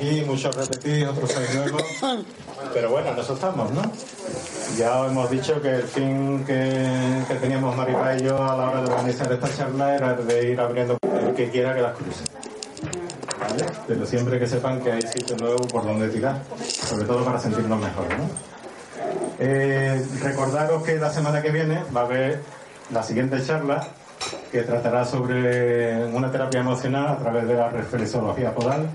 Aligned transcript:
Aquí, 0.00 0.24
muchos 0.26 0.56
repetís, 0.56 1.06
otros 1.06 1.30
sois 1.30 1.54
nuevos, 1.54 1.82
pero 2.72 2.90
bueno, 2.90 3.10
en 3.10 3.18
eso 3.18 3.34
estamos, 3.34 3.70
¿no? 3.72 3.82
Ya 4.78 5.00
os 5.00 5.10
hemos 5.10 5.30
dicho 5.30 5.60
que 5.60 5.74
el 5.76 5.82
fin 5.82 6.42
que, 6.46 7.22
que 7.28 7.34
teníamos 7.34 7.76
Maripa 7.76 8.16
y 8.16 8.22
yo 8.22 8.42
a 8.42 8.56
la 8.56 8.70
hora 8.70 8.82
de 8.82 8.90
organizar 8.90 9.30
esta 9.30 9.54
charla 9.54 9.94
era 9.94 10.14
de 10.14 10.52
ir 10.52 10.60
abriendo 10.60 10.96
el 11.02 11.34
que 11.34 11.50
quiera 11.50 11.74
que 11.74 11.82
las 11.82 11.96
cruce. 11.96 12.24
¿Vale? 13.40 13.66
Pero 13.86 14.06
siempre 14.06 14.38
que 14.38 14.46
sepan 14.46 14.80
que 14.80 14.92
hay 14.92 15.02
sitio 15.02 15.36
nuevo 15.36 15.58
por 15.68 15.84
donde 15.84 16.08
tirar, 16.08 16.40
sobre 16.64 17.04
todo 17.04 17.24
para 17.24 17.38
sentirnos 17.38 17.78
mejor, 17.78 18.06
¿no? 18.16 18.30
Eh, 19.38 20.02
recordaros 20.22 20.82
que 20.82 20.96
la 20.96 21.10
semana 21.10 21.42
que 21.42 21.50
viene 21.50 21.82
va 21.94 22.02
a 22.02 22.04
haber 22.04 22.40
la 22.90 23.02
siguiente 23.02 23.44
charla 23.44 23.86
que 24.52 24.62
tratará 24.62 25.04
sobre 25.04 26.04
una 26.06 26.30
terapia 26.30 26.60
emocional 26.60 27.08
a 27.08 27.18
través 27.18 27.46
de 27.48 27.54
la 27.54 27.68
reflexología 27.68 28.54
podal. 28.54 28.88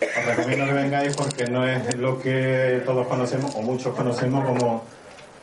Os 0.00 0.24
recomiendo 0.24 0.66
que 0.66 0.72
vengáis 0.72 1.16
porque 1.16 1.46
no 1.46 1.66
es 1.66 1.94
lo 1.96 2.20
que 2.20 2.82
todos 2.86 3.06
conocemos 3.06 3.54
o 3.54 3.62
muchos 3.62 3.94
conocemos 3.94 4.44
como 4.46 4.82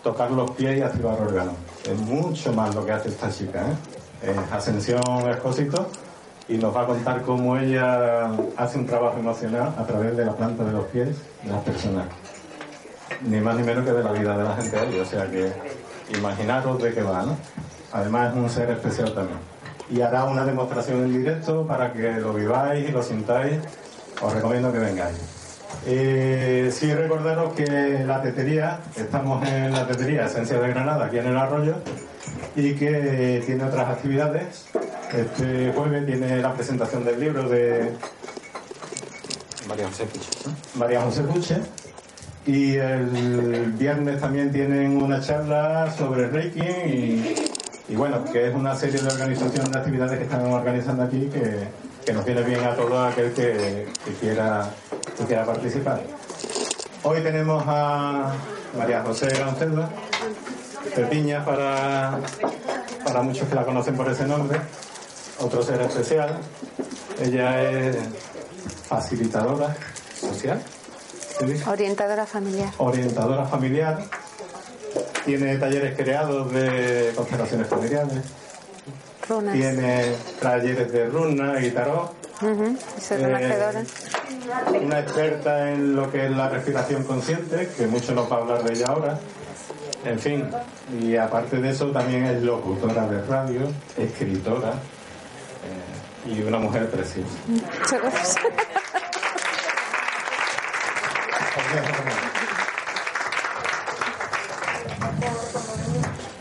tocar 0.04 0.32
los 0.32 0.52
pies 0.52 0.78
y 0.78 0.82
activar 0.82 1.22
órganos. 1.22 1.54
Es 1.84 1.98
mucho 1.98 2.54
más 2.54 2.74
lo 2.74 2.86
que 2.86 2.92
hace 2.92 3.10
esta 3.10 3.30
chica. 3.30 3.62
¿eh? 3.62 4.32
Es 4.32 4.52
Ascensión 4.52 5.02
Expósito 5.30 5.90
y 6.50 6.58
nos 6.58 6.76
va 6.76 6.84
a 6.84 6.86
contar 6.86 7.22
cómo 7.22 7.58
ella 7.58 8.32
hace 8.56 8.78
un 8.78 8.88
trabajo 8.88 9.20
emocional 9.20 9.74
a 9.78 9.86
través 9.86 10.16
de 10.16 10.26
la 10.26 10.36
planta 10.36 10.64
de 10.64 10.72
los 10.72 10.86
pies 10.86 11.10
de 11.44 11.52
las 11.52 11.62
personas. 11.64 12.06
Ni 13.22 13.40
más 13.40 13.56
ni 13.58 13.64
menos 13.64 13.86
que 13.86 13.92
de 13.92 14.04
la 14.04 14.12
vida 14.12 14.38
de 14.38 14.44
la 14.44 14.56
gente 14.56 14.80
ahí. 14.80 15.00
O 15.00 15.06
sea 15.06 15.30
que 15.30 15.52
imaginaros 16.18 16.82
de 16.82 16.94
qué 16.94 17.02
va, 17.02 17.24
¿no? 17.24 17.38
Además 17.92 18.32
es 18.32 18.38
un 18.38 18.50
ser 18.50 18.70
especial 18.72 19.14
también. 19.14 19.40
Y 19.90 20.02
hará 20.02 20.26
una 20.26 20.46
demostración 20.46 21.04
en 21.04 21.14
directo 21.14 21.66
para 21.66 21.94
que 21.94 22.14
lo 22.14 22.34
viváis 22.34 22.90
y 22.90 22.92
lo 22.92 23.04
sintáis. 23.04 23.60
Os 24.22 24.34
recomiendo 24.34 24.72
que 24.72 24.80
vengáis. 24.80 25.18
Eh, 25.86 26.70
sí 26.74 26.94
recordaros 26.94 27.54
que 27.54 28.04
la 28.06 28.22
tetería, 28.22 28.80
estamos 28.96 29.48
en 29.48 29.72
la 29.72 29.88
tetería 29.88 30.26
Esencia 30.26 30.60
de 30.60 30.70
Granada, 30.70 31.06
aquí 31.06 31.20
en 31.20 31.28
el 31.28 31.38
arroyo, 31.38 31.76
y 32.56 32.74
que 32.74 33.44
tiene 33.46 33.64
otras 33.64 33.88
actividades. 33.90 34.66
Este 35.16 35.72
jueves 35.74 36.06
tiene 36.06 36.38
la 36.38 36.54
presentación 36.54 37.06
del 37.06 37.20
libro 37.20 37.48
de 37.48 37.92
María 39.68 39.88
José 39.88 40.06
Puche. 40.06 40.30
María 40.76 41.02
José 41.02 41.22
Puche. 41.24 41.58
Y 42.46 42.76
el 42.76 43.74
viernes 43.78 44.22
también 44.22 44.52
tienen 44.52 45.02
una 45.02 45.20
charla 45.20 45.92
sobre 45.98 46.28
Reiki 46.28 46.62
y, 46.62 47.36
y 47.90 47.96
bueno, 47.96 48.24
que 48.24 48.48
es 48.48 48.56
una 48.56 48.74
serie 48.74 49.02
de 49.02 49.08
organizaciones 49.08 49.70
de 49.70 49.78
actividades 49.78 50.18
que 50.18 50.24
están 50.24 50.46
organizando 50.46 51.04
aquí 51.04 51.30
que, 51.32 51.68
que 52.08 52.14
nos 52.14 52.24
viene 52.24 52.42
bien 52.42 52.64
a 52.64 52.74
todo 52.74 53.04
aquel 53.04 53.34
que, 53.34 53.86
que 54.06 54.14
quiera, 54.14 54.70
que 55.18 55.26
quiera 55.26 55.46
participar. 55.46 56.02
Hoy 57.04 57.20
tenemos 57.22 57.62
a 57.68 58.34
María 58.78 59.04
José 59.04 59.28
Gancelda, 59.38 59.90
Pepiña 60.96 61.44
para, 61.44 62.18
para 63.04 63.22
muchos 63.24 63.50
que 63.50 63.56
la 63.56 63.66
conocen 63.66 63.98
por 63.98 64.10
ese 64.10 64.26
nombre, 64.26 64.58
otro 65.40 65.62
ser 65.62 65.82
especial. 65.82 66.38
Ella 67.22 67.62
es 67.70 67.98
facilitadora 68.88 69.76
social. 70.18 70.62
Orientadora 71.68 72.26
familiar. 72.26 72.70
orientadora 72.78 73.46
familiar, 73.48 74.00
tiene 75.26 75.58
talleres 75.58 75.98
creados 75.98 76.54
de 76.54 77.12
constelaciones 77.18 77.68
familiares, 77.68 78.24
Runas. 79.30 79.54
tiene 79.54 80.16
talleres 80.42 80.92
de 80.92 81.08
runa 81.08 81.60
y 81.62 81.72
tarot, 81.72 82.14
Eh, 82.42 82.76
renacedora. 83.10 83.82
una 84.82 85.00
experta 85.00 85.72
en 85.72 85.96
lo 85.96 86.12
que 86.12 86.26
es 86.26 86.32
la 86.32 86.50
respiración 86.50 87.04
consciente, 87.04 87.70
que 87.78 87.88
mucho 87.88 88.14
nos 88.14 88.32
va 88.32 88.38
a 88.38 88.40
hablar 88.40 88.64
de 88.64 88.74
ella 88.74 88.86
ahora. 88.88 89.20
En 90.06 90.20
fin, 90.20 90.48
y 91.02 91.16
aparte 91.18 91.58
de 91.58 91.70
eso 91.72 91.88
también 91.92 92.24
es 92.26 92.42
locutora 92.44 93.08
de 93.08 93.22
radio, 93.26 93.62
escritora 93.98 94.74
eh, 95.66 96.30
y 96.34 96.42
una 96.44 96.60
mujer 96.60 96.90
preciosa. 96.90 97.30
Muchas 97.48 98.02
gracias. 98.02 98.36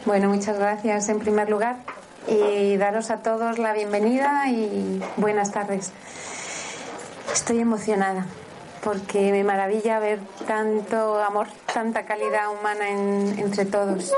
Bueno, 0.04 0.28
muchas 0.28 0.58
gracias 0.58 1.08
en 1.08 1.18
primer 1.18 1.50
lugar 1.50 1.76
y 2.28 2.76
daros 2.76 3.10
a 3.10 3.18
todos 3.18 3.58
la 3.58 3.72
bienvenida 3.72 4.48
y 4.48 5.00
buenas 5.16 5.52
tardes. 5.52 5.92
Estoy 7.32 7.60
emocionada 7.60 8.26
porque 8.82 9.32
me 9.32 9.44
maravilla 9.44 9.98
ver 9.98 10.20
tanto 10.46 11.22
amor, 11.22 11.48
tanta 11.72 12.04
calidad 12.04 12.50
humana 12.52 12.88
en- 12.88 13.38
entre 13.38 13.64
todos. 13.64 14.12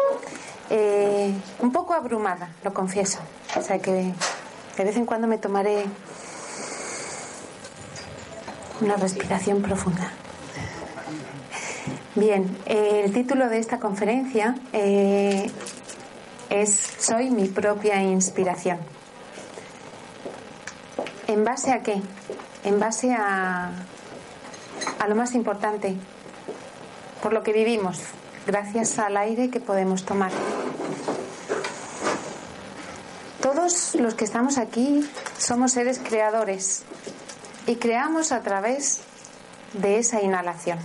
Eh, 0.70 1.32
un 1.60 1.72
poco 1.72 1.94
abrumada, 1.94 2.50
lo 2.64 2.72
confieso. 2.74 3.18
O 3.56 3.62
sea 3.62 3.78
que 3.78 4.12
de 4.76 4.84
vez 4.84 4.96
en 4.96 5.06
cuando 5.06 5.26
me 5.26 5.38
tomaré 5.38 5.84
una 8.80 8.96
respiración 8.96 9.62
profunda. 9.62 10.12
Bien, 12.14 12.56
eh, 12.66 13.02
el 13.04 13.12
título 13.12 13.48
de 13.48 13.58
esta 13.58 13.78
conferencia 13.78 14.54
eh, 14.72 15.50
es 16.50 16.94
Soy 16.98 17.30
mi 17.30 17.48
propia 17.48 18.02
inspiración. 18.02 18.78
¿En 21.26 21.44
base 21.44 21.72
a 21.72 21.82
qué? 21.82 22.00
En 22.64 22.80
base 22.80 23.14
a, 23.14 23.70
a 24.98 25.08
lo 25.08 25.14
más 25.14 25.34
importante, 25.34 25.96
por 27.22 27.32
lo 27.32 27.42
que 27.42 27.52
vivimos, 27.52 28.00
gracias 28.46 28.98
al 28.98 29.16
aire 29.16 29.50
que 29.50 29.60
podemos 29.60 30.04
tomar. 30.04 30.32
Todos 33.42 33.94
los 33.94 34.14
que 34.14 34.24
estamos 34.24 34.58
aquí 34.58 35.08
somos 35.38 35.72
seres 35.72 36.00
creadores 36.02 36.84
y 37.66 37.76
creamos 37.76 38.32
a 38.32 38.42
través 38.42 39.00
de 39.74 39.98
esa 39.98 40.22
inhalación. 40.22 40.78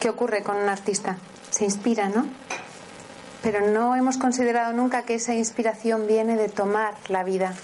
¿Qué 0.00 0.08
ocurre 0.08 0.42
con 0.42 0.56
un 0.56 0.68
artista? 0.68 1.18
Se 1.50 1.64
inspira, 1.64 2.08
¿no? 2.08 2.26
Pero 3.46 3.64
no 3.64 3.94
hemos 3.94 4.18
considerado 4.18 4.72
nunca 4.72 5.02
que 5.02 5.14
esa 5.14 5.32
inspiración 5.32 6.08
viene 6.08 6.36
de 6.36 6.48
tomar 6.48 6.94
la 7.06 7.22
vida. 7.22 7.54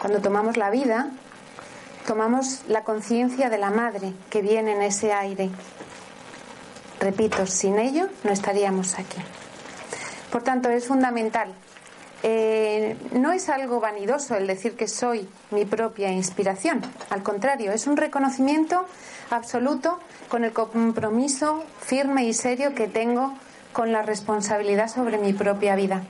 Cuando 0.00 0.20
tomamos 0.20 0.56
la 0.56 0.68
vida, 0.68 1.10
tomamos 2.08 2.62
la 2.66 2.82
conciencia 2.82 3.50
de 3.50 3.58
la 3.58 3.70
madre 3.70 4.14
que 4.28 4.42
viene 4.42 4.72
en 4.72 4.82
ese 4.82 5.12
aire. 5.12 5.50
Repito, 6.98 7.46
sin 7.46 7.78
ello 7.78 8.08
no 8.24 8.32
estaríamos 8.32 8.98
aquí. 8.98 9.18
Por 10.32 10.42
tanto, 10.42 10.70
es 10.70 10.88
fundamental. 10.88 11.54
Eh, 12.24 12.96
no 13.12 13.30
es 13.30 13.48
algo 13.48 13.78
vanidoso 13.78 14.34
el 14.34 14.48
decir 14.48 14.74
que 14.74 14.88
soy 14.88 15.28
mi 15.52 15.66
propia 15.66 16.10
inspiración. 16.10 16.82
Al 17.10 17.22
contrario, 17.22 17.70
es 17.70 17.86
un 17.86 17.96
reconocimiento 17.96 18.86
absoluto 19.30 20.00
con 20.28 20.42
el 20.42 20.52
compromiso 20.52 21.62
firme 21.78 22.24
y 22.24 22.32
serio 22.32 22.74
que 22.74 22.88
tengo 22.88 23.32
con 23.76 23.92
la 23.92 24.00
responsabilidad 24.00 24.88
sobre 24.88 25.18
mi 25.18 25.34
propia 25.34 25.76
vida. 25.76 26.00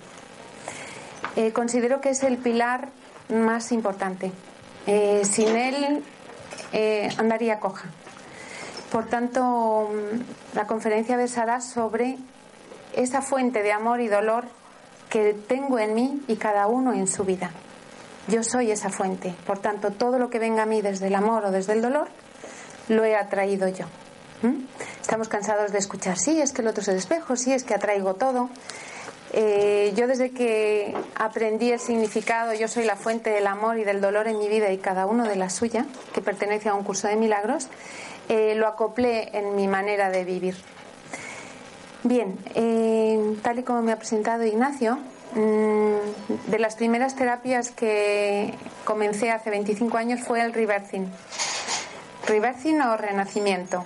Eh, 1.35 1.53
considero 1.53 2.01
que 2.01 2.11
es 2.11 2.23
el 2.23 2.39
pilar 2.39 2.91
más 3.29 3.73
importante. 3.73 4.31
Eh, 4.87 5.23
sin 5.25 5.49
él 5.49 6.05
eh, 6.73 7.09
andaría 7.19 7.59
coja. 7.59 7.89
Por 8.93 9.07
tanto, 9.07 9.91
mm, 9.91 10.55
la 10.57 10.69
conferencia 10.69 11.17
versará 11.17 11.61
sobre 11.61 12.19
esa 12.93 13.21
fuente 13.21 13.65
de 13.65 13.73
amor 13.73 14.01
y 14.01 14.07
dolor 14.07 14.45
que 15.11 15.35
tengo 15.35 15.81
en 15.81 15.95
mí 15.95 16.23
y 16.29 16.37
cada 16.37 16.69
uno 16.69 16.93
en 16.93 17.09
su 17.09 17.25
vida. 17.25 17.51
Yo 18.29 18.45
soy 18.45 18.71
esa 18.71 18.91
fuente. 18.91 19.35
Por 19.45 19.59
tanto, 19.59 19.91
todo 19.91 20.21
lo 20.21 20.31
que 20.31 20.39
venga 20.39 20.63
a 20.63 20.67
mí 20.67 20.83
desde 20.83 21.09
el 21.09 21.17
amor 21.17 21.47
o 21.47 21.51
desde 21.51 21.73
el 21.73 21.83
dolor, 21.83 22.07
lo 22.87 23.05
he 23.05 23.17
atraído 23.17 23.67
yo. 23.67 23.87
¿Mm? 24.43 24.65
Estamos 25.01 25.29
cansados 25.29 25.73
de 25.73 25.79
escuchar, 25.79 26.19
sí, 26.19 26.41
es 26.41 26.53
que 26.53 26.63
el 26.63 26.69
otro 26.69 26.83
es 26.83 26.89
el 26.89 26.97
espejo, 26.97 27.37
sí, 27.37 27.53
es 27.53 27.65
que 27.65 27.75
atraigo 27.75 28.15
todo. 28.15 28.51
Eh, 29.33 29.93
yo 29.97 30.07
desde 30.07 30.31
que 30.31 30.95
aprendí 31.15 31.71
el 31.71 31.81
significado, 31.81 32.55
yo 32.55 32.69
soy 32.69 32.85
la 32.85 32.97
fuente 32.97 33.31
del 33.31 33.47
amor 33.47 33.79
y 33.79 33.85
del 33.85 34.01
dolor 34.01 34.29
en 34.29 34.39
mi 34.39 34.49
vida 34.49 34.73
y 34.73 34.79
cada 34.79 35.07
uno 35.07 35.25
de 35.25 35.37
la 35.37 35.51
suya, 35.51 35.87
que 36.15 36.23
pertenece 36.23 36.69
a 36.69 36.75
un 36.75 36.85
curso 36.85 37.09
de 37.09 37.17
milagros, 37.17 37.69
eh, 38.29 38.55
lo 38.57 38.67
acoplé 38.67 39.37
en 39.37 39.55
mi 39.57 39.69
manera 39.69 40.11
de 40.11 40.25
vivir. 40.25 40.57
Bien, 42.03 42.39
eh, 42.55 43.37
tal 43.43 43.59
y 43.59 43.63
como 43.63 43.83
me 43.83 43.93
ha 43.93 43.97
presentado 43.97 44.45
Ignacio, 44.45 44.99
mm, 45.35 46.51
de 46.51 46.59
las 46.59 46.77
primeras 46.77 47.17
terapias 47.17 47.71
que 47.71 48.55
comencé 48.85 49.33
hace 49.33 49.51
25 49.51 49.97
años 49.97 50.21
fue 50.21 50.41
el 50.41 50.53
reversing. 50.53 51.11
Reversing 52.27 52.81
o 52.81 52.97
renacimiento. 52.97 53.85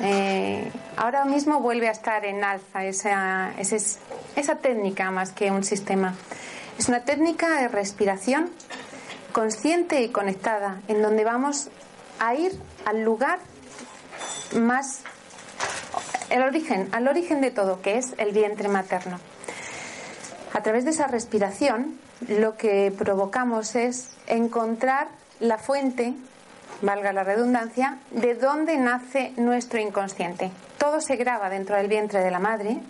Eh, 0.00 0.70
ahora 0.96 1.24
mismo 1.24 1.60
vuelve 1.60 1.88
a 1.88 1.92
estar 1.92 2.24
en 2.24 2.44
alza 2.44 2.84
esa, 2.84 3.52
esa 3.58 4.56
técnica 4.56 5.10
más 5.10 5.32
que 5.32 5.50
un 5.50 5.64
sistema. 5.64 6.14
Es 6.78 6.88
una 6.88 7.04
técnica 7.04 7.60
de 7.60 7.68
respiración 7.68 8.50
consciente 9.32 10.02
y 10.02 10.10
conectada, 10.10 10.80
en 10.88 11.02
donde 11.02 11.24
vamos 11.24 11.68
a 12.20 12.34
ir 12.34 12.52
al 12.84 13.02
lugar 13.02 13.40
más, 14.56 15.02
el 16.30 16.42
origen, 16.42 16.88
al 16.92 17.08
origen 17.08 17.40
de 17.40 17.50
todo, 17.50 17.82
que 17.82 17.98
es 17.98 18.14
el 18.18 18.32
vientre 18.32 18.68
materno. 18.68 19.18
A 20.52 20.62
través 20.62 20.84
de 20.84 20.90
esa 20.90 21.06
respiración, 21.06 21.98
lo 22.26 22.56
que 22.56 22.92
provocamos 22.96 23.74
es 23.74 24.10
encontrar 24.26 25.08
la 25.40 25.58
fuente 25.58 26.14
valga 26.82 27.12
la 27.12 27.24
redundancia, 27.24 27.98
de 28.10 28.34
dónde 28.34 28.76
nace 28.76 29.32
nuestro 29.36 29.80
inconsciente. 29.80 30.50
Todo 30.78 31.00
se 31.00 31.16
graba 31.16 31.50
dentro 31.50 31.76
del 31.76 31.88
vientre 31.88 32.22
de 32.22 32.30
la 32.30 32.38
madre 32.38 32.80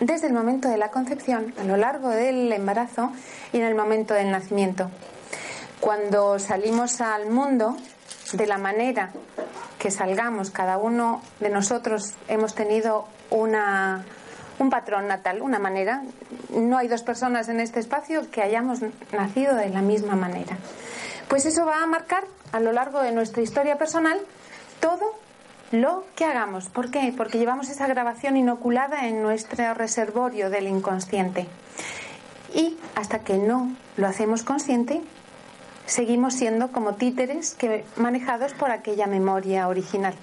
desde 0.00 0.28
el 0.28 0.32
momento 0.32 0.68
de 0.68 0.76
la 0.76 0.90
concepción, 0.90 1.52
a 1.58 1.64
lo 1.64 1.76
largo 1.76 2.10
del 2.10 2.52
embarazo 2.52 3.12
y 3.52 3.58
en 3.58 3.64
el 3.64 3.74
momento 3.74 4.14
del 4.14 4.30
nacimiento. 4.30 4.90
Cuando 5.80 6.38
salimos 6.38 7.00
al 7.00 7.30
mundo, 7.30 7.76
de 8.32 8.46
la 8.46 8.58
manera 8.58 9.10
que 9.78 9.90
salgamos, 9.90 10.50
cada 10.50 10.76
uno 10.78 11.22
de 11.40 11.48
nosotros 11.48 12.14
hemos 12.28 12.54
tenido 12.54 13.06
una, 13.30 14.04
un 14.58 14.70
patrón 14.70 15.06
natal, 15.08 15.40
una 15.40 15.58
manera. 15.58 16.02
No 16.50 16.78
hay 16.78 16.88
dos 16.88 17.02
personas 17.02 17.48
en 17.48 17.60
este 17.60 17.80
espacio 17.80 18.30
que 18.30 18.42
hayamos 18.42 18.80
nacido 19.12 19.54
de 19.54 19.70
la 19.70 19.82
misma 19.82 20.14
manera. 20.14 20.58
Pues 21.28 21.44
eso 21.44 21.66
va 21.66 21.82
a 21.82 21.86
marcar 21.86 22.24
a 22.52 22.60
lo 22.60 22.72
largo 22.72 23.00
de 23.00 23.12
nuestra 23.12 23.42
historia 23.42 23.76
personal 23.76 24.18
todo 24.80 25.14
lo 25.72 26.04
que 26.16 26.24
hagamos. 26.24 26.68
¿Por 26.68 26.90
qué? 26.90 27.12
Porque 27.16 27.38
llevamos 27.38 27.68
esa 27.68 27.86
grabación 27.86 28.36
inoculada 28.36 29.06
en 29.06 29.22
nuestro 29.22 29.74
reservorio 29.74 30.48
del 30.50 30.66
inconsciente. 30.66 31.46
Y 32.54 32.78
hasta 32.94 33.20
que 33.20 33.36
no 33.36 33.70
lo 33.96 34.06
hacemos 34.06 34.42
consciente, 34.42 35.02
seguimos 35.84 36.34
siendo 36.34 36.72
como 36.72 36.94
títeres 36.94 37.54
que, 37.54 37.84
manejados 37.96 38.54
por 38.54 38.70
aquella 38.70 39.06
memoria 39.06 39.68
original. 39.68 40.14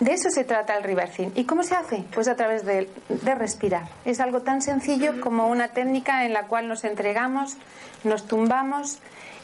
De 0.00 0.12
eso 0.12 0.30
se 0.30 0.44
trata 0.44 0.76
el 0.76 0.82
reversing. 0.82 1.32
¿Y 1.36 1.44
cómo 1.44 1.62
se 1.62 1.76
hace? 1.76 2.04
Pues 2.12 2.28
a 2.28 2.34
través 2.34 2.64
de, 2.64 2.90
de, 3.08 3.34
respirar. 3.34 3.84
Es 4.04 4.20
algo 4.20 4.42
tan 4.42 4.60
sencillo 4.60 5.20
como 5.20 5.46
una 5.46 5.68
técnica 5.68 6.26
en 6.26 6.32
la 6.32 6.48
cual 6.48 6.66
nos 6.66 6.84
entregamos, 6.84 7.56
nos 8.02 8.26
tumbamos 8.26 8.98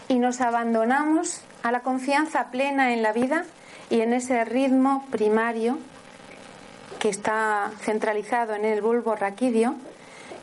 y 0.08 0.19
nos 0.19 0.40
abandonamos 0.40 1.43
a 1.62 1.70
la 1.70 1.81
confianza 1.81 2.50
plena 2.50 2.93
en 2.93 3.02
la 3.02 3.12
vida 3.12 3.44
y 3.90 4.00
en 4.00 4.12
ese 4.12 4.44
ritmo 4.44 5.06
primario 5.10 5.78
que 6.99 7.08
está 7.08 7.70
centralizado 7.81 8.55
en 8.55 8.64
el 8.64 8.82
bulbo 8.82 9.14
raquídeo 9.14 9.75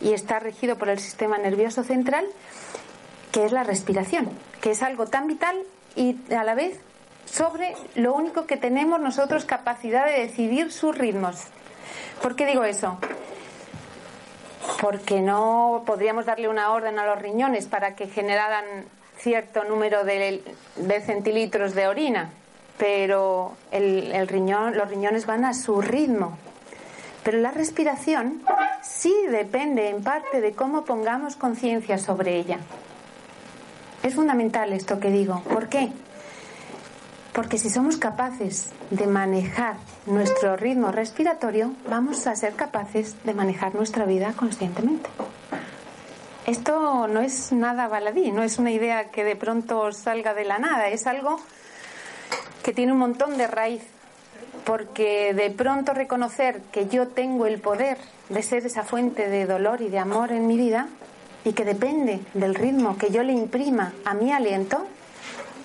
y 0.02 0.14
está 0.14 0.40
regido 0.40 0.78
por 0.78 0.90
el 0.90 1.00
sistema 1.00 1.38
nervioso 1.38 1.84
central, 1.84 2.26
que 3.32 3.46
es 3.46 3.52
la 3.52 3.64
respiración, 3.64 4.30
que 4.62 4.72
es 4.72 4.84
algo 4.84 5.08
tan 5.08 5.28
vital 5.28 5.58
y 5.96 6.18
a 6.34 6.44
la 6.44 6.56
vez 6.56 6.80
sobre 7.26 7.76
lo 7.96 8.14
único 8.14 8.46
que 8.46 8.58
tenemos 8.58 9.00
nosotros 9.00 9.46
capacidad 9.46 10.06
de 10.06 10.22
decidir 10.22 10.72
sus 10.72 10.98
ritmos. 10.98 11.48
¿Por 12.22 12.36
qué 12.36 12.46
digo 12.46 12.64
eso? 12.64 12.98
Porque 14.82 15.22
no 15.22 15.84
podríamos 15.86 16.26
darle 16.26 16.48
una 16.48 16.72
orden 16.72 17.00
a 17.00 17.06
los 17.06 17.22
riñones 17.22 17.68
para 17.68 17.96
que 17.96 18.08
generaran 18.08 18.86
cierto 19.26 19.64
número 19.64 20.04
de, 20.04 20.44
centilitros 21.04 21.74
de 21.74 21.88
orina, 21.88 22.30
pero 22.78 23.58
el, 23.72 24.28
riñón, 24.28 24.78
los 24.78 24.88
riñones 24.88 25.26
van 25.26 25.46
a 25.46 25.56
su 25.56 25.82
ritmo. 25.82 26.38
Pero 27.24 27.40
la 27.40 27.50
respiración 27.50 28.44
sí 28.84 29.12
depende 29.32 29.90
en 29.90 30.04
parte 30.04 30.42
de 30.42 30.52
cómo 30.52 30.86
pongamos 30.86 31.38
conciencia 31.38 31.98
sobre 31.98 32.36
ella. 32.36 32.60
Es 34.04 34.14
fundamental 34.14 34.72
esto 34.74 35.00
que 35.00 35.10
digo. 35.10 35.42
¿Por 35.52 35.70
qué? 35.70 35.92
Porque 37.34 37.58
si 37.58 37.72
somos 37.72 37.98
capaces 37.98 38.74
de 38.92 39.08
manejar 39.08 39.78
nuestro 40.06 40.56
ritmo 40.56 40.92
respiratorio, 40.92 41.72
vamos 41.90 42.28
a 42.28 42.36
ser 42.36 42.54
capaces 42.54 43.16
de 43.24 43.34
manejar 43.34 43.74
nuestra 43.74 44.06
vida 44.06 44.34
conscientemente. 44.34 45.10
Esto 46.46 47.08
no 47.08 47.22
es 47.22 47.52
nada 47.52 47.88
baladí, 47.88 48.32
no 48.32 48.44
es 48.44 48.60
una 48.60 48.70
idea 48.70 49.10
que 49.10 49.24
de 49.24 49.36
pronto 49.36 49.92
salga 49.92 50.36
de 50.36 50.46
la 50.46 50.60
nada, 50.60 50.90
es 50.90 51.08
algo 51.08 51.40
que 52.64 52.72
tiene 52.72 52.92
un 52.92 53.00
montón 53.00 53.36
de 53.38 53.48
raíz, 53.48 53.82
porque 54.64 55.34
de 55.34 55.50
pronto 55.50 55.94
reconocer 55.94 56.62
que 56.72 56.88
yo 56.88 57.08
tengo 57.08 57.48
el 57.48 57.60
poder 57.60 57.98
de 58.30 58.44
ser 58.44 58.64
esa 58.64 58.84
fuente 58.84 59.28
de 59.28 59.48
dolor 59.48 59.82
y 59.82 59.90
de 59.90 59.98
amor 59.98 60.32
en 60.32 60.46
mi 60.46 60.56
vida 60.56 60.88
y 61.46 61.54
que 61.54 61.66
depende 61.66 62.20
del 62.36 62.54
ritmo 62.54 62.96
que 62.96 63.10
yo 63.10 63.24
le 63.24 63.34
imprima 63.34 63.94
a 64.06 64.14
mi 64.14 64.32
aliento, 64.32 64.86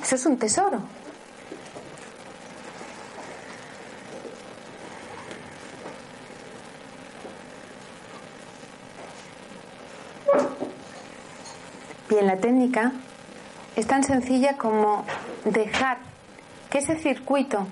eso 0.02 0.14
es 0.14 0.24
un 0.24 0.38
tesoro. 0.38 0.80
Bien, 12.10 12.26
la 12.26 12.38
técnica 12.38 12.90
es 13.76 13.86
tan 13.86 14.02
sencilla 14.02 14.56
como 14.56 15.04
dejar 15.44 15.98
que 16.68 16.78
ese 16.78 16.96
circuito 16.96 17.68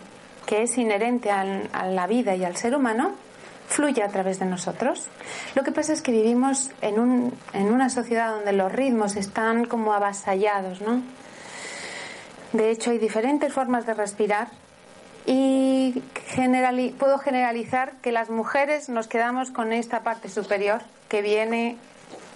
que 0.47 0.63
es 0.63 0.79
inherente 0.79 1.33
a 1.33 1.87
la 1.87 2.07
vida 2.07 2.37
y 2.37 2.45
al 2.45 2.57
ser 2.57 2.77
humano 2.77 3.15
fluya 3.67 4.05
a 4.05 4.09
través 4.09 4.39
de 4.39 4.47
nosotros. 4.47 5.09
Lo 5.57 5.65
que 5.65 5.73
pasa 5.73 5.93
es 5.93 6.03
que 6.03 6.13
vivimos 6.13 6.71
en, 6.83 7.01
un, 7.01 7.37
en 7.53 7.67
una 7.67 7.91
sociedad 7.91 8.31
donde 8.31 8.53
los 8.53 8.71
ritmos 8.71 9.17
están 9.17 9.65
como 9.65 9.93
avasallados, 9.93 10.83
¿no? 10.83 11.03
De 12.53 12.71
hecho, 12.71 12.93
hay 12.93 12.99
diferentes 12.99 13.53
formas 13.53 13.87
de 13.87 13.95
respirar 13.95 14.51
y 15.27 16.01
puedo 16.97 17.19
generalizar 17.19 17.95
que 18.03 18.13
las 18.13 18.31
mujeres 18.31 18.89
nos 18.89 19.09
quedamos 19.09 19.51
con 19.51 19.73
esta 19.73 20.05
parte 20.05 20.29
superior 20.29 20.81
que 21.09 21.23
viene 21.23 21.77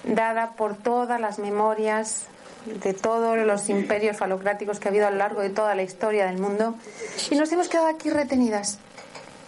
dada 0.04 0.52
por 0.52 0.76
todas 0.76 1.20
las 1.20 1.38
memorias 1.38 2.26
de 2.66 2.94
todos 2.94 3.38
los 3.38 3.68
imperios 3.68 4.16
falocráticos 4.16 4.78
que 4.78 4.88
ha 4.88 4.90
habido 4.90 5.06
a 5.06 5.10
lo 5.10 5.16
largo 5.16 5.40
de 5.40 5.50
toda 5.50 5.74
la 5.74 5.82
historia 5.82 6.26
del 6.26 6.38
mundo 6.38 6.74
y 7.30 7.34
nos 7.34 7.50
hemos 7.52 7.68
quedado 7.68 7.88
aquí 7.88 8.10
retenidas. 8.10 8.78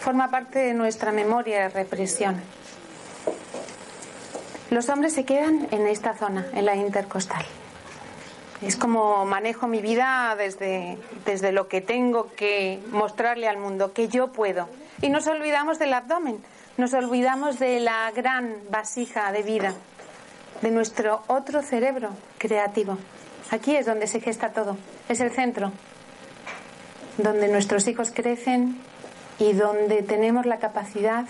Forma 0.01 0.31
parte 0.31 0.59
de 0.59 0.75
nuestra 0.75 1.13
memoria 1.13 1.63
de 1.63 1.69
represión. 1.69 2.41
Los 4.71 4.89
hombres 4.89 5.15
se 5.15 5.25
quedan 5.25 5.69
en 5.71 5.87
esta 5.87 6.15
zona, 6.15 6.47
en 6.53 6.67
la 6.67 6.75
intercostal. 6.75 7.45
Es 8.61 8.77
como 8.77 9.25
manejo 9.25 9.67
mi 9.67 9.81
vida 9.81 10.35
desde, 10.37 10.99
desde 11.25 11.53
lo 11.53 11.69
que 11.69 11.81
tengo 11.81 12.29
que 12.35 12.81
mostrarle 12.91 13.47
al 13.47 13.59
mundo, 13.59 13.93
que 13.93 14.09
yo 14.09 14.33
puedo. 14.33 14.69
Y 15.01 15.11
nos 15.11 15.27
olvidamos 15.27 15.79
del 15.79 15.93
abdomen, 15.93 16.43
nos 16.77 16.93
olvidamos 16.95 17.59
de 17.59 17.81
la 17.81 18.11
gran 18.13 18.57
vasija 18.71 19.33
de 19.33 19.43
vida, 19.43 19.75
de 20.65 20.71
nuestro 20.71 21.23
otro 21.27 21.61
cerebro 21.61 22.09
creativo. 22.39 22.97
Aquí 23.51 23.77
es 23.77 23.85
donde 23.85 24.07
se 24.07 24.23
gesta 24.23 24.49
todo, 24.49 24.79
es 25.11 25.21
el 25.21 25.31
centro, 25.31 25.73
donde 27.19 27.49
nuestros 27.49 27.87
hijos 27.87 28.11
crecen 28.11 28.81
y 29.39 29.53
donde 29.53 30.03
tenemos 30.03 30.47
la 30.47 30.59
capacidad 30.61 31.27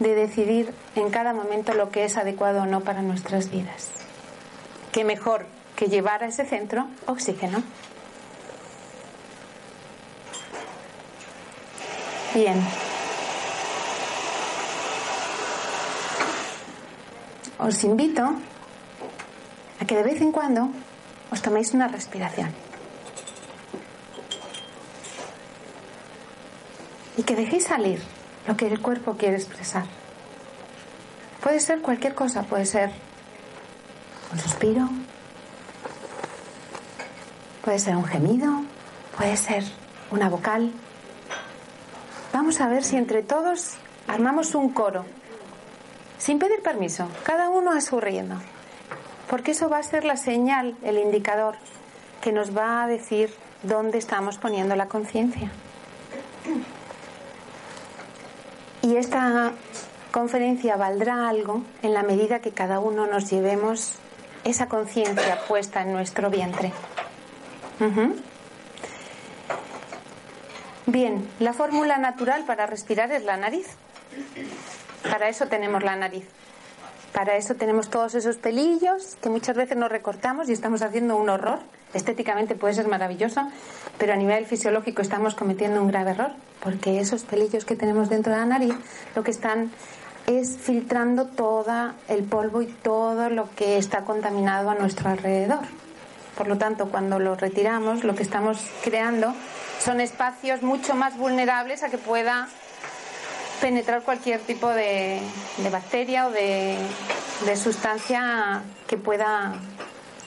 de 0.00 0.16
decidir 0.16 0.74
en 0.96 1.10
cada 1.10 1.32
momento 1.32 1.74
lo 1.74 1.92
que 1.92 2.04
es 2.04 2.16
adecuado 2.16 2.62
o 2.62 2.66
no 2.66 2.80
para 2.80 3.02
nuestras 3.02 3.52
vidas. 3.52 3.90
¿Qué 4.90 5.04
mejor 5.04 5.46
que 5.76 5.86
llevar 5.86 6.24
a 6.24 6.26
ese 6.26 6.44
centro 6.44 6.88
oxígeno? 7.06 7.62
Bien. 12.34 12.60
Os 17.58 17.84
invito 17.84 18.22
a 19.80 19.84
que 19.86 19.96
de 19.96 20.02
vez 20.02 20.20
en 20.20 20.32
cuando 20.32 20.68
os 21.30 21.42
toméis 21.42 21.74
una 21.74 21.88
respiración. 21.88 22.50
Y 27.16 27.22
que 27.22 27.36
dejéis 27.36 27.66
salir 27.66 28.02
lo 28.46 28.56
que 28.56 28.66
el 28.66 28.80
cuerpo 28.80 29.16
quiere 29.16 29.36
expresar. 29.36 29.84
Puede 31.42 31.60
ser 31.60 31.80
cualquier 31.80 32.14
cosa, 32.14 32.42
puede 32.42 32.66
ser 32.66 32.90
un 34.32 34.38
suspiro, 34.38 34.88
puede 37.62 37.78
ser 37.78 37.96
un 37.96 38.04
gemido, 38.04 38.62
puede 39.16 39.36
ser 39.36 39.64
una 40.10 40.28
vocal. 40.28 40.72
Vamos 42.32 42.60
a 42.60 42.68
ver 42.68 42.82
si 42.82 42.96
entre 42.96 43.22
todos 43.22 43.74
armamos 44.08 44.54
un 44.54 44.70
coro, 44.70 45.04
sin 46.18 46.38
pedir 46.38 46.62
permiso, 46.62 47.08
cada 47.24 47.48
uno 47.48 47.72
a 47.72 47.80
su 47.80 48.00
ritmo, 48.00 48.40
porque 49.28 49.52
eso 49.52 49.68
va 49.68 49.78
a 49.78 49.82
ser 49.82 50.04
la 50.04 50.16
señal, 50.16 50.76
el 50.82 50.98
indicador 50.98 51.56
que 52.20 52.32
nos 52.32 52.56
va 52.56 52.82
a 52.82 52.86
decir 52.86 53.34
dónde 53.62 53.98
estamos 53.98 54.38
poniendo 54.38 54.76
la 54.76 54.86
conciencia. 54.86 55.50
Y 58.82 58.96
esta 58.96 59.52
conferencia 60.12 60.76
valdrá 60.76 61.28
algo 61.28 61.62
en 61.82 61.94
la 61.94 62.02
medida 62.02 62.40
que 62.40 62.52
cada 62.52 62.80
uno 62.80 63.06
nos 63.06 63.30
llevemos 63.30 63.94
esa 64.44 64.68
conciencia 64.68 65.40
puesta 65.48 65.82
en 65.82 65.92
nuestro 65.92 66.30
vientre. 66.30 66.72
Bien, 70.86 71.28
la 71.40 71.54
fórmula 71.54 71.96
natural 71.98 72.44
para 72.44 72.66
respirar 72.66 73.10
es 73.10 73.24
la 73.24 73.36
nariz. 73.36 73.66
Para 75.10 75.28
eso 75.28 75.46
tenemos 75.46 75.82
la 75.82 75.96
nariz. 75.96 76.24
Para 77.12 77.36
eso 77.36 77.54
tenemos 77.54 77.90
todos 77.90 78.14
esos 78.16 78.36
pelillos 78.38 79.16
que 79.22 79.28
muchas 79.28 79.56
veces 79.56 79.76
nos 79.76 79.88
recortamos 79.88 80.48
y 80.48 80.52
estamos 80.52 80.82
haciendo 80.82 81.16
un 81.16 81.28
horror. 81.28 81.60
Estéticamente 81.92 82.56
puede 82.56 82.74
ser 82.74 82.88
maravilloso, 82.88 83.48
pero 83.98 84.14
a 84.14 84.16
nivel 84.16 84.46
fisiológico 84.46 85.00
estamos 85.00 85.36
cometiendo 85.36 85.80
un 85.80 85.86
grave 85.86 86.10
error, 86.10 86.32
porque 86.60 86.98
esos 86.98 87.22
pelillos 87.22 87.64
que 87.64 87.76
tenemos 87.76 88.08
dentro 88.08 88.32
de 88.32 88.40
la 88.40 88.46
nariz 88.46 88.74
lo 89.14 89.22
que 89.22 89.30
están 89.30 89.70
es 90.26 90.56
filtrando 90.56 91.26
todo 91.26 91.92
el 92.08 92.24
polvo 92.24 92.62
y 92.62 92.66
todo 92.66 93.30
lo 93.30 93.48
que 93.54 93.78
está 93.78 94.04
contaminado 94.04 94.70
a 94.70 94.74
nuestro 94.74 95.10
alrededor. 95.10 95.60
Por 96.36 96.48
lo 96.48 96.58
tanto, 96.58 96.88
cuando 96.88 97.20
lo 97.20 97.36
retiramos, 97.36 98.02
lo 98.02 98.16
que 98.16 98.24
estamos 98.24 98.58
creando 98.82 99.32
son 99.78 100.00
espacios 100.00 100.62
mucho 100.62 100.94
más 100.96 101.16
vulnerables 101.16 101.84
a 101.84 101.90
que 101.90 101.98
pueda 101.98 102.48
penetrar 103.64 104.02
cualquier 104.02 104.40
tipo 104.40 104.68
de, 104.68 105.22
bacteria 105.72 106.26
o 106.26 106.30
de, 106.30 106.76
sustancia 107.56 108.60
que 108.86 108.98
pueda. 108.98 109.54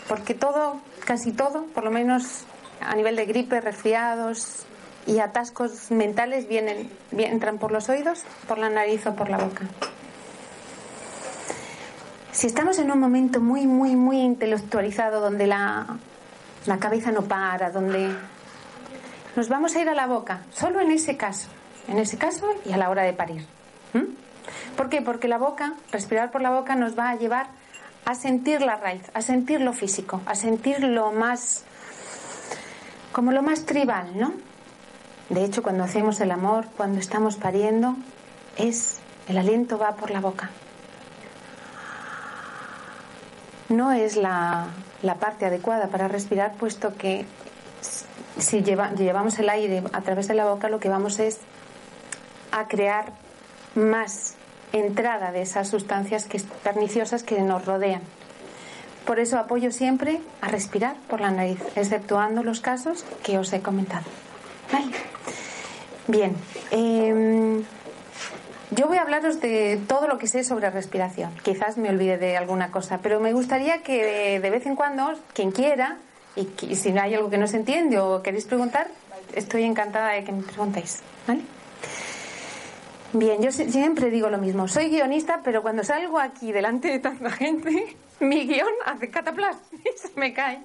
Porque 0.07 0.33
todo, 0.33 0.81
casi 1.05 1.33
todo, 1.33 1.65
por 1.67 1.83
lo 1.83 1.91
menos 1.91 2.45
a 2.81 2.95
nivel 2.95 3.15
de 3.15 3.27
gripe, 3.27 3.61
resfriados 3.61 4.65
y 5.05 5.19
atascos 5.19 5.91
mentales, 5.91 6.47
vienen, 6.47 6.89
entran 7.15 7.59
por 7.59 7.71
los 7.71 7.89
oídos, 7.89 8.23
por 8.47 8.57
la 8.57 8.71
nariz 8.71 9.05
o 9.05 9.13
por 9.13 9.29
la 9.29 9.37
boca. 9.37 9.67
Si 12.31 12.47
estamos 12.47 12.79
en 12.79 12.89
un 12.89 12.99
momento 12.99 13.39
muy, 13.39 13.67
muy, 13.67 13.95
muy 13.95 14.19
intelectualizado, 14.19 15.21
donde 15.21 15.45
la, 15.45 15.85
la 16.65 16.79
cabeza 16.79 17.11
no 17.11 17.21
para, 17.21 17.69
donde 17.69 18.09
nos 19.35 19.47
vamos 19.47 19.75
a 19.75 19.81
ir 19.81 19.89
a 19.89 19.93
la 19.93 20.07
boca, 20.07 20.41
solo 20.51 20.81
en 20.81 20.89
ese 20.89 21.15
caso 21.17 21.49
en 21.87 21.99
ese 21.99 22.17
caso 22.17 22.47
y 22.65 22.73
a 22.73 22.77
la 22.77 22.89
hora 22.89 23.03
de 23.03 23.13
parir. 23.13 23.45
¿Por 24.75 24.89
qué? 24.89 25.01
Porque 25.01 25.27
la 25.27 25.37
boca, 25.37 25.73
respirar 25.91 26.31
por 26.31 26.41
la 26.41 26.51
boca 26.51 26.75
nos 26.75 26.97
va 26.97 27.09
a 27.09 27.15
llevar 27.15 27.47
a 28.05 28.15
sentir 28.15 28.61
la 28.61 28.77
raíz, 28.77 29.03
a 29.13 29.21
sentir 29.21 29.59
lo 29.59 29.73
físico, 29.73 30.21
a 30.25 30.35
sentir 30.35 30.81
lo 30.83 31.11
más, 31.11 31.63
como 33.11 33.31
lo 33.31 33.41
más 33.41 33.65
tribal, 33.65 34.17
¿no? 34.17 34.33
De 35.29 35.43
hecho, 35.43 35.61
cuando 35.61 35.83
hacemos 35.83 36.21
el 36.21 36.31
amor, 36.31 36.67
cuando 36.77 36.99
estamos 36.99 37.35
pariendo, 37.35 37.95
es, 38.55 38.99
el 39.27 39.37
aliento 39.37 39.77
va 39.77 39.95
por 39.95 40.11
la 40.11 40.21
boca. 40.21 40.51
No 43.67 43.91
es 43.91 44.15
la, 44.15 44.67
la 45.01 45.15
parte 45.15 45.45
adecuada 45.45 45.87
para 45.87 46.07
respirar, 46.07 46.53
puesto 46.53 46.95
que 46.95 47.25
si 48.37 48.63
llevamos 48.63 49.37
el 49.39 49.49
aire 49.49 49.83
a 49.91 50.01
través 50.01 50.27
de 50.29 50.35
la 50.35 50.45
boca, 50.45 50.69
lo 50.69 50.79
que 50.79 50.87
vamos 50.87 51.19
es 51.19 51.39
a 52.51 52.67
crear 52.67 53.13
más 53.75 54.35
entrada 54.73 55.31
de 55.31 55.41
esas 55.41 55.69
sustancias 55.69 56.25
que, 56.25 56.41
perniciosas 56.63 57.23
que 57.23 57.41
nos 57.41 57.65
rodean. 57.65 58.01
Por 59.05 59.19
eso 59.19 59.37
apoyo 59.37 59.71
siempre 59.71 60.19
a 60.41 60.49
respirar 60.49 60.95
por 61.09 61.21
la 61.21 61.31
nariz, 61.31 61.59
exceptuando 61.75 62.43
los 62.43 62.59
casos 62.59 63.05
que 63.23 63.37
os 63.37 63.53
he 63.53 63.61
comentado. 63.61 64.05
Bien, 66.07 66.35
em, 66.71 67.63
yo 68.71 68.87
voy 68.87 68.97
a 68.97 69.01
hablaros 69.01 69.41
de 69.41 69.79
todo 69.87 70.07
lo 70.07 70.17
que 70.17 70.27
sé 70.27 70.43
sobre 70.43 70.69
respiración. 70.69 71.31
Quizás 71.43 71.77
me 71.77 71.89
olvide 71.89 72.17
de 72.17 72.37
alguna 72.37 72.71
cosa, 72.71 72.99
pero 73.01 73.19
me 73.19 73.33
gustaría 73.33 73.81
que 73.81 74.39
de 74.39 74.49
vez 74.49 74.65
en 74.65 74.75
cuando, 74.75 75.13
quien 75.33 75.51
quiera, 75.51 75.97
y, 76.35 76.75
si 76.75 76.97
hay 76.97 77.15
algo 77.15 77.29
que 77.29 77.37
no 77.37 77.47
se 77.47 77.57
entiende 77.57 77.99
o 77.99 78.21
queréis 78.21 78.45
preguntar, 78.45 78.87
estoy 79.33 79.63
encantada 79.63 80.11
de 80.11 80.23
que 80.23 80.31
me 80.31 80.43
preguntéis. 80.43 81.01
¿vale? 81.27 81.41
Bien, 83.17 83.41
yo 83.41 83.51
siempre 83.51 84.11
digo 84.11 84.29
lo 84.29 84.37
mismo. 84.37 84.67
Soy 84.67 84.89
guionista, 84.89 85.41
pero 85.43 85.63
cuando 85.63 85.83
salgo 85.83 86.19
aquí 86.19 86.51
delante 86.51 86.89
de 86.89 86.99
tanta 86.99 87.31
gente, 87.31 87.95
mi 88.19 88.45
guion 88.45 88.69
hace 88.85 89.09
cataplas 89.09 89.57
y 89.73 89.97
se 89.97 90.09
me 90.19 90.33
cae. 90.33 90.59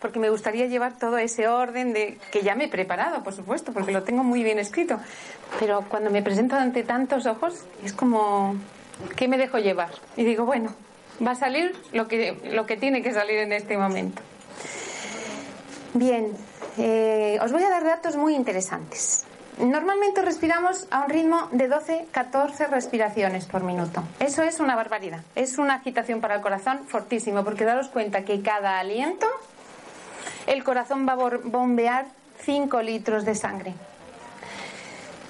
Porque 0.00 0.18
me 0.18 0.28
gustaría 0.28 0.66
llevar 0.66 0.98
todo 0.98 1.16
ese 1.16 1.48
orden 1.48 1.94
de 1.94 2.18
que 2.30 2.42
ya 2.42 2.54
me 2.56 2.64
he 2.64 2.68
preparado, 2.68 3.22
por 3.22 3.32
supuesto, 3.32 3.72
porque 3.72 3.90
lo 3.90 4.02
tengo 4.02 4.22
muy 4.22 4.42
bien 4.42 4.58
escrito. 4.58 5.00
Pero 5.58 5.86
cuando 5.88 6.10
me 6.10 6.22
presento 6.22 6.56
ante 6.56 6.82
tantos 6.82 7.24
ojos, 7.24 7.64
es 7.82 7.94
como, 7.94 8.54
¿qué 9.16 9.26
me 9.26 9.38
dejo 9.38 9.58
llevar? 9.58 9.92
Y 10.14 10.24
digo, 10.24 10.44
bueno, 10.44 10.74
va 11.26 11.30
a 11.30 11.36
salir 11.36 11.74
lo 11.94 12.06
que, 12.06 12.36
lo 12.52 12.66
que 12.66 12.76
tiene 12.76 13.00
que 13.00 13.14
salir 13.14 13.38
en 13.38 13.54
este 13.54 13.78
momento. 13.78 14.20
Bien, 15.94 16.32
eh, 16.76 17.38
os 17.40 17.50
voy 17.50 17.62
a 17.62 17.70
dar 17.70 17.82
datos 17.82 18.14
muy 18.16 18.34
interesantes. 18.34 19.24
Normalmente 19.58 20.20
respiramos 20.20 20.88
a 20.90 21.04
un 21.04 21.10
ritmo 21.10 21.48
de 21.52 21.70
12-14 21.70 22.68
respiraciones 22.68 23.46
por 23.46 23.62
minuto. 23.62 24.02
Eso 24.18 24.42
es 24.42 24.58
una 24.58 24.74
barbaridad. 24.74 25.20
Es 25.36 25.58
una 25.58 25.74
agitación 25.74 26.20
para 26.20 26.34
el 26.34 26.40
corazón 26.40 26.80
fortísimo, 26.88 27.44
porque 27.44 27.64
daros 27.64 27.88
cuenta 27.88 28.24
que 28.24 28.42
cada 28.42 28.80
aliento 28.80 29.26
el 30.46 30.64
corazón 30.64 31.06
va 31.08 31.12
a 31.12 31.38
bombear 31.44 32.06
5 32.40 32.82
litros 32.82 33.24
de 33.24 33.34
sangre. 33.34 33.74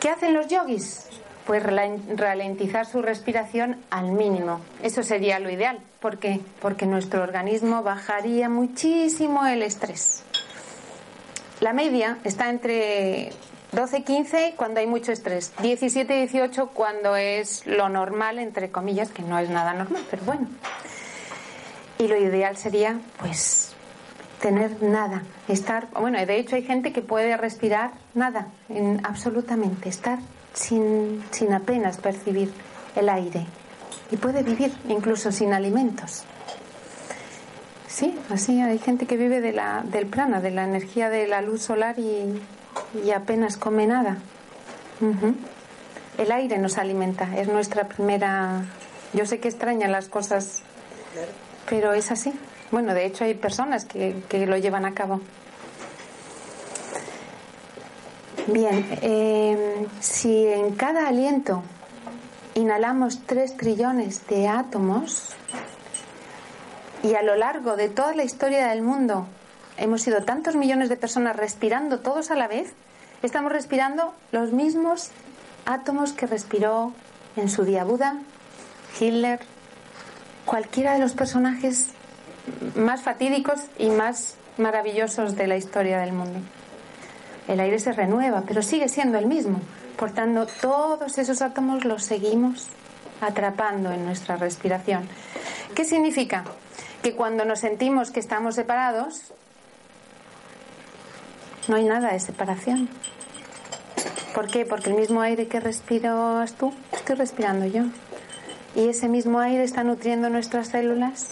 ¿Qué 0.00 0.08
hacen 0.08 0.34
los 0.34 0.48
yogis? 0.48 1.06
Pues 1.46 1.62
ralentizar 1.62 2.86
su 2.86 3.02
respiración 3.02 3.76
al 3.90 4.12
mínimo. 4.12 4.60
Eso 4.82 5.02
sería 5.02 5.38
lo 5.38 5.50
ideal. 5.50 5.80
¿Por 6.00 6.18
qué? 6.18 6.40
Porque 6.60 6.86
nuestro 6.86 7.22
organismo 7.22 7.82
bajaría 7.82 8.48
muchísimo 8.48 9.46
el 9.46 9.62
estrés. 9.62 10.24
La 11.60 11.74
media 11.74 12.18
está 12.24 12.48
entre 12.48 13.30
12-15 13.74 14.54
cuando 14.56 14.80
hay 14.80 14.86
mucho 14.86 15.12
estrés. 15.12 15.52
17-18 15.58 16.70
cuando 16.72 17.16
es 17.16 17.66
lo 17.66 17.88
normal, 17.88 18.38
entre 18.38 18.70
comillas, 18.70 19.10
que 19.10 19.22
no 19.22 19.38
es 19.38 19.50
nada 19.50 19.74
normal, 19.74 20.02
pero 20.10 20.24
bueno. 20.24 20.46
Y 21.98 22.08
lo 22.08 22.16
ideal 22.16 22.56
sería, 22.56 23.00
pues, 23.18 23.74
tener 24.40 24.82
nada. 24.82 25.22
Estar, 25.48 25.88
bueno, 25.92 26.24
de 26.24 26.36
hecho 26.38 26.56
hay 26.56 26.62
gente 26.62 26.92
que 26.92 27.02
puede 27.02 27.36
respirar 27.36 27.92
nada, 28.14 28.48
en, 28.68 29.00
absolutamente, 29.04 29.88
estar 29.88 30.18
sin, 30.52 31.22
sin 31.30 31.52
apenas 31.52 31.98
percibir 31.98 32.52
el 32.96 33.08
aire. 33.08 33.46
Y 34.10 34.16
puede 34.16 34.42
vivir 34.42 34.72
incluso 34.88 35.32
sin 35.32 35.52
alimentos. 35.52 36.24
Sí, 37.88 38.18
así 38.28 38.60
hay 38.60 38.78
gente 38.78 39.06
que 39.06 39.16
vive 39.16 39.40
de 39.40 39.52
la, 39.52 39.82
del 39.84 40.06
prana, 40.06 40.40
de 40.40 40.50
la 40.50 40.64
energía 40.64 41.08
de 41.10 41.28
la 41.28 41.42
luz 41.42 41.62
solar 41.62 41.98
y, 41.98 42.40
y 43.04 43.10
apenas 43.10 43.56
come 43.56 43.86
nada. 43.86 44.18
El 46.18 46.32
aire 46.32 46.58
nos 46.58 46.78
alimenta, 46.78 47.36
es 47.36 47.48
nuestra 47.48 47.88
primera... 47.88 48.62
Yo 49.12 49.26
sé 49.26 49.38
que 49.38 49.48
extrañan 49.48 49.92
las 49.92 50.08
cosas, 50.08 50.62
pero 51.68 51.92
es 51.92 52.10
así. 52.10 52.32
Bueno, 52.70 52.94
de 52.94 53.06
hecho 53.06 53.24
hay 53.24 53.34
personas 53.34 53.84
que, 53.84 54.22
lo 54.46 54.56
llevan 54.56 54.84
a 54.84 54.94
cabo. 54.94 55.20
Bien, 58.46 58.86
em, 59.00 59.86
si 60.00 60.46
en 60.46 60.74
cada 60.74 61.08
aliento 61.08 61.62
inhalamos 62.54 63.22
tres 63.26 63.56
trillones 63.56 64.26
de 64.26 64.48
átomos 64.48 65.30
y 67.02 67.14
a 67.14 67.22
lo 67.22 67.36
largo 67.36 67.76
de 67.76 67.88
toda 67.88 68.14
la 68.14 68.24
historia 68.24 68.68
del 68.68 68.82
mundo 68.82 69.26
hemos 69.76 70.02
sido 70.02 70.22
tantos 70.22 70.56
millones 70.56 70.88
de 70.88 70.96
personas 70.96 71.36
respirando 71.36 72.00
todos 72.00 72.30
a 72.30 72.36
la 72.36 72.48
vez, 72.48 72.72
estamos 73.22 73.52
respirando 73.52 74.14
los 74.32 74.52
mismos 74.52 75.10
átomos 75.66 76.12
que 76.12 76.26
respiró 76.26 76.92
en 77.36 77.48
su 77.48 77.64
día 77.64 77.84
Buda, 77.84 78.18
Hitler, 78.98 79.40
cualquiera 80.44 80.92
de 80.92 81.00
los 81.00 81.14
personajes 81.14 81.88
más 82.76 83.02
fatídicos 83.02 83.60
y 83.78 83.88
más 83.90 84.36
maravillosos 84.58 85.36
de 85.36 85.46
la 85.46 85.56
historia 85.56 85.98
del 85.98 86.12
mundo. 86.12 86.38
El 87.48 87.60
aire 87.60 87.78
se 87.78 87.92
renueva, 87.92 88.42
pero 88.46 88.62
sigue 88.62 88.88
siendo 88.88 89.18
el 89.18 89.26
mismo. 89.26 89.60
Por 89.96 90.12
tanto, 90.12 90.46
todos 90.60 91.18
esos 91.18 91.42
átomos 91.42 91.84
los 91.84 92.04
seguimos 92.04 92.68
atrapando 93.20 93.92
en 93.92 94.04
nuestra 94.04 94.36
respiración. 94.36 95.08
¿Qué 95.74 95.84
significa? 95.84 96.44
Que 97.02 97.14
cuando 97.14 97.44
nos 97.44 97.60
sentimos 97.60 98.10
que 98.10 98.20
estamos 98.20 98.54
separados, 98.54 99.32
no 101.68 101.76
hay 101.76 101.84
nada 101.84 102.12
de 102.12 102.20
separación. 102.20 102.88
¿Por 104.34 104.48
qué? 104.48 104.66
Porque 104.66 104.90
el 104.90 104.96
mismo 104.96 105.20
aire 105.20 105.46
que 105.46 105.60
respiras 105.60 106.54
tú, 106.54 106.72
estoy 106.92 107.16
respirando 107.16 107.66
yo. 107.66 107.84
Y 108.74 108.88
ese 108.88 109.08
mismo 109.08 109.38
aire 109.38 109.62
está 109.62 109.84
nutriendo 109.84 110.28
nuestras 110.28 110.68
células 110.68 111.30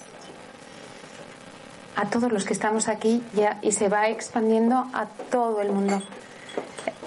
a 1.96 2.08
todos 2.08 2.32
los 2.32 2.44
que 2.44 2.52
estamos 2.52 2.88
aquí 2.88 3.22
ya, 3.34 3.58
y 3.62 3.72
se 3.72 3.88
va 3.88 4.08
expandiendo 4.08 4.86
a 4.92 5.06
todo 5.30 5.60
el 5.60 5.72
mundo. 5.72 6.02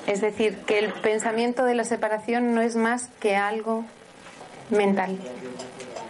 Es 0.05 0.21
decir, 0.21 0.57
que 0.65 0.79
el 0.79 0.93
pensamiento 0.93 1.65
de 1.65 1.75
la 1.75 1.83
separación 1.83 2.53
no 2.53 2.61
es 2.61 2.75
más 2.75 3.09
que 3.19 3.35
algo 3.35 3.85
mental. 4.69 5.17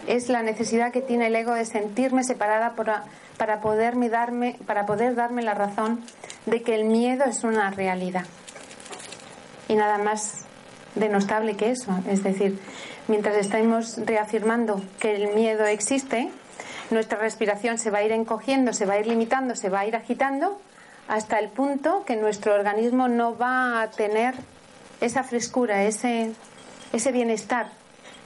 Es 0.06 0.28
la 0.28 0.42
necesidad 0.42 0.92
que 0.92 1.00
tiene 1.00 1.28
el 1.28 1.36
ego 1.36 1.54
de 1.54 1.64
sentirme 1.64 2.22
separada 2.24 2.74
para, 2.74 3.04
para, 3.36 3.60
poderme 3.60 4.08
darme, 4.08 4.58
para 4.66 4.86
poder 4.86 5.14
darme 5.14 5.42
la 5.42 5.54
razón 5.54 6.02
de 6.46 6.62
que 6.62 6.74
el 6.74 6.84
miedo 6.84 7.24
es 7.24 7.44
una 7.44 7.70
realidad. 7.70 8.24
Y 9.68 9.74
nada 9.74 9.98
más 9.98 10.44
denostable 10.94 11.56
que 11.56 11.70
eso. 11.70 11.92
Es 12.08 12.22
decir, 12.22 12.58
mientras 13.08 13.36
estamos 13.36 13.98
reafirmando 14.04 14.82
que 14.98 15.14
el 15.14 15.34
miedo 15.34 15.64
existe, 15.66 16.30
nuestra 16.90 17.18
respiración 17.18 17.78
se 17.78 17.90
va 17.90 17.98
a 17.98 18.02
ir 18.04 18.12
encogiendo, 18.12 18.72
se 18.72 18.86
va 18.86 18.94
a 18.94 18.98
ir 18.98 19.06
limitando, 19.06 19.56
se 19.56 19.68
va 19.68 19.80
a 19.80 19.86
ir 19.86 19.96
agitando 19.96 20.60
hasta 21.08 21.38
el 21.38 21.48
punto 21.48 22.04
que 22.04 22.16
nuestro 22.16 22.54
organismo 22.54 23.08
no 23.08 23.36
va 23.36 23.82
a 23.82 23.90
tener 23.90 24.34
esa 25.00 25.22
frescura, 25.22 25.84
ese, 25.84 26.32
ese 26.92 27.12
bienestar 27.12 27.68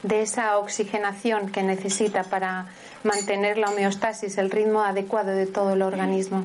de 0.02 0.22
esa 0.22 0.56
oxigenación 0.58 1.50
que 1.50 1.62
necesita 1.62 2.24
para 2.24 2.66
mantener 3.04 3.58
la 3.58 3.68
homeostasis, 3.70 4.38
el 4.38 4.50
ritmo 4.50 4.82
adecuado 4.82 5.30
de 5.30 5.46
todo 5.46 5.72
el 5.72 5.82
organismo. 5.82 6.44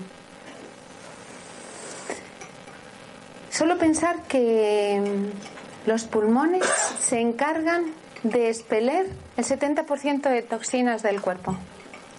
Solo 3.50 3.77
pensar 3.77 4.24
que 4.24 5.01
los 5.85 6.03
pulmones 6.05 6.65
se 7.00 7.21
encargan 7.21 7.85
de 8.24 8.50
expeler 8.50 9.07
el 9.38 9.45
70% 9.45 10.29
de 10.29 10.41
toxinas 10.41 11.03
del 11.03 11.21
cuerpo. 11.21 11.55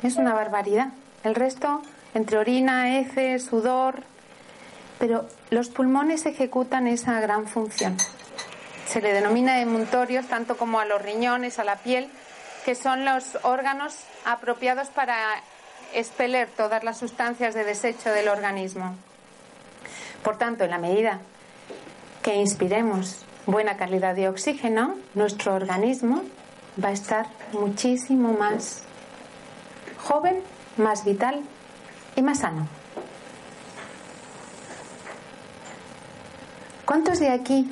Es 0.03 0.17
una 0.17 0.33
barbaridad. 0.33 0.89
El 1.25 1.35
resto, 1.35 1.83
entre 2.15 2.39
orina, 2.39 2.99
heces, 2.99 3.45
sudor, 3.45 4.05
pero 4.99 5.27
los 5.51 5.69
pulmones 5.69 6.27
ejecutan 6.27 6.87
esa 6.87 7.21
gran 7.21 7.47
función. 7.47 7.97
Se 8.87 9.01
le 9.01 9.13
denomina 9.13 9.61
emuntorios 9.61 10.27
tanto 10.29 10.57
como 10.57 10.81
a 10.81 10.85
los 10.85 11.03
riñones, 11.03 11.59
a 11.59 11.65
la 11.65 11.77
piel, 11.77 12.09
que 12.67 12.75
son 12.75 13.05
los 13.05 13.39
órganos 13.45 13.95
apropiados 14.25 14.89
para 14.89 15.17
expeler 15.95 16.49
todas 16.49 16.83
las 16.83 16.99
sustancias 16.99 17.55
de 17.55 17.63
desecho 17.63 18.11
del 18.11 18.27
organismo. 18.27 18.97
Por 20.25 20.37
tanto, 20.37 20.65
en 20.65 20.71
la 20.71 20.79
medida 20.79 21.21
que 22.25 22.35
inspiremos 22.35 23.25
buena 23.47 23.77
calidad 23.77 24.17
de 24.17 24.29
oxígeno, 24.29 24.97
nuestro 25.15 25.55
organismo 25.55 26.25
va 26.83 26.89
a 26.89 26.93
estar 26.93 27.29
muchísimo 27.53 28.33
más 28.33 28.83
joven, 29.99 30.43
más 30.77 31.05
vital 31.05 31.45
y 32.17 32.23
más 32.23 32.41
sano. 32.41 32.67
¿Cuántos 36.85 37.21
de 37.21 37.29
aquí 37.29 37.71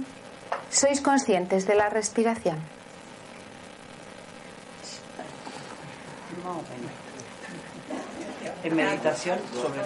sois 0.70 1.00
conscientes 1.00 1.66
de 1.66 1.74
la 1.74 1.88
respiración? 1.88 2.73
En 8.62 8.76
meditación 8.76 9.38
sobre 9.54 9.80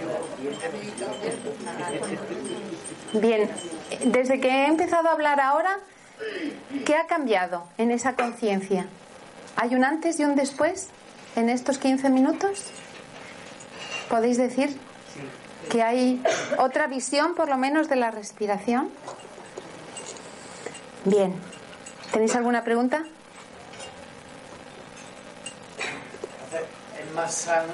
Bien, 3.20 3.50
desde 4.06 4.40
que 4.40 4.48
he 4.48 4.66
empezado 4.66 5.08
a 5.08 5.12
hablar 5.12 5.40
ahora, 5.40 5.78
¿qué 6.84 6.96
ha 6.96 7.06
cambiado 7.06 7.64
en 7.78 7.90
esa 7.90 8.14
conciencia? 8.14 8.86
¿Hay 9.56 9.74
un 9.74 9.84
antes 9.84 10.18
y 10.20 10.24
un 10.24 10.34
después 10.34 10.88
en 11.36 11.48
estos 11.48 11.78
15 11.78 12.10
minutos? 12.10 12.66
¿Podéis 14.08 14.36
decir 14.36 14.76
que 15.70 15.82
hay 15.82 16.22
otra 16.58 16.86
visión, 16.86 17.34
por 17.34 17.48
lo 17.48 17.56
menos, 17.56 17.88
de 17.88 17.96
la 17.96 18.10
respiración? 18.10 18.90
Bien, 21.04 21.34
¿tenéis 22.12 22.34
alguna 22.34 22.64
pregunta? 22.64 23.04
Más 27.18 27.34
sano 27.34 27.72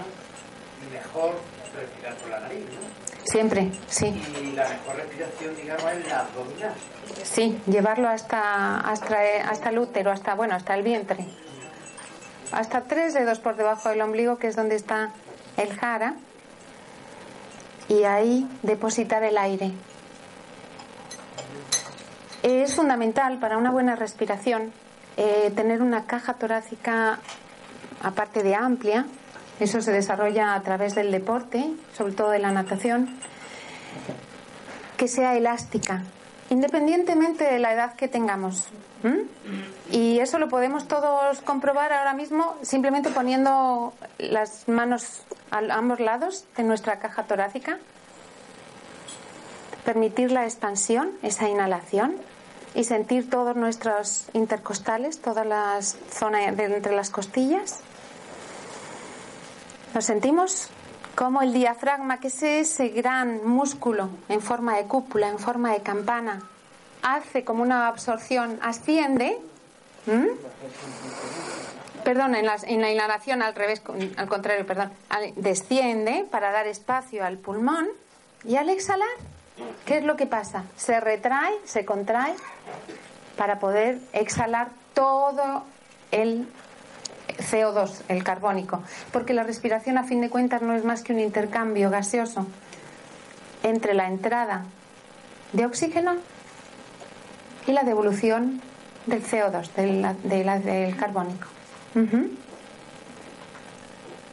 y 0.86 0.92
mejor 0.92 1.34
respirar 1.74 2.14
por 2.16 2.30
la 2.30 2.40
nariz, 2.40 2.64
¿no? 2.64 3.04
Siempre, 3.24 3.70
sí. 3.88 4.06
Y 4.06 4.52
la 4.52 4.68
mejor 4.68 4.96
respiración, 4.96 5.56
digamos, 5.56 5.92
es 5.92 6.08
la 6.08 6.20
abdominal. 6.20 6.74
Sí, 7.22 7.58
llevarlo 7.66 8.08
hasta, 8.08 8.80
hasta, 8.80 9.16
hasta 9.48 9.70
el 9.70 9.78
útero, 9.78 10.10
hasta, 10.10 10.34
bueno, 10.34 10.54
hasta 10.54 10.74
el 10.74 10.82
vientre. 10.82 11.26
Hasta 12.52 12.82
tres 12.82 13.14
dedos 13.14 13.38
por 13.38 13.56
debajo 13.56 13.88
del 13.88 14.02
ombligo, 14.02 14.36
que 14.36 14.48
es 14.48 14.56
donde 14.56 14.76
está 14.76 15.10
el 15.56 15.74
jara. 15.74 16.16
Y 17.88 18.04
ahí 18.04 18.48
depositar 18.62 19.22
el 19.22 19.38
aire. 19.38 19.72
Es 22.42 22.74
fundamental 22.74 23.38
para 23.38 23.56
una 23.56 23.70
buena 23.70 23.96
respiración 23.96 24.72
eh, 25.16 25.52
tener 25.54 25.80
una 25.80 26.04
caja 26.04 26.34
torácica, 26.34 27.20
aparte 28.02 28.42
de 28.42 28.54
amplia, 28.54 29.06
eso 29.60 29.80
se 29.80 29.92
desarrolla 29.92 30.54
a 30.54 30.62
través 30.62 30.94
del 30.94 31.10
deporte, 31.10 31.72
sobre 31.96 32.12
todo 32.12 32.30
de 32.30 32.38
la 32.38 32.50
natación, 32.50 33.08
que 34.96 35.08
sea 35.08 35.36
elástica, 35.36 36.02
independientemente 36.50 37.44
de 37.44 37.58
la 37.58 37.72
edad 37.72 37.94
que 37.94 38.08
tengamos. 38.08 38.68
Y 39.90 40.18
eso 40.20 40.38
lo 40.38 40.48
podemos 40.48 40.88
todos 40.88 41.40
comprobar 41.42 41.92
ahora 41.92 42.14
mismo 42.14 42.56
simplemente 42.62 43.10
poniendo 43.10 43.92
las 44.18 44.66
manos 44.66 45.22
a 45.50 45.58
ambos 45.58 46.00
lados 46.00 46.46
de 46.56 46.62
nuestra 46.62 46.98
caja 46.98 47.24
torácica. 47.24 47.78
Permitir 49.84 50.32
la 50.32 50.44
expansión, 50.44 51.10
esa 51.22 51.48
inhalación, 51.48 52.16
y 52.74 52.84
sentir 52.84 53.30
todos 53.30 53.54
nuestros 53.54 54.26
intercostales, 54.32 55.20
todas 55.20 55.46
las 55.46 55.96
zonas 56.10 56.56
de 56.56 56.64
entre 56.64 56.94
las 56.96 57.10
costillas. 57.10 57.80
Nos 59.94 60.06
sentimos 60.06 60.70
como 61.14 61.40
el 61.40 61.52
diafragma, 61.52 62.18
que 62.18 62.26
es 62.26 62.42
ese 62.42 62.88
gran 62.88 63.46
músculo 63.46 64.10
en 64.28 64.40
forma 64.40 64.76
de 64.76 64.86
cúpula, 64.86 65.28
en 65.28 65.38
forma 65.38 65.72
de 65.72 65.82
campana, 65.82 66.42
hace 67.02 67.44
como 67.44 67.62
una 67.62 67.86
absorción, 67.86 68.58
asciende. 68.60 69.38
Perdón, 72.02 72.34
en 72.34 72.44
la, 72.44 72.56
en 72.64 72.80
la, 72.80 72.90
inhalación 72.90 73.40
al 73.40 73.54
revés, 73.54 73.82
al 74.16 74.28
contrario, 74.28 74.66
perdón, 74.66 74.90
desciende 75.36 76.26
para 76.28 76.50
dar 76.50 76.66
espacio 76.66 77.24
al 77.24 77.38
pulmón 77.38 77.86
y 78.44 78.56
al 78.56 78.70
exhalar, 78.70 79.06
¿qué 79.86 79.98
es 79.98 80.04
lo 80.04 80.16
que 80.16 80.26
pasa? 80.26 80.64
Se 80.76 80.98
retrae, 80.98 81.54
se 81.64 81.84
contrae 81.84 82.34
para 83.36 83.60
poder 83.60 84.00
exhalar 84.12 84.70
todo 84.92 85.62
el 86.10 86.48
CO2, 87.38 88.02
el 88.08 88.24
carbónico, 88.24 88.82
porque 89.12 89.34
la 89.34 89.42
respiración 89.42 89.98
a 89.98 90.04
fin 90.04 90.20
de 90.20 90.30
cuentas 90.30 90.62
no 90.62 90.74
es 90.74 90.84
más 90.84 91.02
que 91.02 91.12
un 91.12 91.20
intercambio 91.20 91.90
gaseoso 91.90 92.46
entre 93.62 93.94
la 93.94 94.06
entrada 94.06 94.64
de 95.52 95.66
oxígeno 95.66 96.14
y 97.66 97.72
la 97.72 97.82
devolución 97.82 98.60
del 99.06 99.24
CO2, 99.24 99.72
del, 99.74 100.62
del 100.64 100.96
carbónico. 100.96 101.46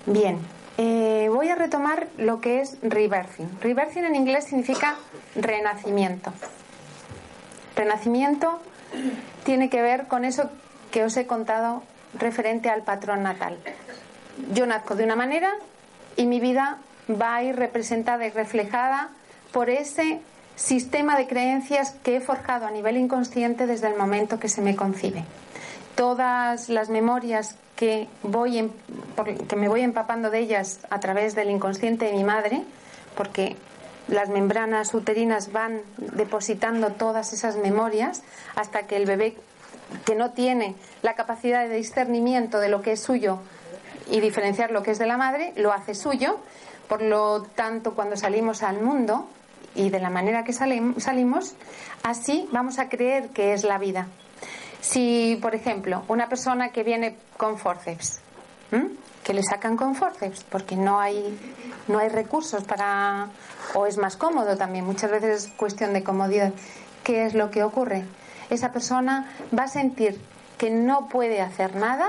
Bien, 0.06 0.40
eh, 0.78 1.30
voy 1.30 1.50
a 1.50 1.56
retomar 1.56 2.08
lo 2.18 2.42
que 2.42 2.62
es 2.62 2.78
rebirthing. 2.82 3.60
Rebirthing 3.62 4.06
en 4.06 4.16
inglés 4.16 4.46
significa 4.46 4.96
renacimiento. 5.36 6.34
Renacimiento 7.76 8.60
tiene 9.44 9.70
que 9.70 9.82
ver 9.82 10.08
con 10.08 10.26
eso 10.26 10.50
que 10.92 11.04
os 11.04 11.16
he 11.18 11.28
contado 11.28 11.84
referente 12.14 12.70
al 12.70 12.84
patrón 12.84 13.24
natal. 13.24 13.58
Yo 14.54 14.66
nazco 14.66 14.96
de 14.96 15.04
una 15.04 15.16
manera 15.16 15.54
y 16.16 16.26
mi 16.26 16.40
vida 16.40 16.78
va 17.10 17.36
a 17.36 17.44
ir 17.44 17.56
representada 17.56 18.26
y 18.26 18.30
reflejada 18.32 19.10
por 19.52 19.70
ese 19.70 20.22
sistema 20.56 21.18
de 21.18 21.28
creencias 21.28 21.96
que 22.04 22.18
he 22.18 22.22
forjado 22.22 22.66
a 22.66 22.72
nivel 22.72 22.98
inconsciente 22.98 23.66
desde 23.66 23.88
el 23.88 23.96
momento 23.96 24.40
que 24.40 24.50
se 24.50 24.62
me 24.62 24.76
concibe. 24.76 25.24
Todas 25.96 26.70
las 26.70 26.90
memorias 26.90 27.56
que, 27.76 28.08
voy 28.24 28.72
que 29.48 29.56
me 29.56 29.68
voy 29.68 29.82
empapando 29.82 30.30
de 30.30 30.40
ellas 30.40 30.80
a 30.90 31.00
través 31.00 31.36
del 31.36 31.50
inconsciente 31.50 32.06
de 32.06 32.14
mi 32.14 32.24
madre, 32.24 32.64
porque 33.16 33.56
las 34.08 34.30
membranas 34.30 34.94
uterinas 34.94 35.52
van 35.52 35.82
depositando 35.98 36.92
todas 36.92 37.34
esas 37.34 37.58
memorias 37.58 38.24
hasta 38.56 38.84
que 38.84 38.98
el 38.98 39.06
bebé 39.06 39.36
que 40.06 40.16
no 40.16 40.32
tiene 40.32 40.76
la 41.02 41.16
capacidad 41.16 41.68
de 41.68 41.76
discernimiento 41.76 42.60
de 42.60 42.70
lo 42.70 42.82
que 42.82 42.94
es 42.94 43.02
suyo 43.02 43.40
y 44.10 44.20
diferenciar 44.20 44.72
lo 44.72 44.84
que 44.84 44.92
es 44.92 45.00
de 45.00 45.08
la 45.08 45.18
madre, 45.18 45.54
lo 45.56 45.72
hace 45.72 45.96
suyo. 45.96 46.40
Por 46.88 47.02
lo 47.02 47.44
tanto, 47.44 47.94
cuando 47.94 48.16
salimos 48.18 48.64
al 48.64 48.82
mundo 48.82 49.28
y 49.76 49.90
de 49.90 50.00
la 50.00 50.10
manera 50.10 50.44
que 50.44 50.54
salimos, 50.54 51.56
así 52.04 52.48
vamos 52.52 52.80
a 52.80 52.90
creer 52.90 53.30
que 53.30 53.54
es 53.54 53.64
la 53.64 53.78
vida. 53.78 54.08
Si, 54.82 55.38
por 55.42 55.56
ejemplo, 55.56 56.04
una 56.08 56.28
persona 56.28 56.70
que 56.70 56.84
viene 56.84 57.16
con 57.38 57.58
forceps, 57.58 58.20
que 59.24 59.34
le 59.34 59.44
sacan 59.44 59.78
con 59.78 59.96
forceps 59.96 60.44
porque 60.46 60.76
no 60.76 61.00
hay 61.00 61.38
no 61.88 62.00
hay 62.00 62.10
recursos 62.10 62.64
para 62.64 63.28
o 63.74 63.86
es 63.86 63.98
más 63.98 64.16
cómodo 64.18 64.58
también 64.58 64.86
muchas 64.86 65.12
veces 65.12 65.46
es 65.46 65.52
cuestión 65.54 65.94
de 65.94 66.04
comodidad 66.04 66.54
qué 67.04 67.26
es 67.26 67.34
lo 67.34 67.52
que 67.52 67.64
ocurre 67.64 68.06
esa 68.52 68.72
persona 68.72 69.32
va 69.58 69.64
a 69.64 69.68
sentir 69.68 70.22
que 70.60 70.70
no 70.70 71.08
puede 71.08 71.42
hacer 71.42 71.76
nada 71.76 72.08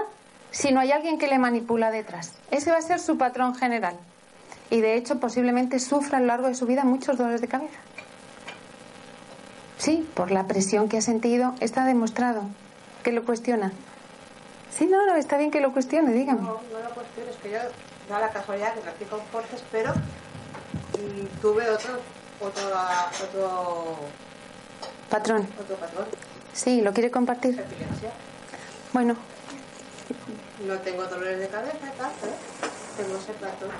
si 0.50 0.70
no 0.72 0.80
hay 0.80 0.92
alguien 0.92 1.18
que 1.18 1.28
le 1.28 1.38
manipula 1.38 1.90
detrás 1.90 2.34
ese 2.50 2.70
va 2.70 2.76
a 2.76 2.82
ser 2.82 3.00
su 3.00 3.16
patrón 3.16 3.54
general 3.54 3.96
y 4.68 4.80
de 4.82 4.96
hecho 4.96 5.18
posiblemente 5.20 5.78
sufra 5.78 6.18
a 6.18 6.20
lo 6.20 6.26
largo 6.26 6.48
de 6.48 6.54
su 6.54 6.66
vida 6.66 6.84
muchos 6.84 7.16
dolores 7.16 7.40
de 7.40 7.48
cabeza 7.48 7.78
sí 9.78 10.06
por 10.14 10.30
la 10.30 10.46
presión 10.46 10.90
que 10.90 10.98
ha 10.98 11.02
sentido 11.02 11.54
está 11.60 11.86
demostrado 11.86 12.42
que 13.02 13.12
lo 13.12 13.24
cuestiona 13.24 13.72
Sí, 14.76 14.86
no, 14.86 15.04
no, 15.06 15.16
está 15.16 15.36
bien 15.36 15.50
que 15.50 15.60
lo 15.60 15.72
cuestione, 15.72 16.12
dígame. 16.12 16.40
No, 16.40 16.60
no 16.72 16.78
lo 16.82 16.94
cuestiono, 16.94 17.30
es 17.30 17.36
que 17.42 17.50
yo 17.50 17.58
da 18.08 18.20
la 18.20 18.30
casualidad 18.30 18.72
que 18.74 18.82
nací 18.82 19.04
con 19.04 19.20
Forces, 19.26 19.62
pero 19.70 19.92
tuve 21.42 21.68
otro, 21.68 21.98
otro, 22.40 22.70
otro 23.22 23.96
patrón. 25.10 25.46
Otro 25.60 25.76
patrón. 25.76 26.06
Sí, 26.52 26.80
¿lo 26.80 26.92
quiere 26.92 27.10
compartir? 27.10 27.62
Bueno. 28.92 29.16
No 30.66 30.74
tengo 30.78 31.04
dolores 31.04 31.40
de 31.40 31.48
cabeza, 31.48 31.78
tal, 31.98 32.10
tengo 32.96 33.18
ese 33.18 33.32
patrón. 33.32 33.70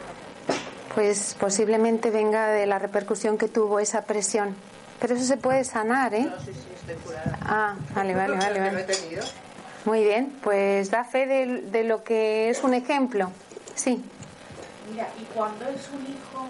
Pues 0.95 1.37
posiblemente 1.39 2.11
venga 2.11 2.49
de 2.49 2.67
la 2.67 2.79
repercusión 2.79 3.39
que 3.39 3.49
tuvo 3.49 3.79
esa 3.79 4.05
presión. 4.05 4.57
Pero 5.01 5.15
eso 5.15 5.25
se 5.25 5.37
puede 5.37 5.65
sanar, 5.65 6.15
¿eh? 6.15 6.25
No, 6.25 6.39
sí, 6.41 6.53
sí, 6.53 6.69
estoy 6.75 6.95
curada. 6.97 7.39
Ah, 7.43 7.77
vale, 7.95 8.15
vale, 8.15 8.37
vale. 8.37 8.61
vale. 8.61 8.73
Lo 8.73 8.79
he 8.79 8.85
tenido. 8.85 9.23
Muy 9.85 10.05
bien, 10.05 10.33
pues 10.43 10.91
da 10.91 11.05
fe 11.05 11.27
de, 11.27 11.85
lo 11.85 12.05
que 12.05 12.51
es 12.51 12.63
un 12.63 12.73
ejemplo. 12.73 13.33
Sí. 13.75 14.03
Mira, 14.91 15.09
y 15.21 15.25
cuando 15.35 15.69
es 15.69 15.89
un 15.89 16.03
hijo, 16.03 16.47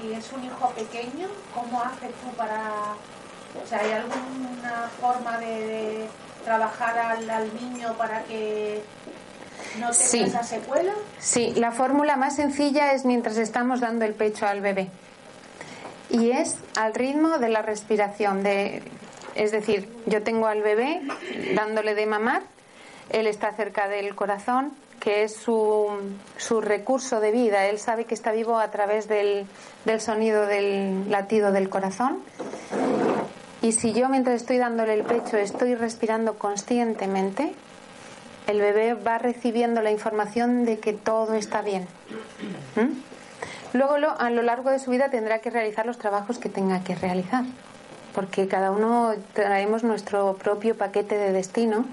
si 0.00 0.12
es 0.12 0.32
un 0.32 0.44
hijo 0.44 0.70
pequeño, 0.70 1.28
¿cómo 1.54 1.82
haces 1.82 2.10
tú 2.22 2.34
para, 2.36 2.94
o 3.62 3.66
sea, 3.66 3.80
hay 3.80 3.92
alguna 3.92 4.90
forma 5.00 5.38
de, 5.38 6.08
trabajar 6.44 6.98
al, 6.98 7.54
niño 7.54 7.94
para 7.94 8.22
que 8.24 8.82
no 9.78 9.90
tenga 9.90 9.92
sí. 9.92 10.20
esa 10.20 10.42
secuela? 10.42 10.92
Sí, 11.18 11.52
la 11.56 11.72
fórmula 11.72 12.16
más 12.16 12.36
sencilla 12.36 12.92
es 12.92 13.04
mientras 13.04 13.36
estamos 13.38 13.80
dando 13.80 14.04
el 14.04 14.14
pecho 14.14 14.46
al 14.46 14.60
bebé. 14.60 14.88
Y 16.10 16.30
es 16.30 16.58
al 16.76 16.94
ritmo 16.94 17.38
de 17.38 17.48
la 17.48 17.62
respiración, 17.62 18.42
de 18.42 18.82
es 19.34 19.50
decir, 19.50 19.88
yo 20.06 20.22
tengo 20.22 20.46
al 20.46 20.60
bebé 20.60 21.00
dándole 21.54 21.94
de 21.94 22.04
mamar, 22.04 22.42
él 23.08 23.26
está 23.26 23.52
cerca 23.52 23.88
del 23.88 24.14
corazón, 24.14 24.72
que 25.00 25.24
es 25.24 25.34
su, 25.34 25.88
su 26.36 26.60
recurso 26.60 27.20
de 27.20 27.32
vida. 27.32 27.66
Él 27.66 27.78
sabe 27.78 28.04
que 28.04 28.14
está 28.14 28.30
vivo 28.30 28.58
a 28.58 28.70
través 28.70 29.08
del, 29.08 29.46
del 29.84 30.00
sonido 30.00 30.46
del 30.46 31.10
latido 31.10 31.50
del 31.50 31.70
corazón. 31.70 32.22
Y 33.62 33.72
si 33.72 33.92
yo 33.92 34.08
mientras 34.08 34.36
estoy 34.36 34.58
dándole 34.58 34.94
el 34.94 35.04
pecho 35.04 35.36
estoy 35.36 35.74
respirando 35.74 36.34
conscientemente, 36.34 37.54
el 38.48 38.60
bebé 38.60 38.94
va 38.94 39.18
recibiendo 39.18 39.82
la 39.82 39.92
información 39.92 40.64
de 40.64 40.78
que 40.78 40.92
todo 40.92 41.34
está 41.34 41.62
bien. 41.62 41.86
¿Mm? 42.76 43.76
Luego 43.78 43.94
a 44.18 44.30
lo 44.30 44.42
largo 44.42 44.70
de 44.70 44.78
su 44.78 44.90
vida 44.90 45.10
tendrá 45.10 45.38
que 45.38 45.50
realizar 45.50 45.86
los 45.86 45.96
trabajos 45.96 46.38
que 46.38 46.48
tenga 46.48 46.82
que 46.82 46.94
realizar 46.94 47.44
porque 48.14 48.48
cada 48.48 48.70
uno 48.70 49.14
traemos 49.32 49.82
nuestro 49.82 50.34
propio 50.34 50.76
paquete 50.76 51.16
de 51.16 51.32
destino 51.32 51.84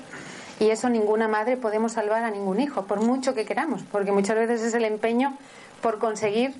y 0.59 0.69
eso 0.69 0.89
ninguna 0.89 1.27
madre 1.27 1.57
podemos 1.57 1.93
salvar 1.93 2.23
a 2.23 2.31
ningún 2.31 2.59
hijo, 2.59 2.83
por 2.83 3.01
mucho 3.01 3.33
que 3.33 3.45
queramos, 3.45 3.83
porque 3.91 4.11
muchas 4.11 4.35
veces 4.35 4.61
es 4.61 4.73
el 4.73 4.83
empeño 4.83 5.37
por 5.81 5.99
conseguir 5.99 6.53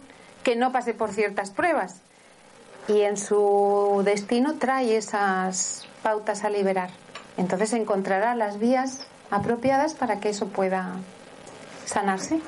que 0.44 0.56
no 0.56 0.72
pase 0.72 0.94
por 0.94 1.12
ciertas 1.12 1.52
pruebas 1.52 2.02
y 2.90 3.02
en 3.02 3.18
su 3.18 4.02
destino 4.04 4.56
trae 4.56 4.98
esas 4.98 5.88
pautas 6.02 6.44
a 6.44 6.50
liberar. 6.50 6.90
Entonces 7.38 7.74
encontrará 7.74 8.36
las 8.36 8.60
vías 8.60 9.06
apropiadas 9.30 9.94
para 9.94 10.20
que 10.20 10.30
eso 10.30 10.48
pueda 10.48 10.96
sanarse. 11.86 12.42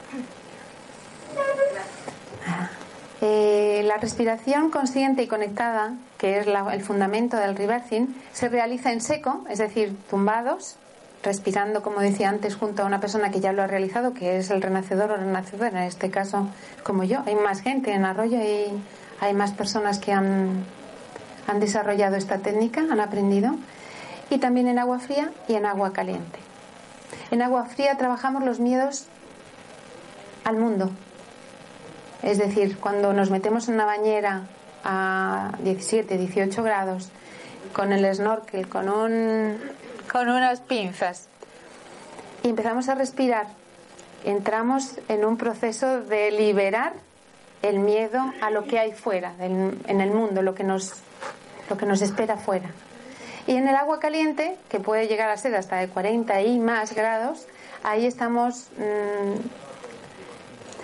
Eh, 3.22 3.84
la 3.86 3.98
respiración 3.98 4.72
consciente 4.72 5.22
y 5.22 5.28
conectada, 5.28 5.94
que 6.18 6.40
es 6.40 6.48
el 6.48 6.82
fundamento 6.82 7.38
del 7.38 7.56
reversing, 7.56 8.16
se 8.34 8.50
realiza 8.50 8.92
en 8.92 9.00
seco, 9.00 9.46
es 9.48 9.60
decir, 9.60 9.96
tumbados, 10.10 10.78
respirando, 11.22 11.84
como 11.84 12.00
decía 12.00 12.30
antes, 12.30 12.56
junto 12.56 12.82
a 12.82 12.86
una 12.88 13.00
persona 13.00 13.30
que 13.30 13.40
ya 13.40 13.54
lo 13.54 13.62
ha 13.62 13.68
realizado, 13.68 14.16
que 14.16 14.38
es 14.38 14.50
el 14.50 14.64
renacedor 14.64 15.12
o 15.12 15.18
renacedora, 15.18 15.82
en 15.82 15.88
este 15.88 16.10
caso 16.10 16.48
como 16.84 17.04
yo. 17.04 17.20
Hay 17.28 17.36
más 17.36 17.62
gente 17.62 17.94
en 17.94 18.06
Arroyo 18.06 18.40
y 18.40 18.72
hay 19.22 19.34
más 19.34 19.52
personas 19.52 20.00
que 20.00 20.12
han, 20.12 20.66
han 21.48 21.60
desarrollado 21.60 22.18
esta 22.18 22.40
técnica, 22.40 22.82
han 22.82 23.00
aprendido. 23.00 23.56
Y 24.30 24.40
también 24.40 24.68
en 24.68 24.80
agua 24.80 25.00
fría 25.00 25.32
y 25.48 25.54
en 25.54 25.66
agua 25.66 25.94
caliente. 25.94 26.40
En 27.30 27.42
agua 27.42 27.66
fría 27.66 27.98
trabajamos 27.98 28.44
los 28.44 28.60
miedos 28.60 29.08
al 30.44 30.58
mundo, 30.58 30.90
es 32.24 32.38
decir, 32.38 32.78
cuando 32.78 33.14
nos 33.14 33.30
metemos 33.30 33.68
en 33.68 33.76
una 33.76 33.86
bañera 33.86 34.44
a 34.84 35.52
17, 35.64 36.18
18 36.18 36.64
grados, 36.64 37.10
con 37.74 37.94
el 37.94 38.14
snorkel, 38.14 38.68
con, 38.68 38.90
un, 38.90 39.58
con 40.12 40.30
unas 40.30 40.62
pinzas, 40.62 41.30
y 42.44 42.50
empezamos 42.50 42.90
a 42.90 42.96
respirar, 42.96 43.48
entramos 44.24 45.00
en 45.08 45.26
un 45.26 45.38
proceso 45.38 46.02
de 46.02 46.32
liberar 46.32 46.94
el 47.62 47.80
miedo 47.80 48.20
a 48.42 48.50
lo 48.50 48.66
que 48.66 48.80
hay 48.80 48.92
fuera, 48.94 49.34
en 49.40 50.02
el 50.02 50.12
mundo, 50.12 50.42
lo 50.42 50.56
que 50.56 50.64
nos, 50.64 50.94
lo 51.70 51.78
que 51.78 51.86
nos 51.86 52.02
espera 52.02 52.38
fuera. 52.38 52.72
Y 53.48 53.56
en 53.56 53.68
el 53.68 53.76
agua 53.76 54.00
caliente, 54.00 54.58
que 54.70 54.80
puede 54.80 55.08
llegar 55.08 55.30
a 55.30 55.38
ser 55.38 55.56
hasta 55.56 55.78
de 55.78 55.88
40 55.88 56.42
y 56.42 56.60
más 56.60 56.94
grados, 56.94 57.48
ahí 57.84 58.06
estamos 58.06 58.68
mm, 58.78 59.40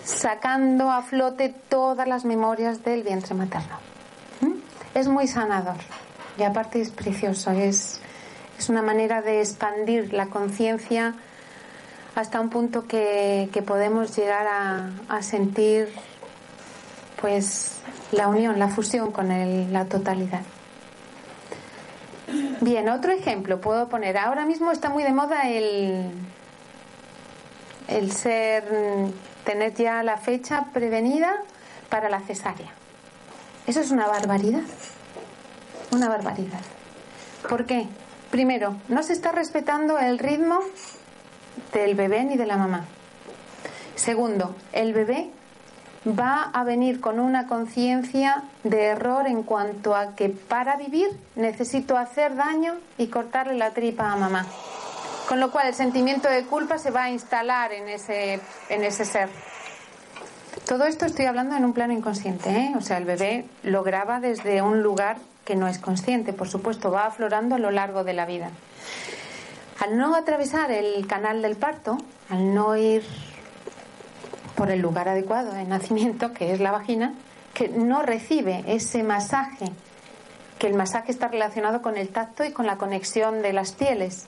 sacando 0.03 0.91
a 0.91 1.03
flote 1.03 1.53
todas 1.69 2.07
las 2.07 2.25
memorias 2.25 2.83
del 2.83 3.03
vientre 3.03 3.35
materno. 3.35 3.77
¿Mm? 4.41 4.53
Es 4.95 5.07
muy 5.07 5.27
sanador 5.27 5.77
y 6.37 6.43
aparte 6.43 6.81
es 6.81 6.89
precioso, 6.89 7.51
es, 7.51 7.99
es 8.57 8.69
una 8.69 8.81
manera 8.81 9.21
de 9.21 9.41
expandir 9.41 10.13
la 10.13 10.27
conciencia 10.27 11.15
hasta 12.15 12.41
un 12.41 12.49
punto 12.49 12.87
que, 12.87 13.49
podemos 13.65 14.15
llegar 14.17 14.47
a, 14.47 15.21
sentir 15.21 15.89
pues 17.21 17.79
la 18.11 18.27
unión, 18.27 18.59
la 18.59 18.69
fusión 18.69 19.11
con 19.11 19.27
la 19.71 19.85
totalidad. 19.85 20.41
Bien, 22.61 22.89
otro 22.89 23.11
ejemplo 23.11 23.61
puedo 23.61 23.87
poner. 23.87 24.17
Ahora 24.17 24.45
mismo 24.45 24.71
está 24.71 24.89
muy 24.89 25.03
de 25.03 25.13
moda 25.13 25.49
el, 25.49 26.11
el 27.87 28.11
ser 28.11 28.65
tener 29.45 29.73
ya 29.73 30.03
la 30.03 30.17
fecha 30.17 30.65
prevenida 30.73 31.43
para 31.89 32.09
la 32.09 32.19
cesárea. 32.19 32.71
Eso 33.65 33.81
es 33.81 33.91
una 33.91 34.07
barbaridad. 34.07 34.63
Una 35.91 36.09
barbaridad. 36.09 36.59
¿Por 37.47 37.65
qué? 37.65 37.87
Primero, 38.31 38.75
no 38.89 39.03
se 39.03 39.13
está 39.13 39.31
respetando 39.31 39.99
el 39.99 40.19
ritmo 40.19 40.59
del 41.73 41.95
bebé 41.95 42.25
ni 42.25 42.35
de 42.35 42.45
la 42.45 42.57
mamá. 42.57 42.85
Segundo, 43.95 44.55
el 44.73 44.93
bebé 44.93 45.31
va 46.07 46.49
a 46.53 46.63
venir 46.63 46.99
con 47.01 47.19
una 47.19 47.47
conciencia 47.47 48.43
de 48.63 48.85
error 48.85 49.27
en 49.27 49.43
cuanto 49.43 49.95
a 49.95 50.15
que 50.15 50.29
para 50.29 50.77
vivir 50.77 51.07
necesito 51.35 51.97
hacer 51.97 52.35
daño 52.35 52.75
y 52.97 53.07
cortarle 53.07 53.55
la 53.55 53.71
tripa 53.71 54.11
a 54.11 54.15
mamá. 54.15 54.45
Con 55.27 55.39
lo 55.39 55.51
cual 55.51 55.67
el 55.67 55.73
sentimiento 55.73 56.29
de 56.29 56.43
culpa 56.45 56.77
se 56.77 56.91
va 56.91 57.03
a 57.03 57.09
instalar 57.09 57.73
en 57.73 57.89
ese, 57.89 58.39
en 58.69 58.83
ese 58.83 59.05
ser. 59.05 59.29
Todo 60.65 60.85
esto 60.85 61.05
estoy 61.05 61.25
hablando 61.25 61.55
en 61.55 61.65
un 61.65 61.73
plano 61.73 61.93
inconsciente, 61.93 62.49
¿eh? 62.49 62.73
o 62.77 62.81
sea, 62.81 62.97
el 62.97 63.05
bebé 63.05 63.45
lo 63.63 63.83
graba 63.83 64.19
desde 64.19 64.61
un 64.61 64.81
lugar 64.83 65.17
que 65.45 65.55
no 65.55 65.67
es 65.67 65.79
consciente, 65.79 66.33
por 66.33 66.49
supuesto, 66.49 66.91
va 66.91 67.05
aflorando 67.05 67.55
a 67.55 67.59
lo 67.59 67.71
largo 67.71 68.03
de 68.03 68.13
la 68.13 68.25
vida. 68.25 68.49
Al 69.79 69.97
no 69.97 70.15
atravesar 70.15 70.71
el 70.71 71.07
canal 71.07 71.41
del 71.41 71.55
parto, 71.55 71.97
al 72.29 72.53
no 72.53 72.75
ir 72.75 73.03
por 74.57 74.71
el 74.71 74.81
lugar 74.81 75.07
adecuado 75.07 75.53
de 75.53 75.63
nacimiento, 75.63 76.33
que 76.33 76.51
es 76.51 76.59
la 76.59 76.71
vagina, 76.71 77.13
que 77.53 77.69
no 77.69 78.01
recibe 78.01 78.63
ese 78.67 79.03
masaje, 79.03 79.71
que 80.57 80.65
el 80.65 80.73
masaje 80.73 81.11
está 81.11 81.27
relacionado 81.27 81.83
con 81.83 81.95
el 81.95 82.09
tacto 82.09 82.43
y 82.43 82.51
con 82.51 82.65
la 82.65 82.77
conexión 82.77 83.43
de 83.43 83.53
las 83.53 83.71
pieles. 83.73 84.25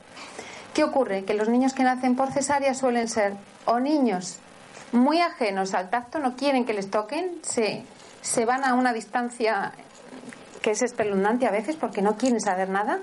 ¿Qué 0.75 0.83
ocurre? 0.83 1.25
Que 1.25 1.33
los 1.33 1.49
niños 1.49 1.73
que 1.73 1.83
nacen 1.83 2.15
por 2.15 2.31
cesárea 2.31 2.75
suelen 2.75 3.07
ser 3.07 3.33
o 3.65 3.79
niños 3.79 4.37
muy 4.91 5.19
ajenos 5.19 5.73
al 5.73 5.89
tacto, 5.89 6.19
no 6.19 6.35
quieren 6.35 6.63
que 6.63 6.73
les 6.73 6.91
toquen, 6.91 7.39
se, 7.41 7.83
se 8.21 8.45
van 8.45 8.63
a 8.63 8.75
una 8.75 8.93
distancia 8.93 9.71
que 10.61 10.71
es 10.71 10.81
espeluznante 10.83 11.47
a 11.47 11.51
veces 11.51 11.75
porque 11.75 12.03
no 12.03 12.17
quieren 12.17 12.39
saber 12.39 12.69
nada, 12.69 12.99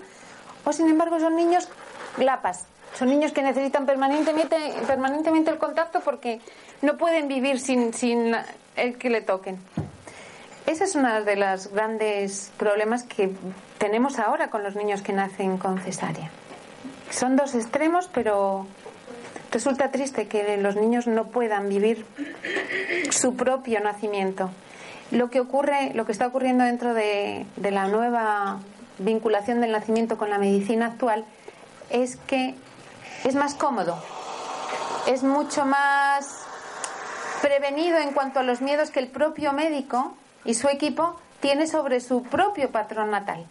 o 0.64 0.72
sin 0.72 0.88
embargo 0.88 1.18
son 1.18 1.34
niños 1.34 1.68
lapas, 2.18 2.66
son 2.96 3.08
niños 3.08 3.32
que 3.32 3.42
necesitan 3.42 3.84
permanentemente, 3.84 4.56
permanentemente 4.86 5.50
el 5.50 5.58
contacto 5.58 6.00
porque 6.00 6.40
no 6.82 6.96
pueden 6.96 7.28
vivir 7.28 7.60
sin, 7.60 7.92
sin 7.92 8.34
el 8.76 8.98
que 8.98 9.10
le 9.10 9.20
toquen. 9.20 9.58
Ese 10.66 10.84
es 10.84 10.96
uno 10.96 11.22
de 11.22 11.36
los 11.36 11.68
grandes 11.68 12.50
problemas 12.56 13.04
que 13.04 13.30
tenemos 13.78 14.18
ahora 14.18 14.50
con 14.50 14.64
los 14.64 14.74
niños 14.74 15.00
que 15.00 15.12
nacen 15.12 15.58
con 15.58 15.78
cesárea. 15.78 16.30
Son 17.10 17.36
dos 17.36 17.54
extremos, 17.54 18.10
pero 18.12 18.66
resulta 19.52 19.92
triste 19.92 20.26
que 20.26 20.56
los 20.56 20.74
niños 20.74 21.06
no 21.06 21.28
puedan 21.28 21.68
vivir 21.68 22.04
su 23.10 23.36
propio 23.36 23.80
nacimiento. 23.80 24.50
Lo 25.12 25.30
que 25.30 25.38
ocurre, 25.38 25.92
lo 25.94 26.04
que 26.04 26.10
está 26.10 26.26
ocurriendo 26.26 26.64
dentro 26.64 26.94
de, 26.94 27.46
de 27.56 27.70
la 27.70 27.86
nueva 27.86 28.58
vinculación 28.98 29.60
del 29.60 29.70
nacimiento 29.70 30.18
con 30.18 30.30
la 30.30 30.38
medicina 30.38 30.86
actual 30.86 31.24
es 31.90 32.16
que 32.16 32.54
es 33.22 33.34
más 33.36 33.54
cómodo, 33.54 34.02
es 35.06 35.22
mucho 35.22 35.64
más 35.64 36.45
prevenido 37.42 37.98
en 37.98 38.12
cuanto 38.12 38.40
a 38.40 38.42
los 38.42 38.60
miedos 38.60 38.90
que 38.90 39.00
el 39.00 39.08
propio 39.08 39.52
médico 39.52 40.14
y 40.44 40.54
su 40.54 40.68
equipo 40.68 41.16
tiene 41.40 41.66
sobre 41.66 42.00
su 42.00 42.22
propio 42.22 42.70
patrón 42.70 43.10
natal. 43.10 43.46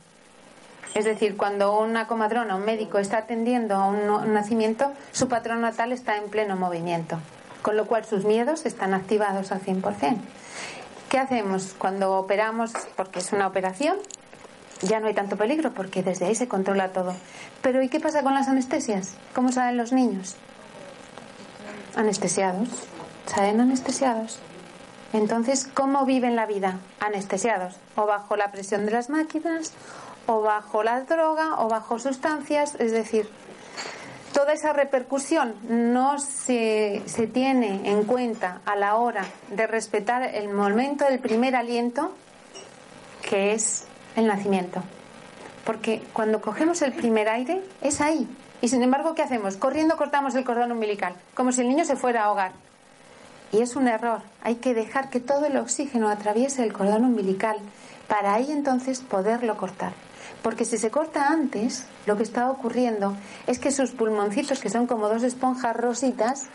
Es 0.93 1.03
decir, 1.03 1.35
cuando 1.35 1.77
una 1.79 2.07
comadrona, 2.07 2.55
un 2.55 2.63
médico 2.63 2.99
está 2.99 3.17
atendiendo 3.17 3.75
a 3.75 3.87
un 3.87 4.33
nacimiento, 4.33 4.93
su 5.11 5.27
patrón 5.27 5.61
natal 5.61 5.91
está 5.91 6.15
en 6.15 6.29
pleno 6.29 6.55
movimiento, 6.55 7.19
con 7.61 7.75
lo 7.75 7.85
cual 7.85 8.05
sus 8.05 8.23
miedos 8.23 8.65
están 8.65 8.93
activados 8.93 9.51
al 9.51 9.61
100%. 9.61 10.17
¿Qué 11.09 11.19
hacemos 11.19 11.75
cuando 11.77 12.13
operamos? 12.13 12.71
Porque 12.95 13.19
es 13.19 13.33
una 13.33 13.45
operación, 13.45 13.97
ya 14.81 14.99
no 14.99 15.07
hay 15.07 15.13
tanto 15.13 15.35
peligro 15.37 15.73
porque 15.73 16.01
desde 16.01 16.25
ahí 16.25 16.35
se 16.35 16.47
controla 16.47 16.89
todo. 16.89 17.13
Pero 17.61 17.81
¿y 17.81 17.89
qué 17.89 17.99
pasa 17.99 18.23
con 18.23 18.33
las 18.33 18.47
anestesias? 18.47 19.15
¿Cómo 19.33 19.51
salen 19.51 19.77
los 19.77 19.91
niños? 19.91 20.35
Anestesiados. 21.95 22.69
Salen 23.25 23.61
anestesiados. 23.61 24.39
Entonces, 25.13 25.67
¿cómo 25.73 26.05
viven 26.05 26.35
la 26.35 26.45
vida? 26.45 26.79
Anestesiados, 26.99 27.75
o 27.95 28.05
bajo 28.05 28.35
la 28.35 28.51
presión 28.51 28.85
de 28.85 28.91
las 28.91 29.09
máquinas, 29.09 29.73
o 30.27 30.41
bajo 30.41 30.83
la 30.83 31.01
droga, 31.01 31.55
o 31.59 31.69
bajo 31.69 31.99
sustancias, 31.99 32.75
es 32.79 32.91
decir, 32.91 33.29
toda 34.33 34.53
esa 34.53 34.73
repercusión 34.73 35.55
no 35.69 36.19
se, 36.19 37.01
se 37.05 37.27
tiene 37.27 37.89
en 37.89 38.03
cuenta 38.03 38.61
a 38.65 38.75
la 38.75 38.95
hora 38.95 39.23
de 39.49 39.67
respetar 39.67 40.23
el 40.23 40.49
momento 40.49 41.05
del 41.05 41.19
primer 41.19 41.55
aliento, 41.55 42.11
que 43.21 43.53
es 43.53 43.85
el 44.15 44.27
nacimiento. 44.27 44.83
Porque 45.63 46.03
cuando 46.13 46.41
cogemos 46.41 46.81
el 46.81 46.93
primer 46.93 47.29
aire, 47.29 47.63
es 47.81 48.01
ahí. 48.01 48.27
Y 48.61 48.67
sin 48.67 48.83
embargo, 48.83 49.15
¿qué 49.15 49.21
hacemos? 49.21 49.57
Corriendo 49.57 49.97
cortamos 49.97 50.35
el 50.35 50.43
cordón 50.43 50.71
umbilical, 50.71 51.15
como 51.33 51.51
si 51.51 51.61
el 51.61 51.69
niño 51.69 51.85
se 51.85 51.95
fuera 51.95 52.23
a 52.23 52.25
ahogar. 52.25 52.64
Y 53.55 53.61
es 53.61 53.77
un 53.77 53.87
error. 53.87 54.21
Hay 54.41 54.55
que 54.55 54.73
dejar 54.73 55.09
que 55.09 55.21
todo 55.21 55.45
el 55.45 55.55
oxígeno 55.55 56.09
atraviese 56.09 56.61
el 56.61 56.73
cordón 56.73 57.05
umbilical 57.05 57.55
para 58.05 58.33
ahí 58.33 58.51
entonces 58.51 58.99
poderlo 58.99 59.55
cortar. 59.55 59.93
Porque 60.41 60.65
si 60.65 60.77
se 60.77 60.91
corta 60.91 61.29
antes, 61.29 61.87
lo 62.05 62.17
que 62.17 62.23
está 62.23 62.51
ocurriendo 62.51 63.15
es 63.47 63.59
que 63.59 63.71
sus 63.71 63.91
pulmoncitos, 63.91 64.59
que 64.59 64.69
son 64.69 64.87
como 64.87 65.07
dos 65.07 65.23
esponjas 65.23 65.73
rositas, 65.73 66.47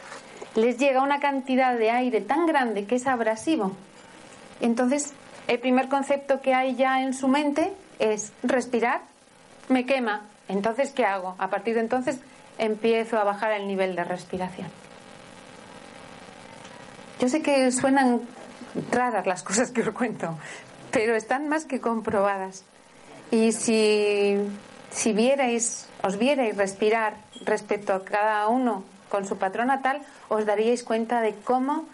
les 0.54 0.76
llega 0.76 1.02
una 1.02 1.20
cantidad 1.20 1.74
de 1.78 1.90
aire 1.90 2.20
tan 2.20 2.44
grande 2.44 2.84
que 2.84 2.96
es 2.96 3.06
abrasivo. 3.06 3.72
Entonces, 4.60 5.14
el 5.48 5.58
primer 5.58 5.88
concepto 5.88 6.42
que 6.42 6.52
hay 6.52 6.76
ya 6.76 7.00
en 7.00 7.14
su 7.14 7.28
mente 7.28 7.72
es 7.98 8.34
respirar, 8.42 9.00
me 9.70 9.86
quema. 9.86 10.26
Entonces, 10.48 10.90
¿qué 10.90 11.06
hago? 11.06 11.34
A 11.38 11.48
partir 11.48 11.76
de 11.76 11.80
entonces 11.80 12.18
empiezo 12.58 13.18
a 13.18 13.24
bajar 13.24 13.52
el 13.52 13.66
nivel 13.66 13.96
de 13.96 14.04
respiración. 14.04 14.68
Yo 17.20 17.28
sé 17.28 17.42
que 17.42 17.70
suenan 17.70 18.22
raras 18.90 19.26
las 19.26 19.42
cosas 19.42 19.70
que 19.70 19.82
os 19.82 19.90
cuento, 19.90 20.38
pero 20.90 21.14
están 21.14 21.48
más 21.48 21.66
que 21.66 21.78
comprobadas. 21.78 22.64
Y 23.30 23.52
si, 23.52 24.38
si 24.90 25.12
vierais, 25.12 25.86
os 26.02 26.16
vierais 26.16 26.56
respirar 26.56 27.18
respecto 27.44 27.92
a 27.92 28.04
cada 28.06 28.48
uno 28.48 28.84
con 29.10 29.26
su 29.26 29.36
patrón 29.36 29.66
natal, 29.66 30.00
os 30.28 30.46
daríais 30.46 30.82
cuenta 30.82 31.20
de 31.20 31.34
cómo 31.34 31.84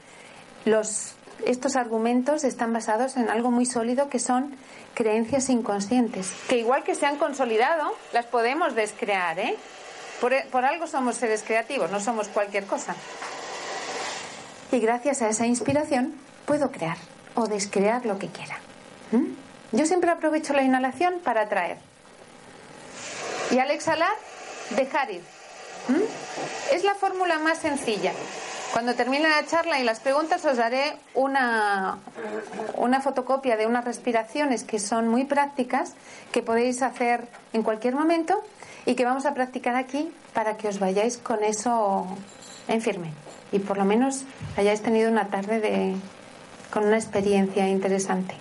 los, 0.64 1.16
estos 1.44 1.74
argumentos 1.74 2.44
están 2.44 2.72
basados 2.72 3.16
en 3.16 3.28
algo 3.28 3.50
muy 3.50 3.66
sólido 3.66 4.08
que 4.08 4.20
son 4.20 4.54
creencias 4.94 5.50
inconscientes, 5.50 6.32
que 6.48 6.58
igual 6.58 6.84
que 6.84 6.94
se 6.94 7.04
han 7.04 7.16
consolidado, 7.16 7.92
las 8.12 8.26
podemos 8.26 8.76
descrear, 8.76 9.40
¿eh? 9.40 9.56
Por, 10.20 10.32
por 10.50 10.64
algo 10.64 10.86
somos 10.86 11.16
seres 11.16 11.42
creativos, 11.42 11.90
no 11.90 12.00
somos 12.00 12.28
cualquier 12.28 12.64
cosa 12.64 12.94
y 14.72 14.80
gracias 14.80 15.22
a 15.22 15.28
esa 15.28 15.46
inspiración 15.46 16.14
puedo 16.44 16.70
crear 16.70 16.96
o 17.34 17.46
descrear 17.46 18.06
lo 18.06 18.18
que 18.18 18.28
quiera. 18.28 18.58
¿Mm? 19.12 19.76
Yo 19.76 19.86
siempre 19.86 20.10
aprovecho 20.10 20.52
la 20.52 20.62
inhalación 20.62 21.20
para 21.22 21.42
atraer. 21.42 21.78
Y 23.50 23.58
al 23.58 23.70
exhalar, 23.70 24.14
dejar 24.70 25.10
ir. 25.10 25.22
¿Mm? 25.88 26.74
Es 26.74 26.84
la 26.84 26.94
fórmula 26.94 27.38
más 27.38 27.58
sencilla. 27.58 28.12
Cuando 28.72 28.94
termine 28.94 29.28
la 29.28 29.46
charla 29.46 29.80
y 29.80 29.84
las 29.84 30.00
preguntas 30.00 30.44
os 30.44 30.56
daré 30.56 30.96
una, 31.14 31.98
una 32.74 33.00
fotocopia 33.00 33.56
de 33.56 33.66
unas 33.66 33.84
respiraciones 33.84 34.64
que 34.64 34.78
son 34.78 35.08
muy 35.08 35.24
prácticas, 35.24 35.94
que 36.32 36.42
podéis 36.42 36.82
hacer 36.82 37.28
en 37.52 37.62
cualquier 37.62 37.94
momento 37.94 38.42
y 38.84 38.94
que 38.94 39.04
vamos 39.04 39.24
a 39.24 39.34
practicar 39.34 39.76
aquí 39.76 40.12
para 40.34 40.56
que 40.56 40.68
os 40.68 40.78
vayáis 40.78 41.16
con 41.16 41.42
eso 41.42 42.06
en 42.68 42.80
firme 42.80 43.12
y 43.52 43.58
por 43.58 43.78
lo 43.78 43.84
menos 43.84 44.24
hayáis 44.56 44.82
tenido 44.82 45.10
una 45.10 45.28
tarde 45.28 45.60
de, 45.60 45.96
con 46.72 46.84
una 46.84 46.96
experiencia 46.96 47.68
interesante. 47.68 48.34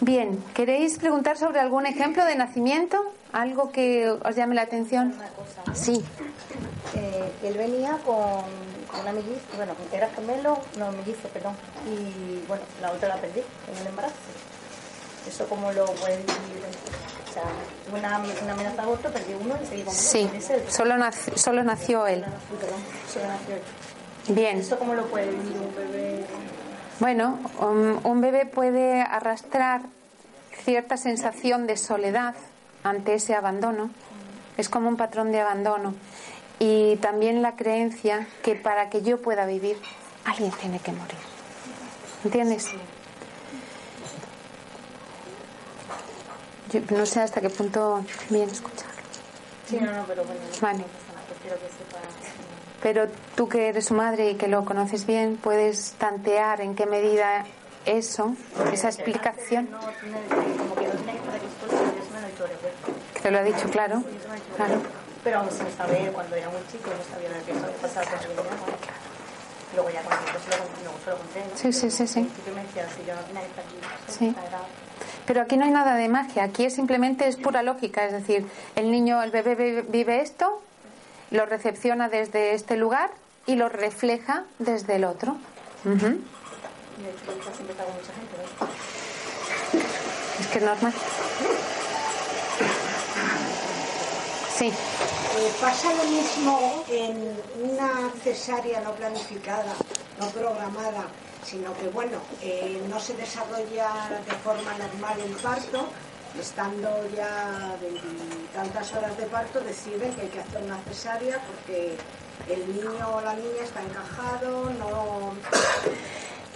Bien, 0.00 0.42
¿queréis 0.54 0.98
preguntar 0.98 1.36
sobre 1.36 1.60
algún 1.60 1.86
ejemplo 1.86 2.24
de 2.24 2.34
nacimiento? 2.34 2.98
¿Algo 3.32 3.70
que 3.70 4.08
os 4.08 4.34
llame 4.34 4.54
la 4.54 4.62
atención? 4.62 5.14
Sí. 5.74 6.02
Eh, 6.96 7.32
él 7.44 7.54
venía 7.56 7.98
con, 8.04 8.16
con 8.90 9.00
una 9.00 9.12
melliza, 9.12 9.40
bueno, 9.56 9.74
era 9.92 10.08
gemelo, 10.08 10.58
no 10.78 10.90
mellizo, 10.92 11.28
perdón, 11.28 11.54
y 11.86 12.44
bueno, 12.48 12.62
la 12.82 12.90
otra 12.90 13.08
la 13.08 13.16
perdí 13.16 13.40
en 13.70 13.78
el 13.78 13.86
embarazo. 13.86 14.14
¿Eso 15.28 15.46
cómo 15.48 15.70
lo 15.70 15.84
puede 15.84 16.16
vivir? 16.16 16.30
O 17.30 17.32
sea, 17.32 17.44
una, 17.92 18.18
una 18.18 18.52
amenaza 18.52 18.76
de 18.76 18.82
aborto, 18.82 19.12
perdí 19.12 19.34
uno 19.40 19.54
y 19.62 19.66
seguí 19.66 19.82
con 19.82 19.94
Sí, 19.94 20.28
solo, 20.68 20.96
nació, 20.96 21.38
solo 21.38 21.62
nació 21.62 22.06
él. 22.08 22.24
Solo 23.12 23.28
nació 23.28 23.54
él. 23.54 24.34
Bien. 24.34 24.58
¿Eso 24.58 24.78
cómo 24.78 24.94
lo 24.94 25.06
puede 25.06 25.30
vivir 25.30 25.56
un 25.56 25.74
bebé? 25.76 26.24
Bueno, 26.98 27.38
un, 27.60 28.00
un 28.02 28.20
bebé 28.20 28.46
puede 28.46 29.02
arrastrar 29.02 29.82
cierta 30.64 30.96
sensación 30.96 31.68
de 31.68 31.76
soledad 31.76 32.34
ante 32.82 33.14
ese 33.14 33.34
abandono. 33.34 33.90
Es 34.56 34.68
como 34.68 34.88
un 34.88 34.96
patrón 34.96 35.30
de 35.30 35.40
abandono. 35.40 35.94
Y 36.58 36.96
también 36.96 37.42
la 37.42 37.54
creencia 37.54 38.26
que 38.42 38.56
para 38.56 38.90
que 38.90 39.02
yo 39.02 39.22
pueda 39.22 39.46
vivir, 39.46 39.78
alguien 40.24 40.50
tiene 40.50 40.80
que 40.80 40.92
morir. 40.92 41.16
¿Entiendes? 42.24 42.68
Yo 46.72 46.80
no 46.96 47.06
sé 47.06 47.20
hasta 47.20 47.40
qué 47.40 47.50
punto 47.50 48.04
bien 48.28 48.48
escucharlo. 48.48 48.94
Sí, 49.68 49.78
no, 49.80 49.92
no, 49.92 50.04
pero 50.06 50.24
bueno, 50.24 50.40
Vale. 50.60 50.84
Pero 52.82 53.08
tú 53.36 53.48
que 53.48 53.68
eres 53.68 53.86
su 53.86 53.94
madre 53.94 54.30
y 54.30 54.34
que 54.36 54.48
lo 54.48 54.64
conoces 54.64 55.06
bien, 55.06 55.36
puedes 55.36 55.92
tantear 55.92 56.60
en 56.60 56.74
qué 56.74 56.86
medida 56.86 57.44
eso, 57.84 58.34
esa 58.72 58.88
explicación, 58.88 59.66
como 59.66 60.74
que 60.74 60.88
te 63.22 63.30
lo 63.30 63.38
ha 63.38 63.42
dicho 63.42 63.68
claro, 63.68 64.02
claro. 64.56 64.80
Pero 65.22 65.38
aún 65.40 65.50
sin 65.50 65.70
saber, 65.76 66.12
cuando 66.12 66.36
era 66.36 66.48
muy 66.48 66.60
chico, 66.72 66.90
no 66.90 67.14
sabía 67.14 67.28
lo 67.28 67.44
que 67.44 67.52
pasado 67.82 68.06
con 68.10 68.20
su 68.22 68.28
vida. 68.28 68.42
Luego 69.74 69.90
ya 69.90 70.02
cuando 70.02 70.26
luego 71.06 71.20
¿no? 71.50 71.56
Sí, 71.56 71.72
sí, 71.72 71.90
sí, 71.90 72.06
sí. 72.06 72.20
Me 72.54 72.62
decía, 72.62 72.86
si 72.88 73.04
yo 73.06 73.14
Pero 75.26 75.42
aquí 75.42 75.56
no 75.56 75.64
hay 75.64 75.70
nada 75.70 75.94
de 75.94 76.08
magia, 76.08 76.44
aquí 76.44 76.64
es 76.64 76.74
simplemente 76.74 77.28
es 77.28 77.36
pura 77.36 77.62
lógica, 77.62 78.04
es 78.04 78.12
decir, 78.12 78.46
el 78.74 78.90
niño, 78.90 79.22
el 79.22 79.30
bebé 79.30 79.82
vive 79.82 80.20
esto, 80.20 80.60
lo 81.30 81.46
recepciona 81.46 82.08
desde 82.08 82.54
este 82.54 82.76
lugar 82.76 83.10
y 83.46 83.54
lo 83.54 83.68
refleja 83.68 84.44
desde 84.58 84.96
el 84.96 85.04
otro. 85.04 85.36
Es 90.40 90.46
que 90.48 90.58
es 90.58 90.64
normal. 90.64 90.92
Sí. 94.60 94.66
Eh, 94.66 95.52
pasa 95.58 95.88
lo 95.94 96.04
mismo 96.04 96.84
en 96.90 97.34
una 97.62 98.10
cesárea 98.22 98.82
no 98.82 98.92
planificada, 98.92 99.72
no 100.18 100.26
programada, 100.26 101.06
sino 101.42 101.72
que, 101.78 101.88
bueno, 101.88 102.18
eh, 102.42 102.78
no 102.90 103.00
se 103.00 103.14
desarrolla 103.14 103.88
de 104.22 104.34
forma 104.44 104.76
normal 104.76 105.18
el 105.24 105.32
parto, 105.36 105.88
estando 106.38 106.90
ya 107.16 107.74
tantas 108.52 108.92
horas 108.92 109.16
de 109.16 109.24
parto, 109.24 109.62
deciden 109.62 110.12
que 110.12 110.20
hay 110.20 110.28
que 110.28 110.40
hacer 110.40 110.62
una 110.62 110.76
cesárea 110.90 111.40
porque 111.46 111.96
el 112.46 112.76
niño 112.76 113.14
o 113.14 113.20
la 113.22 113.32
niña 113.32 113.64
está 113.64 113.80
encajado, 113.80 114.68
no... 114.78 115.32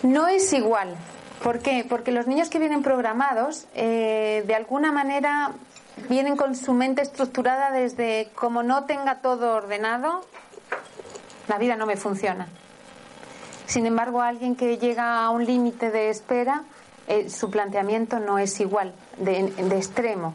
No 0.02 0.28
es 0.28 0.52
igual. 0.52 0.94
¿Por 1.42 1.60
qué? 1.60 1.86
Porque 1.88 2.12
los 2.12 2.26
niños 2.26 2.50
que 2.50 2.58
vienen 2.58 2.82
programados, 2.82 3.64
eh, 3.74 4.44
de 4.46 4.54
alguna 4.54 4.92
manera, 4.92 5.52
vienen 6.08 6.36
con 6.36 6.54
su 6.54 6.72
mente 6.72 7.02
estructurada 7.02 7.70
desde 7.70 8.28
como 8.34 8.62
no 8.62 8.84
tenga 8.84 9.20
todo 9.20 9.54
ordenado, 9.54 10.24
la 11.48 11.58
vida 11.58 11.76
no 11.76 11.86
me 11.86 11.96
funciona. 11.96 12.48
Sin 13.66 13.86
embargo, 13.86 14.20
alguien 14.20 14.56
que 14.56 14.78
llega 14.78 15.24
a 15.24 15.30
un 15.30 15.44
límite 15.44 15.90
de 15.90 16.10
espera, 16.10 16.64
eh, 17.06 17.30
su 17.30 17.50
planteamiento 17.50 18.18
no 18.18 18.38
es 18.38 18.60
igual, 18.60 18.94
de, 19.18 19.50
de 19.50 19.76
extremo. 19.76 20.34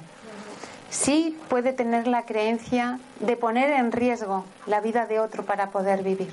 Sí 0.90 1.38
puede 1.50 1.72
tener 1.74 2.08
la 2.08 2.26
creencia 2.26 3.00
de 3.20 3.38
poner 3.38 3.70
en 3.72 3.92
riesgo 3.92 4.46
la 4.66 4.82
vida 4.82 5.06
de 5.06 5.20
otro 5.20 5.46
para 5.46 5.70
poder 5.70 6.02
vivir. 6.02 6.32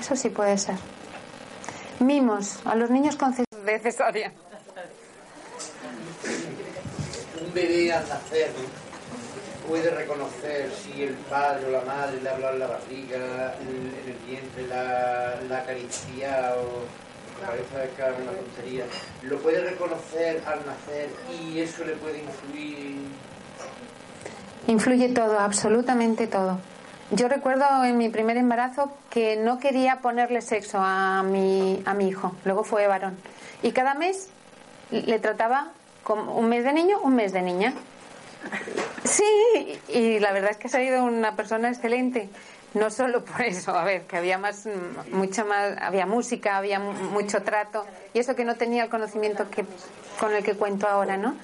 Eso 0.00 0.16
sí 0.16 0.30
puede 0.30 0.56
ser. 0.56 0.76
Mimos 2.00 2.60
a 2.64 2.74
los 2.74 2.90
niños 2.90 3.16
con 3.16 3.34
cesárea 3.82 4.32
bebé 7.56 7.90
al 7.90 8.06
nacer 8.06 8.50
puede 9.66 9.90
reconocer 9.90 10.70
si 10.70 11.02
el 11.02 11.14
padre 11.30 11.66
o 11.66 11.70
la 11.70 11.80
madre 11.80 12.20
le 12.20 12.28
ha 12.28 12.34
hablado 12.34 12.52
en 12.52 12.60
la 12.60 12.66
barriga, 12.66 13.54
en 13.60 14.10
el 14.10 14.18
vientre, 14.26 14.66
la, 14.68 15.40
la 15.48 15.58
acaricia 15.58 16.54
o 16.54 16.84
parece 17.44 17.94
que 17.96 18.02
una 18.02 18.32
tontería, 18.32 18.84
lo 19.22 19.38
puede 19.38 19.60
reconocer 19.60 20.42
al 20.46 20.64
nacer 20.66 21.08
y 21.40 21.58
eso 21.60 21.84
le 21.84 21.92
puede 21.94 22.22
influir. 22.22 23.08
Influye 24.66 25.08
todo, 25.08 25.38
absolutamente 25.38 26.26
todo. 26.26 26.58
Yo 27.10 27.28
recuerdo 27.28 27.84
en 27.84 27.96
mi 27.98 28.08
primer 28.10 28.36
embarazo 28.36 28.92
que 29.10 29.36
no 29.36 29.58
quería 29.58 30.00
ponerle 30.00 30.42
sexo 30.42 30.78
a 30.80 31.22
mi, 31.22 31.82
a 31.86 31.94
mi 31.94 32.08
hijo, 32.08 32.34
luego 32.44 32.64
fue 32.64 32.86
varón. 32.86 33.16
Y 33.62 33.72
cada 33.72 33.94
mes 33.94 34.28
le 34.90 35.18
trataba 35.18 35.72
un 36.14 36.48
mes 36.48 36.64
de 36.64 36.72
niño, 36.72 36.98
un 37.02 37.14
mes 37.14 37.32
de 37.32 37.42
niña. 37.42 37.74
Sí, 39.04 39.80
y 39.88 40.18
la 40.18 40.32
verdad 40.32 40.50
es 40.50 40.56
que 40.56 40.66
ha 40.68 40.70
salido 40.70 41.04
una 41.04 41.36
persona 41.36 41.68
excelente. 41.68 42.28
No 42.74 42.90
solo 42.90 43.24
por 43.24 43.42
eso, 43.42 43.72
a 43.72 43.84
ver, 43.84 44.02
que 44.02 44.16
había 44.16 44.36
más, 44.36 44.68
mucha 45.10 45.44
más, 45.44 45.76
había 45.80 46.04
música, 46.04 46.58
había 46.58 46.78
mucho 46.78 47.42
trato, 47.42 47.86
y 48.12 48.18
eso 48.18 48.36
que 48.36 48.44
no 48.44 48.56
tenía 48.56 48.84
el 48.84 48.90
conocimiento 48.90 49.48
que, 49.50 49.64
con 50.20 50.34
el 50.34 50.44
que 50.44 50.54
cuento 50.54 50.86
ahora, 50.86 51.16
¿no? 51.16 51.36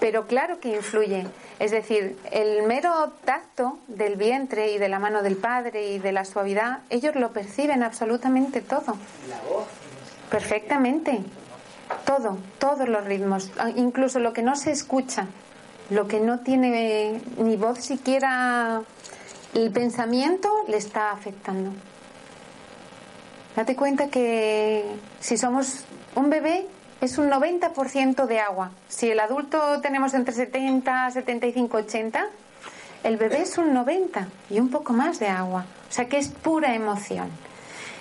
Pero 0.00 0.26
claro 0.26 0.58
que 0.58 0.74
influye. 0.74 1.26
Es 1.60 1.70
decir, 1.70 2.18
el 2.32 2.64
mero 2.64 3.12
tacto 3.24 3.78
del 3.86 4.16
vientre 4.16 4.72
y 4.72 4.78
de 4.78 4.88
la 4.88 4.98
mano 4.98 5.22
del 5.22 5.36
padre 5.36 5.86
y 5.86 6.00
de 6.00 6.10
la 6.10 6.24
suavidad, 6.24 6.80
ellos 6.90 7.14
lo 7.14 7.32
perciben 7.32 7.84
absolutamente 7.84 8.60
todo. 8.60 8.96
La 9.28 9.40
voz. 9.48 9.68
Perfectamente. 10.28 11.20
Todo, 12.04 12.38
todos 12.58 12.88
los 12.88 13.04
ritmos, 13.04 13.50
ah, 13.58 13.70
incluso 13.70 14.18
lo 14.18 14.32
que 14.32 14.42
no 14.42 14.56
se 14.56 14.70
escucha, 14.70 15.26
lo 15.90 16.08
que 16.08 16.20
no 16.20 16.40
tiene 16.40 17.20
ni 17.38 17.56
voz 17.56 17.78
siquiera, 17.78 18.82
el 19.54 19.70
pensamiento 19.70 20.48
le 20.68 20.76
está 20.76 21.10
afectando. 21.10 21.70
Date 23.56 23.76
cuenta 23.76 24.08
que 24.08 24.84
si 25.20 25.36
somos 25.36 25.84
un 26.14 26.30
bebé 26.30 26.66
es 27.02 27.18
un 27.18 27.28
90% 27.28 28.26
de 28.26 28.40
agua. 28.40 28.70
Si 28.88 29.10
el 29.10 29.20
adulto 29.20 29.80
tenemos 29.80 30.14
entre 30.14 30.32
70, 30.32 31.10
75, 31.10 31.76
80, 31.76 32.26
el 33.02 33.16
bebé 33.16 33.42
es 33.42 33.58
un 33.58 33.74
90 33.74 34.28
y 34.50 34.60
un 34.60 34.70
poco 34.70 34.92
más 34.92 35.18
de 35.18 35.28
agua. 35.28 35.66
O 35.90 35.92
sea 35.92 36.08
que 36.08 36.18
es 36.18 36.28
pura 36.28 36.74
emoción. 36.74 37.28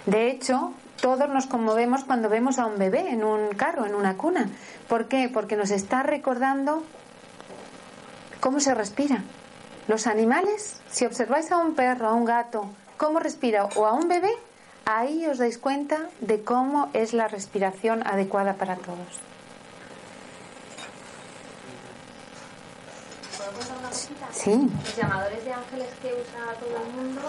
De 0.06 0.30
hecho, 0.30 0.74
todos 1.02 1.28
nos 1.30 1.48
conmovemos 1.48 2.04
cuando 2.04 2.30
vemos 2.30 2.60
a 2.60 2.68
un 2.68 2.78
bebé 2.78 3.10
en 3.10 3.24
un 3.24 3.56
carro, 3.56 3.86
en 3.86 3.96
una 3.96 4.18
cuna. 4.18 4.50
¿Por 4.88 5.08
qué? 5.08 5.30
Porque 5.34 5.58
nos 5.58 5.72
está 5.72 6.04
recordando 6.04 6.84
cómo 8.40 8.60
se 8.60 8.76
respira. 8.76 9.24
Los 9.88 10.06
animales, 10.06 10.80
si 10.90 11.06
observáis 11.06 11.52
a 11.52 11.58
un 11.58 11.74
perro, 11.74 12.08
a 12.08 12.14
un 12.14 12.24
gato, 12.24 12.70
cómo 12.98 13.20
respira 13.20 13.66
o 13.76 13.88
a 13.88 13.94
un 13.94 14.08
bebé, 14.08 14.32
ahí 14.86 15.26
os 15.26 15.40
dais 15.40 15.58
cuenta 15.58 16.08
de 16.22 16.44
cómo 16.44 16.92
es 16.94 17.14
la 17.14 17.28
respiración 17.28 18.06
adecuada 18.06 18.54
para 18.54 18.76
todos. 18.76 19.20
Sí. 24.32 24.70
Los 24.86 24.96
llamadores 24.96 25.44
de 25.44 25.54
ángeles 25.54 25.90
que 26.02 26.08
usa 26.08 26.54
todo 26.60 26.78
el 26.78 26.88
mundo, 26.94 27.22
lo 27.22 27.28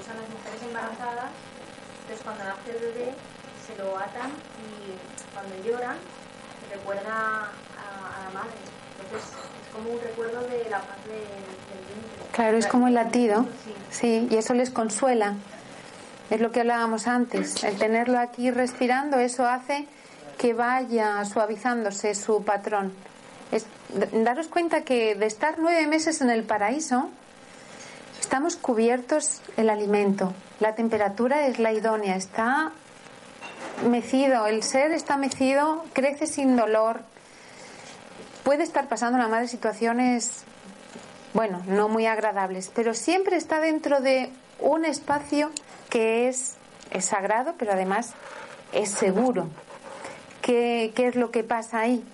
usan 0.00 0.16
las 0.16 0.28
mujeres 0.30 0.62
embarazadas 0.62 1.30
entonces 2.06 2.24
cuando 2.24 2.44
nace 2.44 2.70
el 2.70 2.78
bebé 2.78 3.12
se 3.66 3.82
lo 3.82 3.98
atan 3.98 4.30
y 4.62 5.34
cuando 5.34 5.56
lloran 5.64 5.96
recuerda 6.70 7.50
a, 7.50 8.24
la 8.24 8.30
madre. 8.32 8.54
Entonces 9.02 9.28
es 9.28 9.74
como 9.74 9.90
un 9.90 10.00
recuerdo 10.00 10.40
de 10.42 10.70
la 10.70 10.78
paz 10.78 11.04
del 11.04 11.18
vientre. 11.18 12.32
Claro, 12.32 12.56
es 12.58 12.66
como 12.68 12.86
el 12.86 12.94
latido. 12.94 13.46
Sí. 13.90 14.28
y 14.30 14.36
eso 14.36 14.54
les 14.54 14.70
consuela. 14.70 15.34
Es 16.30 16.40
lo 16.40 16.52
que 16.52 16.60
hablábamos 16.60 17.08
antes. 17.08 17.62
El 17.64 17.76
tenerlo 17.76 18.20
aquí 18.20 18.52
respirando, 18.52 19.18
eso 19.18 19.44
hace 19.46 19.88
que 20.38 20.54
vaya 20.54 21.24
suavizándose 21.24 22.14
su 22.14 22.44
patrón. 22.44 22.92
Es, 23.50 23.66
daros 24.12 24.46
cuenta 24.46 24.82
que 24.82 25.16
de 25.16 25.26
estar 25.26 25.56
nueve 25.58 25.86
meses 25.88 26.20
en 26.20 26.30
el 26.30 26.44
paraíso, 26.44 27.10
Estamos 28.26 28.56
cubiertos 28.56 29.40
el 29.56 29.70
alimento, 29.70 30.34
la 30.58 30.74
temperatura 30.74 31.46
es 31.46 31.60
la 31.60 31.72
idónea, 31.72 32.16
está 32.16 32.72
mecido, 33.88 34.48
el 34.48 34.64
ser 34.64 34.90
está 34.90 35.16
mecido, 35.16 35.84
crece 35.92 36.26
sin 36.26 36.56
dolor. 36.56 37.02
Puede 38.42 38.64
estar 38.64 38.88
pasando 38.88 39.16
la 39.16 39.28
madre 39.28 39.46
situaciones, 39.46 40.42
bueno, 41.34 41.62
no 41.68 41.88
muy 41.88 42.06
agradables, 42.06 42.72
pero 42.74 42.94
siempre 42.94 43.36
está 43.36 43.60
dentro 43.60 44.00
de 44.00 44.32
un 44.58 44.84
espacio 44.84 45.52
que 45.88 46.26
es, 46.26 46.56
es 46.90 47.04
sagrado, 47.04 47.54
pero 47.56 47.74
además 47.74 48.14
es 48.72 48.90
seguro. 48.90 49.46
¿Qué, 50.42 50.92
¿Qué 50.96 51.06
es 51.06 51.14
lo 51.14 51.30
que 51.30 51.44
pasa 51.44 51.78
ahí? 51.78 52.04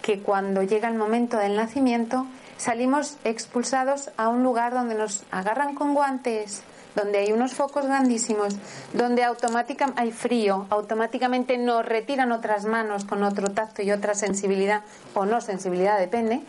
Que 0.00 0.20
cuando 0.20 0.62
llega 0.62 0.88
el 0.88 0.94
momento 0.94 1.38
del 1.38 1.56
nacimiento, 1.56 2.24
salimos 2.58 3.16
expulsados 3.24 4.10
a 4.16 4.28
un 4.28 4.42
lugar 4.42 4.72
donde 4.72 4.94
nos 4.94 5.24
agarran 5.30 5.74
con 5.74 5.94
guantes, 5.94 6.62
donde 6.94 7.18
hay 7.18 7.32
unos 7.32 7.54
focos 7.54 7.86
grandísimos, 7.86 8.56
donde 8.94 9.22
automáticamente 9.22 10.00
hay 10.00 10.12
frío, 10.12 10.66
automáticamente 10.70 11.58
nos 11.58 11.84
retiran 11.84 12.32
otras 12.32 12.64
manos 12.64 13.04
con 13.04 13.22
otro 13.22 13.50
tacto 13.50 13.82
y 13.82 13.92
otra 13.92 14.14
sensibilidad, 14.14 14.82
o 15.14 15.26
no 15.26 15.40
sensibilidad, 15.40 15.98
depende, 15.98 16.40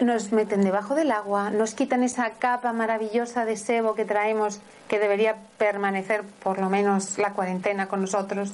nos 0.00 0.32
meten 0.32 0.62
debajo 0.62 0.94
del 0.94 1.10
agua, 1.10 1.50
nos 1.50 1.74
quitan 1.74 2.02
esa 2.02 2.30
capa 2.32 2.72
maravillosa 2.72 3.44
de 3.44 3.56
sebo 3.56 3.94
que 3.94 4.04
traemos, 4.04 4.60
que 4.88 4.98
debería 4.98 5.36
permanecer 5.58 6.22
por 6.42 6.58
lo 6.58 6.68
menos 6.68 7.18
la 7.18 7.32
cuarentena 7.32 7.88
con 7.88 8.02
nosotros. 8.02 8.52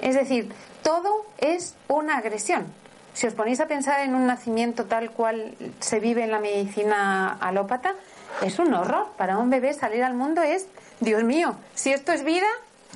Es 0.00 0.14
decir, 0.14 0.50
todo 0.82 1.26
es 1.38 1.74
una 1.88 2.16
agresión. 2.16 2.79
Si 3.12 3.26
os 3.26 3.34
ponéis 3.34 3.60
a 3.60 3.66
pensar 3.66 4.00
en 4.00 4.14
un 4.14 4.26
nacimiento 4.26 4.86
tal 4.86 5.10
cual 5.10 5.54
se 5.80 6.00
vive 6.00 6.24
en 6.24 6.30
la 6.30 6.38
medicina 6.38 7.36
alópata, 7.40 7.94
es 8.42 8.58
un 8.58 8.72
horror. 8.72 9.08
Para 9.16 9.38
un 9.38 9.50
bebé 9.50 9.74
salir 9.74 10.04
al 10.04 10.14
mundo 10.14 10.42
es, 10.42 10.66
Dios 11.00 11.24
mío, 11.24 11.56
si 11.74 11.92
esto 11.92 12.12
es 12.12 12.24
vida, 12.24 12.46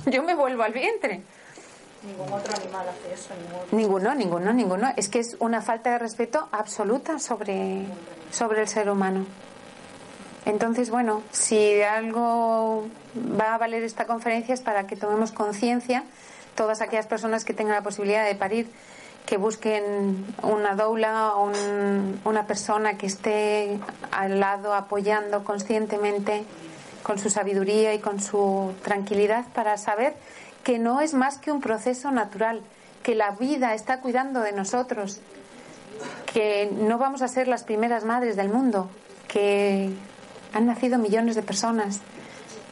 yo 0.06 0.22
me 0.22 0.34
vuelvo 0.34 0.62
al 0.62 0.72
vientre. 0.72 1.22
Ningún 2.04 2.32
otro 2.32 2.54
animal 2.54 2.86
hace 2.88 3.14
eso. 3.14 3.30
Ninguno, 3.72 4.14
ninguno, 4.14 4.52
ninguno. 4.52 4.92
Es 4.96 5.08
que 5.08 5.20
es 5.20 5.36
una 5.40 5.62
falta 5.62 5.90
de 5.90 5.98
respeto 5.98 6.48
absoluta 6.52 7.18
sobre, 7.18 7.86
sobre 8.30 8.60
el 8.60 8.68
ser 8.68 8.90
humano. 8.90 9.24
Entonces, 10.44 10.90
bueno, 10.90 11.22
si 11.32 11.80
algo 11.80 12.86
va 13.16 13.54
a 13.54 13.58
valer 13.58 13.82
esta 13.82 14.06
conferencia 14.06 14.52
es 14.52 14.60
para 14.60 14.86
que 14.86 14.96
tomemos 14.96 15.32
conciencia, 15.32 16.04
todas 16.54 16.82
aquellas 16.82 17.06
personas 17.06 17.46
que 17.46 17.54
tengan 17.54 17.74
la 17.74 17.82
posibilidad 17.82 18.26
de 18.26 18.34
parir 18.34 18.70
que 19.26 19.38
busquen 19.38 20.26
una 20.42 20.74
doula 20.74 21.32
o 21.36 21.50
una 22.24 22.46
persona 22.46 22.98
que 22.98 23.06
esté 23.06 23.78
al 24.10 24.38
lado 24.38 24.74
apoyando 24.74 25.44
conscientemente 25.44 26.44
con 27.02 27.18
su 27.18 27.30
sabiduría 27.30 27.94
y 27.94 28.00
con 28.00 28.20
su 28.20 28.72
tranquilidad 28.82 29.46
para 29.54 29.76
saber 29.78 30.14
que 30.62 30.78
no 30.78 31.00
es 31.00 31.14
más 31.14 31.38
que 31.38 31.52
un 31.52 31.60
proceso 31.60 32.10
natural, 32.10 32.62
que 33.02 33.14
la 33.14 33.32
vida 33.32 33.74
está 33.74 34.00
cuidando 34.00 34.40
de 34.40 34.52
nosotros, 34.52 35.20
que 36.32 36.70
no 36.72 36.98
vamos 36.98 37.22
a 37.22 37.28
ser 37.28 37.48
las 37.48 37.64
primeras 37.64 38.04
madres 38.04 38.36
del 38.36 38.48
mundo, 38.48 38.88
que 39.28 39.90
han 40.52 40.66
nacido 40.66 40.98
millones 40.98 41.34
de 41.34 41.42
personas 41.42 42.00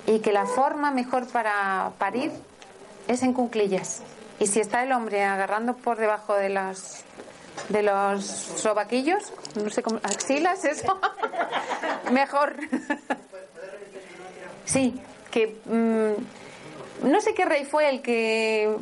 y 0.06 0.20
que 0.20 0.32
la 0.32 0.46
forma 0.46 0.90
mejor 0.90 1.28
para 1.28 1.92
parir 1.98 2.32
es 3.08 3.22
en 3.22 3.32
cunclillas. 3.32 4.02
Y 4.42 4.48
si 4.48 4.58
está 4.58 4.82
el 4.82 4.90
hombre 4.90 5.22
agarrando 5.22 5.76
por 5.76 5.98
debajo 5.98 6.34
de 6.34 6.48
los 6.48 7.04
de 7.68 7.84
los 7.84 8.24
sobaquillos, 8.24 9.32
no 9.54 9.70
sé 9.70 9.84
cómo, 9.84 10.00
axilas, 10.02 10.64
eso, 10.64 10.98
mejor. 12.10 12.56
sí, 14.64 15.00
que 15.30 15.54
mm, 15.64 17.06
no 17.08 17.20
sé 17.20 17.34
qué 17.34 17.44
rey 17.44 17.64
fue 17.64 17.88
el 17.88 18.02
que 18.02 18.74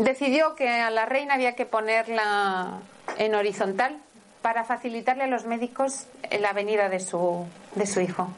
decidió 0.00 0.56
que 0.56 0.68
a 0.68 0.90
la 0.90 1.06
reina 1.06 1.34
había 1.34 1.54
que 1.54 1.64
ponerla 1.64 2.80
en 3.18 3.36
horizontal 3.36 3.98
para 4.42 4.64
facilitarle 4.64 5.24
a 5.24 5.28
los 5.28 5.44
médicos 5.44 6.08
la 6.40 6.52
venida 6.52 6.88
de 6.88 6.98
su, 6.98 7.46
de 7.76 7.86
su 7.86 8.00
hijo. 8.00 8.30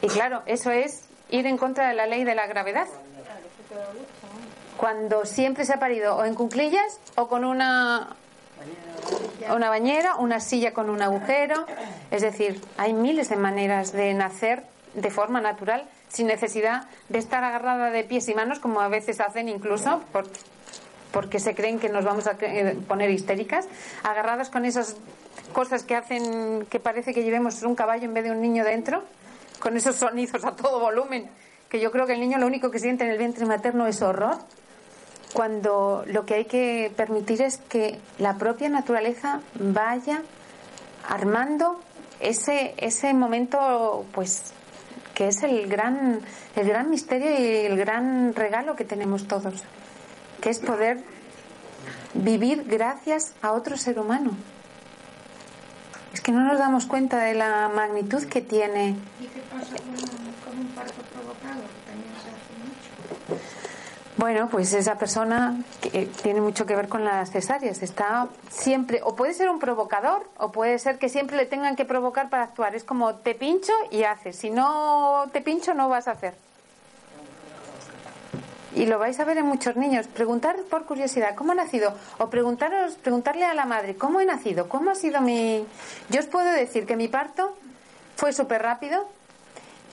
Y 0.00 0.06
claro, 0.06 0.44
eso 0.46 0.70
es 0.70 1.04
ir 1.28 1.46
en 1.46 1.58
contra 1.58 1.88
de 1.88 1.94
la 1.94 2.06
ley 2.06 2.24
de 2.24 2.34
la 2.34 2.46
gravedad. 2.46 2.86
Cuando 4.76 5.24
siempre 5.24 5.64
se 5.64 5.74
ha 5.74 5.78
parido 5.78 6.16
o 6.16 6.24
en 6.24 6.34
cuclillas 6.34 7.00
o 7.16 7.28
con 7.28 7.44
una 7.44 8.16
una 9.52 9.68
bañera, 9.68 10.16
una 10.16 10.40
silla 10.40 10.72
con 10.72 10.88
un 10.88 11.02
agujero, 11.02 11.66
es 12.10 12.22
decir, 12.22 12.60
hay 12.78 12.92
miles 12.92 13.28
de 13.28 13.36
maneras 13.36 13.92
de 13.92 14.14
nacer 14.14 14.64
de 14.94 15.10
forma 15.10 15.40
natural 15.40 15.84
sin 16.08 16.28
necesidad 16.28 16.84
de 17.08 17.18
estar 17.18 17.42
agarrada 17.42 17.90
de 17.90 18.04
pies 18.04 18.28
y 18.28 18.34
manos 18.34 18.60
como 18.60 18.80
a 18.80 18.88
veces 18.88 19.20
hacen 19.20 19.48
incluso 19.48 20.02
por, 20.12 20.26
porque 21.12 21.40
se 21.40 21.54
creen 21.54 21.78
que 21.78 21.88
nos 21.88 22.04
vamos 22.04 22.26
a 22.26 22.36
eh, 22.40 22.76
poner 22.86 23.10
histéricas, 23.10 23.66
agarradas 24.02 24.50
con 24.50 24.64
esas 24.64 24.96
cosas 25.52 25.82
que 25.82 25.96
hacen 25.96 26.66
que 26.66 26.80
parece 26.80 27.12
que 27.12 27.24
llevemos 27.24 27.62
un 27.62 27.74
caballo 27.74 28.04
en 28.04 28.14
vez 28.14 28.24
de 28.24 28.30
un 28.30 28.40
niño 28.40 28.64
dentro, 28.64 29.02
con 29.58 29.76
esos 29.76 29.96
sonidos 29.96 30.44
a 30.44 30.54
todo 30.54 30.78
volumen, 30.80 31.28
que 31.68 31.80
yo 31.80 31.90
creo 31.90 32.06
que 32.06 32.14
el 32.14 32.20
niño 32.20 32.38
lo 32.38 32.46
único 32.46 32.70
que 32.70 32.78
siente 32.78 33.04
en 33.04 33.10
el 33.10 33.18
vientre 33.18 33.44
materno 33.46 33.86
es 33.86 34.00
horror 34.00 34.38
cuando 35.34 36.04
lo 36.06 36.24
que 36.24 36.34
hay 36.34 36.44
que 36.44 36.92
permitir 36.96 37.42
es 37.42 37.58
que 37.58 37.98
la 38.18 38.38
propia 38.38 38.68
naturaleza 38.68 39.40
vaya 39.58 40.22
armando 41.08 41.80
ese, 42.20 42.74
ese 42.78 43.12
momento, 43.12 44.06
pues, 44.14 44.52
que 45.12 45.28
es 45.28 45.42
el 45.42 45.66
gran, 45.68 46.20
el 46.54 46.68
gran 46.68 46.88
misterio 46.88 47.30
y 47.30 47.66
el 47.66 47.76
gran 47.76 48.34
regalo 48.34 48.76
que 48.76 48.84
tenemos 48.84 49.26
todos, 49.26 49.64
que 50.40 50.50
es 50.50 50.60
poder 50.60 51.02
vivir 52.14 52.64
gracias 52.64 53.34
a 53.42 53.52
otro 53.52 53.76
ser 53.76 53.98
humano. 53.98 54.30
Es 56.12 56.20
que 56.20 56.30
no 56.30 56.44
nos 56.44 56.60
damos 56.60 56.86
cuenta 56.86 57.18
de 57.24 57.34
la 57.34 57.68
magnitud 57.74 58.22
que 58.26 58.40
tiene. 58.40 58.96
¿Y 59.20 59.26
qué 59.26 59.40
pasa 59.52 59.74
con, 60.44 60.58
un 60.60 60.68
parto 60.68 61.02
provocado? 61.12 61.62
también 61.84 62.14
se 62.22 62.30
hace 62.30 63.34
mucho. 63.34 63.42
Bueno, 64.24 64.48
pues 64.48 64.72
esa 64.72 64.96
persona 64.96 65.54
que 65.82 66.06
tiene 66.22 66.40
mucho 66.40 66.64
que 66.64 66.74
ver 66.74 66.88
con 66.88 67.04
las 67.04 67.30
cesáreas. 67.30 67.82
Está 67.82 68.28
siempre, 68.48 69.02
o 69.04 69.14
puede 69.14 69.34
ser 69.34 69.50
un 69.50 69.58
provocador, 69.58 70.26
o 70.38 70.50
puede 70.50 70.78
ser 70.78 70.98
que 70.98 71.10
siempre 71.10 71.36
le 71.36 71.44
tengan 71.44 71.76
que 71.76 71.84
provocar 71.84 72.30
para 72.30 72.44
actuar. 72.44 72.74
Es 72.74 72.84
como 72.84 73.16
te 73.16 73.34
pincho 73.34 73.74
y 73.90 74.04
haces. 74.04 74.36
Si 74.36 74.48
no 74.48 75.28
te 75.30 75.42
pincho, 75.42 75.74
no 75.74 75.90
vas 75.90 76.08
a 76.08 76.12
hacer. 76.12 76.32
Y 78.74 78.86
lo 78.86 78.98
vais 78.98 79.20
a 79.20 79.24
ver 79.24 79.36
en 79.36 79.44
muchos 79.44 79.76
niños. 79.76 80.06
Preguntar 80.06 80.56
por 80.70 80.86
curiosidad, 80.86 81.34
¿cómo 81.34 81.52
ha 81.52 81.56
nacido? 81.56 81.92
O 82.16 82.30
preguntaros, 82.30 82.94
preguntarle 82.94 83.44
a 83.44 83.52
la 83.52 83.66
madre, 83.66 83.94
¿cómo 83.94 84.22
he 84.22 84.24
nacido? 84.24 84.70
¿Cómo 84.70 84.90
ha 84.90 84.94
sido 84.94 85.20
mi...? 85.20 85.66
Yo 86.08 86.20
os 86.20 86.26
puedo 86.28 86.50
decir 86.50 86.86
que 86.86 86.96
mi 86.96 87.08
parto 87.08 87.54
fue 88.16 88.32
súper 88.32 88.62
rápido. 88.62 89.06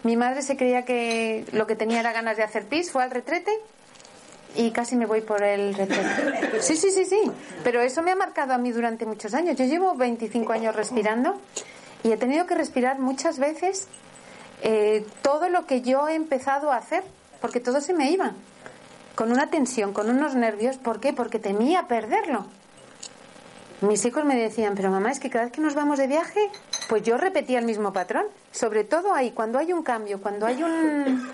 Mi 0.03 0.15
madre 0.15 0.41
se 0.41 0.55
creía 0.55 0.85
que 0.85 1.45
lo 1.51 1.67
que 1.67 1.75
tenía 1.75 1.99
era 1.99 2.13
ganas 2.13 2.37
de 2.37 2.43
hacer 2.43 2.65
pis, 2.65 2.93
fue 2.93 3.03
al 3.03 3.11
retrete 3.11 3.51
y 4.55 4.71
casi 4.71 4.95
me 4.95 5.05
voy 5.05 5.21
por 5.21 5.43
el 5.43 5.73
retrete. 5.73 6.61
Sí, 6.61 6.75
sí, 6.75 6.91
sí, 6.91 7.05
sí. 7.05 7.31
Pero 7.63 7.81
eso 7.81 8.01
me 8.01 8.11
ha 8.11 8.15
marcado 8.15 8.53
a 8.53 8.57
mí 8.57 8.71
durante 8.71 9.05
muchos 9.05 9.33
años. 9.33 9.55
Yo 9.55 9.65
llevo 9.65 9.95
25 9.95 10.51
años 10.53 10.75
respirando 10.75 11.39
y 12.03 12.11
he 12.11 12.17
tenido 12.17 12.45
que 12.45 12.55
respirar 12.55 12.99
muchas 12.99 13.39
veces 13.39 13.87
eh, 14.61 15.05
todo 15.21 15.49
lo 15.49 15.65
que 15.65 15.81
yo 15.81 16.07
he 16.07 16.15
empezado 16.15 16.71
a 16.71 16.77
hacer, 16.77 17.03
porque 17.39 17.59
todo 17.59 17.81
se 17.81 17.93
me 17.93 18.11
iba. 18.11 18.33
Con 19.15 19.31
una 19.31 19.49
tensión, 19.49 19.93
con 19.93 20.09
unos 20.09 20.35
nervios. 20.35 20.77
¿Por 20.77 20.99
qué? 20.99 21.13
Porque 21.13 21.39
temía 21.39 21.87
perderlo. 21.87 22.45
Mis 23.81 24.05
hijos 24.05 24.23
me 24.25 24.35
decían, 24.35 24.75
pero 24.75 24.91
mamá, 24.91 25.11
es 25.11 25.19
que 25.19 25.31
cada 25.31 25.45
vez 25.45 25.53
que 25.53 25.61
nos 25.61 25.73
vamos 25.73 25.97
de 25.97 26.05
viaje, 26.05 26.39
pues 26.87 27.01
yo 27.01 27.17
repetía 27.17 27.57
el 27.57 27.65
mismo 27.65 27.91
patrón. 27.91 28.25
Sobre 28.51 28.83
todo 28.83 29.13
ahí, 29.13 29.31
cuando 29.31 29.57
hay 29.57 29.73
un 29.73 29.81
cambio, 29.81 30.21
cuando 30.21 30.45
hay 30.45 30.61
un, 30.61 31.27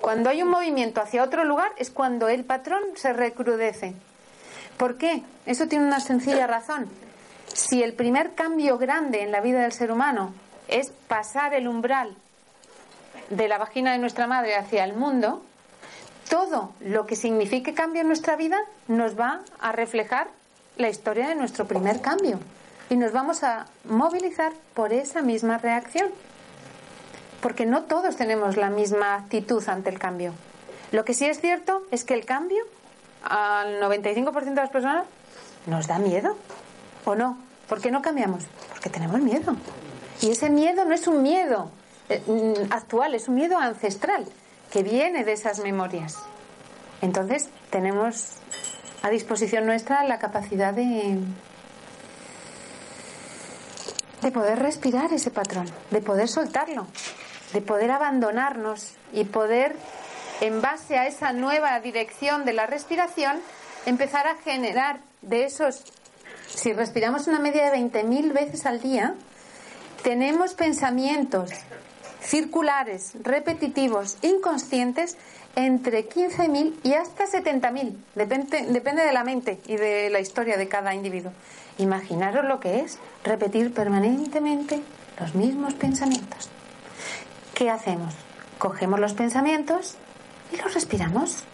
cuando 0.00 0.30
hay 0.30 0.42
un 0.42 0.48
movimiento 0.48 1.02
hacia 1.02 1.22
otro 1.22 1.44
lugar, 1.44 1.72
es 1.76 1.90
cuando 1.90 2.28
el 2.28 2.44
patrón 2.44 2.80
se 2.94 3.12
recrudece. 3.12 3.94
¿Por 4.78 4.96
qué? 4.96 5.22
Eso 5.44 5.68
tiene 5.68 5.84
una 5.84 6.00
sencilla 6.00 6.46
razón. 6.46 6.88
Si 7.52 7.82
el 7.82 7.92
primer 7.92 8.34
cambio 8.34 8.78
grande 8.78 9.22
en 9.22 9.30
la 9.30 9.42
vida 9.42 9.60
del 9.60 9.72
ser 9.72 9.92
humano 9.92 10.32
es 10.68 10.90
pasar 11.06 11.52
el 11.52 11.68
umbral 11.68 12.16
de 13.28 13.46
la 13.46 13.58
vagina 13.58 13.92
de 13.92 13.98
nuestra 13.98 14.26
madre 14.26 14.56
hacia 14.56 14.84
el 14.84 14.94
mundo, 14.94 15.42
todo 16.30 16.72
lo 16.80 17.04
que 17.04 17.14
signifique 17.14 17.74
cambio 17.74 18.00
en 18.00 18.08
nuestra 18.08 18.36
vida 18.36 18.58
nos 18.88 19.20
va 19.20 19.42
a 19.60 19.72
reflejar 19.72 20.28
la 20.76 20.88
historia 20.88 21.28
de 21.28 21.34
nuestro 21.34 21.66
primer 21.66 22.00
cambio 22.00 22.38
y 22.90 22.96
nos 22.96 23.12
vamos 23.12 23.42
a 23.42 23.66
movilizar 23.84 24.52
por 24.74 24.92
esa 24.92 25.22
misma 25.22 25.58
reacción. 25.58 26.08
Porque 27.40 27.66
no 27.66 27.82
todos 27.84 28.16
tenemos 28.16 28.56
la 28.56 28.70
misma 28.70 29.14
actitud 29.14 29.62
ante 29.68 29.90
el 29.90 29.98
cambio. 29.98 30.32
Lo 30.92 31.04
que 31.04 31.14
sí 31.14 31.26
es 31.26 31.40
cierto 31.40 31.82
es 31.90 32.04
que 32.04 32.14
el 32.14 32.24
cambio 32.24 32.64
al 33.22 33.80
95% 33.80 34.44
de 34.44 34.54
las 34.54 34.70
personas 34.70 35.04
nos 35.66 35.86
da 35.86 35.98
miedo. 35.98 36.36
¿O 37.04 37.14
no? 37.14 37.38
¿Por 37.68 37.80
qué 37.80 37.90
no 37.90 38.02
cambiamos? 38.02 38.44
Porque 38.70 38.90
tenemos 38.90 39.20
miedo. 39.20 39.56
Y 40.22 40.30
ese 40.30 40.48
miedo 40.48 40.84
no 40.84 40.94
es 40.94 41.06
un 41.06 41.22
miedo 41.22 41.70
eh, 42.08 42.22
mm, 42.26 42.72
actual, 42.72 43.14
es 43.14 43.28
un 43.28 43.34
miedo 43.34 43.58
ancestral 43.58 44.26
que 44.70 44.82
viene 44.82 45.24
de 45.24 45.32
esas 45.32 45.60
memorias. 45.60 46.18
Entonces 47.02 47.48
tenemos 47.70 48.38
a 49.04 49.10
disposición 49.10 49.66
nuestra 49.66 50.02
la 50.04 50.18
capacidad 50.18 50.72
de, 50.72 51.18
de 54.22 54.30
poder 54.32 54.58
respirar 54.58 55.12
ese 55.12 55.30
patrón, 55.30 55.70
de 55.90 56.00
poder 56.00 56.26
soltarlo, 56.26 56.86
de 57.52 57.60
poder 57.60 57.90
abandonarnos 57.90 58.94
y 59.12 59.24
poder, 59.24 59.76
en 60.40 60.62
base 60.62 60.96
a 60.96 61.06
esa 61.06 61.34
nueva 61.34 61.78
dirección 61.80 62.46
de 62.46 62.54
la 62.54 62.64
respiración, 62.64 63.42
empezar 63.84 64.26
a 64.26 64.36
generar 64.36 65.00
de 65.20 65.44
esos, 65.44 65.84
si 66.48 66.72
respiramos 66.72 67.26
una 67.26 67.40
media 67.40 67.70
de 67.70 67.76
20.000 67.76 68.32
veces 68.32 68.64
al 68.64 68.80
día, 68.80 69.16
tenemos 70.02 70.54
pensamientos 70.54 71.50
circulares, 72.22 73.12
repetitivos, 73.22 74.16
inconscientes 74.22 75.18
entre 75.56 76.08
15.000 76.08 76.74
y 76.82 76.94
hasta 76.94 77.24
70.000. 77.26 77.94
Depende, 78.14 78.66
depende 78.68 79.04
de 79.04 79.12
la 79.12 79.24
mente 79.24 79.60
y 79.66 79.76
de 79.76 80.10
la 80.10 80.20
historia 80.20 80.56
de 80.56 80.68
cada 80.68 80.94
individuo. 80.94 81.32
Imaginaros 81.78 82.44
lo 82.44 82.60
que 82.60 82.80
es 82.80 82.98
repetir 83.24 83.72
permanentemente 83.72 84.82
los 85.18 85.34
mismos 85.34 85.74
pensamientos. 85.74 86.50
¿Qué 87.54 87.70
hacemos? 87.70 88.14
Cogemos 88.58 89.00
los 89.00 89.14
pensamientos 89.14 89.96
y 90.52 90.56
los 90.56 90.74
respiramos. 90.74 91.44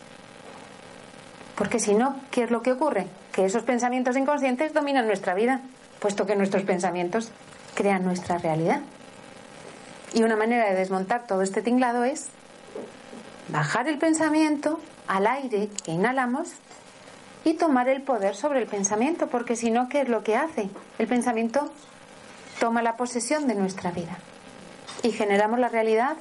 Porque 1.56 1.78
si 1.78 1.94
no, 1.94 2.16
¿qué 2.30 2.44
es 2.44 2.50
lo 2.50 2.62
que 2.62 2.72
ocurre? 2.72 3.06
Que 3.32 3.44
esos 3.44 3.62
pensamientos 3.62 4.16
inconscientes 4.16 4.72
dominan 4.72 5.06
nuestra 5.06 5.34
vida, 5.34 5.60
puesto 5.98 6.24
que 6.24 6.36
nuestros 6.36 6.62
pensamientos 6.62 7.32
crean 7.74 8.04
nuestra 8.04 8.38
realidad. 8.38 8.80
Y 10.14 10.22
una 10.22 10.36
manera 10.36 10.70
de 10.70 10.74
desmontar 10.74 11.26
todo 11.26 11.42
este 11.42 11.62
tinglado 11.62 12.04
es 12.04 12.30
bajar 13.52 13.88
el 13.88 13.98
pensamiento 13.98 14.80
al 15.06 15.26
aire 15.26 15.68
que 15.84 15.92
inhalamos 15.92 16.50
y 17.44 17.54
tomar 17.54 17.88
el 17.88 18.02
poder 18.02 18.36
sobre 18.36 18.60
el 18.60 18.66
pensamiento, 18.66 19.28
porque 19.28 19.56
si 19.56 19.70
no, 19.70 19.88
¿qué 19.88 20.02
es 20.02 20.08
lo 20.08 20.22
que 20.22 20.36
hace? 20.36 20.68
El 20.98 21.06
pensamiento 21.06 21.70
toma 22.58 22.82
la 22.82 22.96
posesión 22.96 23.46
de 23.46 23.54
nuestra 23.54 23.90
vida 23.90 24.18
y 25.02 25.12
generamos 25.12 25.58
la 25.58 25.68
realidad 25.68 26.16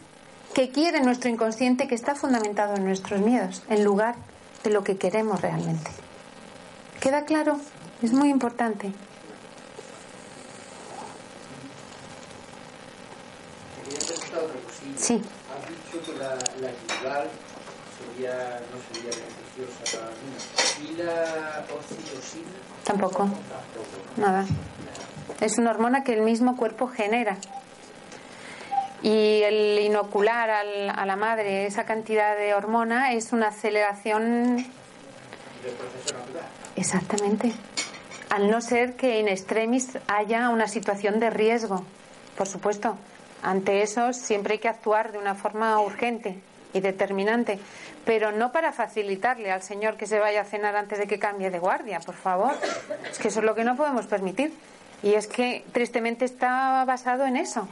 que 0.54 0.70
quiere 0.70 1.02
nuestro 1.02 1.30
inconsciente 1.30 1.88
que 1.88 1.96
está 1.96 2.16
fundamentado 2.16 2.76
en 2.76 2.86
nuestros 2.86 3.20
miedos, 3.20 3.64
en 3.70 3.84
lugar 3.84 4.16
de 4.64 4.72
lo 4.72 4.84
que 4.84 4.98
queremos 4.98 5.42
realmente. 5.42 5.92
¿Queda 7.00 7.26
claro? 7.26 7.60
Es 8.02 8.14
muy 8.14 8.30
importante. 8.30 8.92
Sí. 14.98 15.22
Has 15.50 15.94
dicho 15.94 16.06
que 16.06 16.18
la, 16.18 16.36
la 16.36 16.70
sería, 17.00 18.60
no 18.72 18.78
sería 18.94 19.12
beneficiosa 19.12 19.98
para 19.98 20.12
mí. 20.12 20.90
¿Y 20.90 20.96
la 21.02 21.66
oxitocina? 21.74 22.50
Tampoco. 22.84 23.18
Tampoco. 23.24 24.18
Nada. 24.18 24.46
Es 25.42 25.58
una 25.58 25.72
hormona 25.72 26.04
que 26.04 26.14
el 26.14 26.22
mismo 26.22 26.56
cuerpo 26.58 26.88
genera. 26.88 27.38
Y 29.02 29.42
el 29.44 29.80
inocular 29.80 30.50
al- 30.50 30.90
a 30.90 31.06
la 31.06 31.16
madre 31.16 31.66
esa 31.66 31.86
cantidad 31.86 32.36
de 32.36 32.54
hormona 32.54 33.14
es 33.14 33.32
una 33.32 33.48
aceleración 33.48 34.58
Del 34.58 34.66
proceso 35.74 36.18
natural. 36.18 36.44
Exactamente. 36.76 37.54
Al 38.30 38.52
no 38.52 38.60
ser 38.62 38.96
que 38.96 39.20
en 39.20 39.28
extremis 39.30 39.98
haya 40.08 40.50
una 40.50 40.68
situación 40.68 41.20
de 41.20 41.30
riesgo, 41.30 41.84
por 42.38 42.48
supuesto. 42.48 42.98
Ante 43.42 43.82
eso 43.82 44.12
siempre 44.12 44.54
hay 44.56 44.60
que 44.60 44.68
actuar 44.68 45.14
de 45.14 45.18
una 45.18 45.34
forma 45.34 45.80
urgente 45.80 46.42
y 46.74 46.80
determinante, 46.82 47.60
pero 48.06 48.32
no 48.32 48.52
para 48.52 48.72
facilitarle 48.72 49.52
al 49.52 49.62
señor 49.64 49.98
que 49.98 50.06
se 50.08 50.20
vaya 50.20 50.42
a 50.42 50.46
cenar 50.46 50.76
antes 50.76 51.00
de 51.00 51.08
que 51.08 51.18
cambie 51.20 51.50
de 51.50 51.60
guardia, 51.60 52.00
por 52.00 52.16
favor. 52.16 52.54
Es 53.12 53.18
que 53.18 53.30
eso 53.30 53.40
es 53.40 53.46
lo 53.46 53.56
que 53.56 53.64
no 53.64 53.76
podemos 53.76 54.06
permitir. 54.08 54.54
Y 55.02 55.14
es 55.14 55.28
que 55.28 55.64
tristemente 55.72 56.26
está 56.26 56.84
basado 56.86 57.26
en 57.26 57.38
eso. 57.38 57.68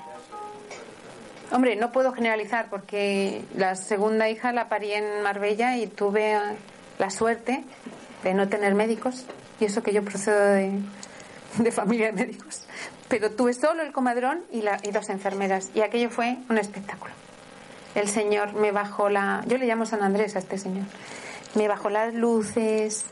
Hombre, 1.51 1.75
no 1.75 1.91
puedo 1.91 2.11
generalizar 2.11 2.67
porque 2.69 3.41
la 3.55 3.75
segunda 3.75 4.29
hija 4.29 4.51
la 4.51 4.67
parí 4.69 4.91
en 4.93 5.21
Marbella 5.21 5.77
y 5.77 5.87
tuve 5.87 6.37
la 6.99 7.09
suerte 7.09 7.63
de 8.23 8.33
no 8.33 8.49
tener 8.49 8.75
médicos. 8.75 9.25
Y 9.59 9.65
eso 9.65 9.81
que 9.83 9.93
yo 9.93 10.03
procedo 10.03 10.39
de, 10.53 10.71
de 11.57 11.71
familia 11.71 12.07
de 12.07 12.13
médicos. 12.25 12.63
Pero 13.07 13.31
tuve 13.31 13.53
solo 13.53 13.81
el 13.83 13.91
comadrón 13.93 14.43
y, 14.51 14.61
la- 14.61 14.79
y 14.83 14.91
dos 14.91 15.09
enfermeras. 15.09 15.69
Y 15.73 15.81
aquello 15.81 16.09
fue 16.09 16.37
un 16.49 16.57
espectáculo. 16.57 17.13
El 17.97 18.07
señor 18.09 18.53
me 18.53 18.71
bajó 18.71 19.09
la. 19.09 19.43
Yo 19.47 19.57
le 19.57 19.65
llamo 19.65 19.87
San 19.87 20.03
Andrés 20.03 20.35
a 20.35 20.39
este 20.39 20.59
señor. 20.59 20.85
Me 21.55 21.67
bajó 21.67 21.89
las 21.89 22.13
luces, 22.13 23.05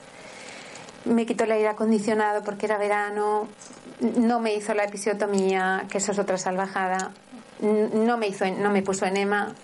me 1.06 1.26
quitó 1.26 1.46
el 1.46 1.54
aire 1.54 1.70
acondicionado 1.70 2.44
porque 2.44 2.68
era 2.68 2.78
verano, 2.78 3.48
no 4.00 4.40
me 4.40 4.54
hizo 4.54 4.76
la 4.76 4.84
episiotomía, 4.84 5.86
que 5.90 5.98
eso 5.98 6.12
es 6.12 6.20
otra 6.20 6.38
salvajada, 6.38 7.14
no 7.62 8.18
me, 8.18 8.28
hizo, 8.28 8.46
no 8.46 8.70
me 8.70 8.84
puso 8.84 9.08
enema. 9.08 9.56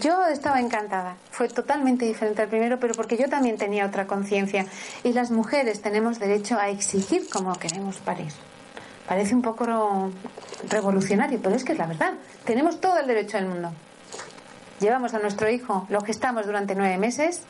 Yo 0.00 0.24
estaba 0.28 0.58
encantada, 0.58 1.16
fue 1.30 1.48
totalmente 1.48 2.06
diferente 2.06 2.40
al 2.40 2.48
primero, 2.48 2.80
pero 2.80 2.94
porque 2.94 3.18
yo 3.18 3.28
también 3.28 3.58
tenía 3.58 3.84
otra 3.84 4.06
conciencia. 4.06 4.64
Y 5.04 5.12
las 5.12 5.30
mujeres 5.30 5.82
tenemos 5.82 6.18
derecho 6.18 6.58
a 6.58 6.70
exigir 6.70 7.28
como 7.28 7.52
queremos 7.58 7.98
parir. 7.98 8.32
Parece 9.06 9.34
un 9.34 9.42
poco 9.42 10.10
revolucionario, 10.66 11.38
pero 11.42 11.56
es 11.56 11.62
que 11.62 11.72
es 11.72 11.78
la 11.78 11.86
verdad. 11.86 12.14
Tenemos 12.46 12.80
todo 12.80 12.98
el 12.98 13.06
derecho 13.06 13.36
del 13.36 13.46
mundo. 13.46 13.70
Llevamos 14.80 15.12
a 15.12 15.18
nuestro 15.18 15.50
hijo, 15.50 15.86
lo 15.90 16.00
gestamos 16.00 16.46
durante 16.46 16.74
nueve 16.74 16.96
meses 16.96 17.42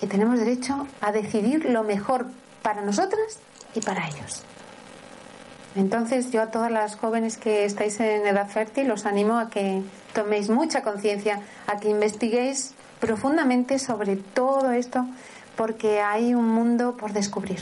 y 0.00 0.06
tenemos 0.06 0.38
derecho 0.38 0.86
a 1.00 1.10
decidir 1.10 1.64
lo 1.64 1.82
mejor 1.82 2.26
para 2.62 2.82
nosotras 2.82 3.40
y 3.74 3.80
para 3.80 4.06
ellos. 4.06 4.44
Entonces 5.74 6.30
yo 6.30 6.42
a 6.42 6.46
todas 6.52 6.70
las 6.70 6.96
jóvenes 6.96 7.36
que 7.36 7.64
estáis 7.64 7.98
en 8.00 8.26
edad 8.26 8.48
fértil 8.48 8.90
os 8.92 9.06
animo 9.06 9.38
a 9.38 9.50
que 9.50 9.82
toméis 10.14 10.50
mucha 10.50 10.82
conciencia, 10.82 11.40
a 11.66 11.78
que 11.78 11.88
investiguéis 11.88 12.74
profundamente 13.00 13.78
sobre 13.78 14.16
todo 14.16 14.70
esto, 14.70 15.06
porque 15.56 16.00
hay 16.00 16.34
un 16.34 16.48
mundo 16.48 16.96
por 16.96 17.12
descubrir. 17.12 17.60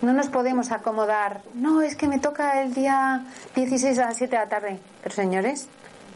No 0.00 0.12
nos 0.12 0.28
podemos 0.28 0.70
acomodar, 0.70 1.42
no, 1.54 1.82
es 1.82 1.96
que 1.96 2.08
me 2.08 2.18
toca 2.18 2.62
el 2.62 2.74
día 2.74 3.24
16 3.54 3.98
a 3.98 4.06
las 4.06 4.16
7 4.16 4.36
de 4.36 4.42
la 4.42 4.48
tarde. 4.48 4.78
Pero 5.02 5.14
señores, 5.14 5.68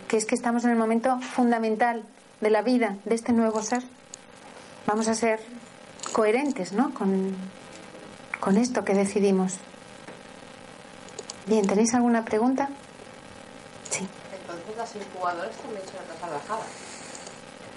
que 0.09 0.17
es 0.17 0.25
que 0.25 0.35
estamos 0.35 0.65
en 0.65 0.71
el 0.71 0.77
momento 0.77 1.21
fundamental 1.21 2.03
de 2.41 2.51
la 2.51 2.63
vida 2.63 2.97
de 3.05 3.15
este 3.15 3.33
nuevo 3.33 3.63
ser 3.63 3.83
vamos 4.87 5.09
a 5.09 5.15
ser 5.15 5.41
coherentes 6.13 6.73
¿no? 6.73 6.95
con, 6.95 7.37
con 8.41 8.57
esto 8.57 8.85
que 8.85 8.95
decidimos. 8.95 9.59
Bien, 11.47 11.67
¿tenéis 11.67 11.95
alguna 11.95 12.25
pregunta? 12.25 12.69
Sí. 13.91 14.07
Entonces 14.41 14.77
las 14.77 14.97
incubadoras 14.97 15.57
también 15.57 15.83
son 15.83 16.21
salvajada. 16.21 16.63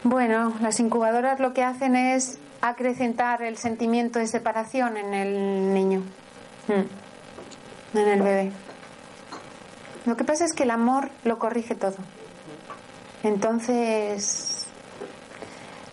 Bueno, 0.03 0.53
las 0.61 0.79
incubadoras 0.79 1.39
lo 1.39 1.53
que 1.53 1.63
hacen 1.63 1.95
es 1.95 2.37
acrecentar 2.61 3.41
el 3.43 3.57
sentimiento 3.57 4.19
de 4.19 4.27
separación 4.27 4.97
en 4.97 5.13
el 5.13 5.73
niño, 5.73 6.03
Mm. 6.67 7.97
en 7.97 8.07
el 8.07 8.21
bebé. 8.21 8.51
Lo 10.05 10.15
que 10.15 10.23
pasa 10.23 10.45
es 10.45 10.53
que 10.53 10.63
el 10.63 10.71
amor 10.71 11.09
lo 11.23 11.39
corrige 11.39 11.75
todo. 11.75 11.95
Entonces, 13.23 14.65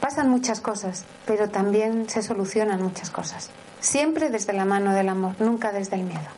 pasan 0.01 0.31
muchas 0.31 0.61
cosas, 0.61 1.05
pero 1.27 1.49
también 1.49 2.09
se 2.09 2.23
solucionan 2.23 2.83
muchas 2.83 3.11
cosas. 3.11 3.51
Siempre 3.81 4.31
desde 4.31 4.53
la 4.53 4.65
mano 4.65 4.93
del 4.95 5.09
amor, 5.09 5.35
nunca 5.39 5.73
desde 5.73 5.97
el 5.97 6.03
miedo. 6.03 6.29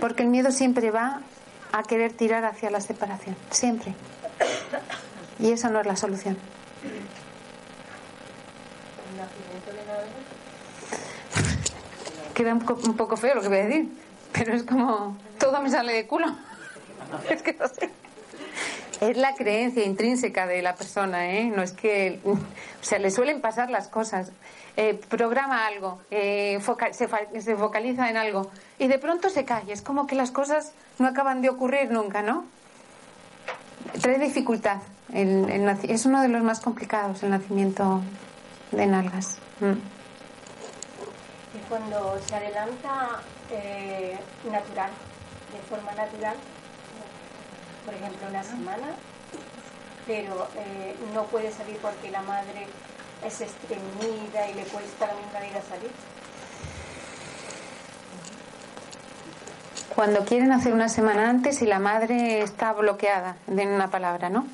Porque 0.00 0.22
el 0.22 0.28
miedo 0.28 0.50
siempre 0.50 0.90
va 0.90 1.20
a 1.72 1.82
querer 1.82 2.12
tirar 2.12 2.44
hacia 2.44 2.70
la 2.70 2.80
separación, 2.80 3.36
siempre. 3.50 3.94
Y 5.38 5.52
esa 5.52 5.68
no 5.68 5.80
es 5.80 5.86
la 5.86 5.96
solución. 5.96 6.38
Queda 12.34 12.54
un 12.54 12.96
poco 12.96 13.16
feo 13.16 13.34
lo 13.34 13.42
que 13.42 13.48
voy 13.48 13.58
a 13.58 13.64
decir, 13.64 13.88
pero 14.32 14.54
es 14.54 14.64
como 14.64 15.16
todo 15.38 15.60
me 15.60 15.70
sale 15.70 15.92
de 15.92 16.06
culo. 16.06 16.26
Es 17.30 17.42
que 17.42 17.52
no 17.52 17.68
sé. 17.68 17.90
Es 19.10 19.16
la 19.18 19.34
creencia 19.34 19.84
intrínseca 19.84 20.46
de 20.46 20.62
la 20.62 20.74
persona, 20.74 21.30
¿eh? 21.30 21.44
No 21.44 21.62
es 21.62 21.72
que. 21.72 22.20
O 22.24 22.86
sea, 22.86 22.98
le 22.98 23.10
suelen 23.10 23.40
pasar 23.40 23.70
las 23.70 23.88
cosas. 23.88 24.30
Eh, 24.76 25.00
programa 25.08 25.66
algo, 25.66 26.00
eh, 26.10 26.58
se, 26.92 27.56
focaliza 27.56 28.10
en 28.10 28.16
algo 28.16 28.50
y 28.78 28.88
de 28.88 28.98
pronto 28.98 29.30
se 29.30 29.44
cae. 29.44 29.72
Es 29.72 29.80
como 29.80 30.06
que 30.06 30.14
las 30.16 30.30
cosas 30.32 30.72
no 30.98 31.06
acaban 31.06 31.40
de 31.40 31.48
ocurrir 31.48 31.90
nunca, 31.90 32.20
¿no? 32.22 32.44
Trae 34.02 34.18
dificultad. 34.18 34.78
El- 35.12 35.48
es 35.88 36.04
uno 36.04 36.20
de 36.20 36.28
los 36.28 36.42
más 36.42 36.60
complicados, 36.60 37.22
el 37.22 37.30
nacimiento 37.30 38.02
de 38.72 38.86
nalgas. 38.86 39.38
Mm. 39.60 39.78
Y 41.56 41.58
cuando 41.68 42.20
se 42.26 42.34
adelanta 42.34 43.22
eh, 43.50 44.18
natural, 44.50 44.90
de 45.52 45.58
forma 45.68 45.92
natural, 45.92 46.34
por 47.84 47.94
ejemplo 47.94 48.28
una 48.28 48.42
semana, 48.42 48.88
pero 50.06 50.48
eh, 50.56 50.94
no 51.14 51.24
puede 51.24 51.52
salir 51.52 51.76
porque 51.78 52.10
la 52.10 52.22
madre 52.22 52.66
es 53.24 53.40
estreñida 53.40 54.48
y 54.50 54.54
le 54.54 54.64
cuesta 54.64 55.06
la 55.06 55.14
misma 55.14 55.40
vida 55.40 55.62
salir. 55.68 55.90
Cuando 59.94 60.24
quieren 60.24 60.50
hacer 60.50 60.72
una 60.72 60.88
semana 60.88 61.30
antes 61.30 61.62
y 61.62 61.66
la 61.66 61.78
madre 61.78 62.42
está 62.42 62.72
bloqueada, 62.72 63.36
en 63.46 63.68
una 63.68 63.90
palabra, 63.90 64.28
¿no? 64.28 64.44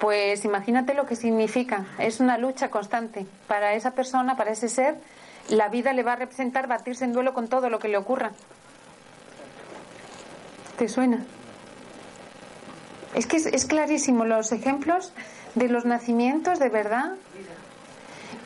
Pues 0.00 0.44
imagínate 0.44 0.94
lo 0.94 1.06
que 1.06 1.14
significa. 1.14 1.86
Es 1.98 2.20
una 2.20 2.36
lucha 2.36 2.68
constante. 2.70 3.26
Para 3.46 3.74
esa 3.74 3.92
persona, 3.92 4.36
para 4.36 4.50
ese 4.50 4.68
ser, 4.68 4.96
la 5.48 5.68
vida 5.68 5.92
le 5.92 6.02
va 6.02 6.14
a 6.14 6.16
representar 6.16 6.66
batirse 6.66 7.04
en 7.04 7.12
duelo 7.12 7.32
con 7.32 7.48
todo 7.48 7.70
lo 7.70 7.78
que 7.78 7.88
le 7.88 7.96
ocurra. 7.96 8.32
¿Te 10.76 10.88
suena? 10.88 11.24
Es 13.18 13.26
que 13.26 13.38
es, 13.38 13.46
es 13.46 13.66
clarísimo 13.66 14.24
los 14.24 14.52
ejemplos 14.52 15.12
de 15.56 15.68
los 15.68 15.84
nacimientos, 15.84 16.60
de 16.60 16.68
verdad. 16.68 17.16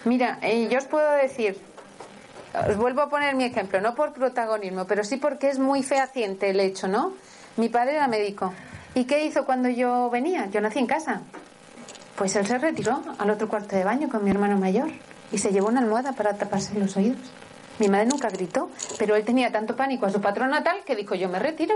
Mira, 0.07 0.39
eh, 0.41 0.67
yo 0.71 0.79
os 0.79 0.87
puedo 0.87 1.13
decir, 1.13 1.59
os 2.67 2.79
vuelvo 2.79 3.03
a 3.03 3.11
poner 3.11 3.35
mi 3.35 3.45
ejemplo, 3.45 3.83
no 3.83 3.95
por 3.95 4.15
protagonismo, 4.15 4.87
pero 4.87 5.05
sí 5.05 5.19
porque 5.19 5.51
es 5.51 5.59
muy 5.59 5.83
fehaciente 5.83 6.49
el 6.49 6.59
hecho, 6.59 6.89
¿no? 6.89 7.13
Mi 7.59 7.69
padre 7.69 7.97
era 7.97 8.09
médico. 8.09 8.55
¿Y 8.95 9.05
qué 9.05 9.27
hizo 9.27 9.45
cuando 9.45 9.69
yo 9.69 10.09
venía? 10.09 10.47
Yo 10.47 10.63
nací 10.63 10.79
en 10.79 10.87
casa. 10.87 11.21
Pues 12.17 12.35
él 12.37 12.47
se 12.47 12.57
retiró 12.57 13.03
al 13.19 13.29
otro 13.29 13.49
cuarto 13.49 13.77
de 13.77 13.85
baño 13.85 14.09
con 14.09 14.25
mi 14.25 14.31
hermano 14.31 14.57
mayor 14.57 14.91
y 15.31 15.37
se 15.37 15.53
llevó 15.53 15.69
una 15.69 15.81
almohada 15.81 16.13
para 16.13 16.33
taparse 16.39 16.79
los 16.79 16.97
oídos. 16.97 17.31
Mi 17.79 17.89
madre 17.89 18.07
nunca 18.07 18.31
gritó, 18.31 18.71
pero 18.99 19.17
él 19.17 19.25
tenía 19.27 19.53
tanto 19.53 19.77
pánico 19.77 20.07
a 20.07 20.11
su 20.11 20.23
patrón 20.23 20.49
natal 20.49 20.79
que 20.87 20.97
dijo 20.97 21.15
yo 21.15 21.29
me 21.29 21.39
retiro 21.39 21.75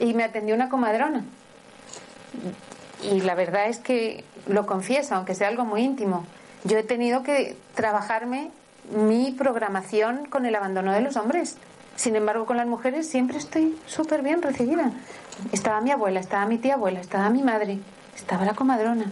y 0.00 0.12
me 0.12 0.24
atendió 0.24 0.56
una 0.56 0.68
comadrona. 0.68 1.22
Y 3.02 3.20
la 3.20 3.34
verdad 3.34 3.68
es 3.68 3.78
que 3.78 4.24
lo 4.46 4.66
confieso, 4.66 5.14
aunque 5.14 5.34
sea 5.34 5.48
algo 5.48 5.64
muy 5.64 5.82
íntimo, 5.82 6.24
yo 6.64 6.78
he 6.78 6.82
tenido 6.82 7.22
que 7.22 7.56
trabajarme 7.74 8.50
mi 8.90 9.32
programación 9.32 10.26
con 10.26 10.46
el 10.46 10.54
abandono 10.54 10.92
de 10.92 11.00
los 11.00 11.16
hombres. 11.16 11.56
Sin 11.96 12.16
embargo, 12.16 12.46
con 12.46 12.56
las 12.56 12.66
mujeres 12.66 13.08
siempre 13.08 13.38
estoy 13.38 13.78
súper 13.86 14.22
bien 14.22 14.42
recibida. 14.42 14.92
Estaba 15.52 15.80
mi 15.80 15.90
abuela, 15.90 16.20
estaba 16.20 16.46
mi 16.46 16.58
tía 16.58 16.74
abuela, 16.74 17.00
estaba 17.00 17.28
mi 17.30 17.42
madre, 17.42 17.78
estaba 18.14 18.44
la 18.44 18.54
comadrona. 18.54 19.06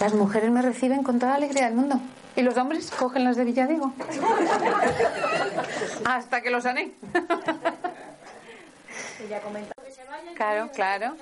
Las 0.00 0.14
mujeres 0.14 0.50
me 0.50 0.62
reciben 0.62 1.02
con 1.02 1.18
toda 1.18 1.32
la 1.32 1.38
alegría 1.38 1.64
del 1.64 1.74
mundo. 1.74 2.00
¿Y 2.34 2.42
los 2.42 2.56
hombres 2.56 2.90
cogen 2.90 3.24
las 3.24 3.36
de 3.36 3.44
Villadiego? 3.44 3.92
Hasta 6.04 6.40
que 6.40 6.50
los 6.50 6.62
sané. 6.62 6.92
Claro, 10.34 10.70
claro. 10.72 11.14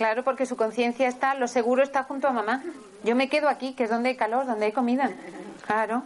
Claro, 0.00 0.24
porque 0.24 0.46
su 0.46 0.56
conciencia 0.56 1.08
está, 1.08 1.34
lo 1.34 1.46
seguro 1.46 1.82
está 1.82 2.04
junto 2.04 2.26
a 2.26 2.32
mamá. 2.32 2.62
Yo 3.04 3.14
me 3.14 3.28
quedo 3.28 3.50
aquí, 3.50 3.74
que 3.74 3.84
es 3.84 3.90
donde 3.90 4.08
hay 4.08 4.16
calor, 4.16 4.46
donde 4.46 4.64
hay 4.64 4.72
comida. 4.72 5.10
Claro. 5.66 6.04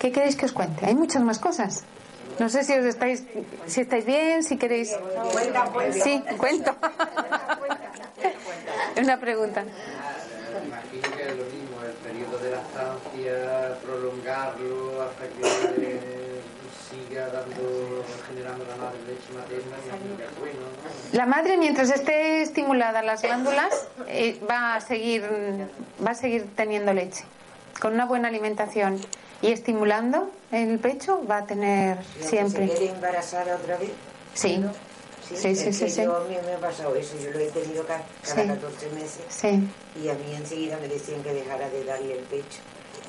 ¿Qué 0.00 0.10
queréis 0.10 0.34
que 0.34 0.46
os 0.46 0.52
cuente? 0.52 0.86
Hay 0.86 0.96
muchas 0.96 1.22
más 1.22 1.38
cosas. 1.38 1.84
No 2.40 2.48
sé 2.48 2.64
si 2.64 2.72
os 2.72 2.84
estáis, 2.84 3.22
si 3.66 3.82
estáis 3.82 4.04
bien, 4.04 4.42
si 4.42 4.56
queréis. 4.56 4.90
Sí, 5.92 6.24
cuento. 6.36 6.74
Una 9.00 9.20
pregunta. 9.20 9.62
Imagino 10.66 11.16
que 11.16 11.22
es 11.22 11.36
lo 11.36 11.44
mismo, 11.44 11.80
el 11.80 11.92
periodo 11.92 12.38
de 12.38 12.50
lactancia, 12.50 13.78
prolongarlo 13.84 15.00
hasta 15.00 15.28
que 15.28 16.23
siga 16.94 17.26
dando, 17.28 18.04
generando 18.28 18.64
la 18.64 18.76
madre 18.76 18.98
leche 19.06 19.32
materna, 19.34 19.76
es 19.76 20.38
bueno, 20.38 20.60
¿no? 20.60 21.16
La 21.16 21.26
madre, 21.26 21.56
mientras 21.56 21.90
esté 21.90 22.42
estimulada 22.42 23.02
las 23.02 23.22
glándulas, 23.22 23.86
eh, 24.08 24.40
va 24.48 24.74
a 24.76 24.80
seguir, 24.80 25.22
va 26.04 26.10
a 26.10 26.14
seguir 26.14 26.46
teniendo 26.56 26.92
leche. 26.92 27.24
Con 27.80 27.94
una 27.94 28.06
buena 28.06 28.28
alimentación 28.28 29.00
y 29.42 29.50
estimulando 29.52 30.30
el 30.52 30.78
pecho, 30.78 31.20
va 31.28 31.38
a 31.38 31.46
tener 31.46 31.98
siempre. 32.20 32.68
¿Se 32.68 32.74
quiere 32.76 32.92
embarazar 32.94 33.48
otra 33.50 33.76
vez? 33.76 33.90
Sí. 34.34 34.58
¿No? 34.58 34.72
Sí, 35.28 35.36
sí, 35.56 35.72
sí, 35.72 35.88
sí. 35.90 36.02
Yo, 36.04 36.16
a 36.16 36.20
mí 36.24 36.36
me 36.44 36.52
ha 36.52 36.58
pasado 36.58 36.94
eso, 36.96 37.16
yo 37.18 37.30
lo 37.30 37.38
he 37.38 37.46
tenido 37.50 37.84
ca- 37.86 38.02
cada 38.22 38.42
Sí. 38.42 38.48
14 38.48 38.90
meses 38.90 39.22
Sí. 39.30 39.66
y 40.02 40.08
a 40.08 40.14
mí 40.14 40.34
enseguida 40.34 40.76
me 40.78 40.86
decían 40.88 41.22
que 41.22 41.32
dejara 41.32 41.68
de 41.70 41.82
darle 41.84 42.18
el 42.18 42.24
pecho. 42.24 42.58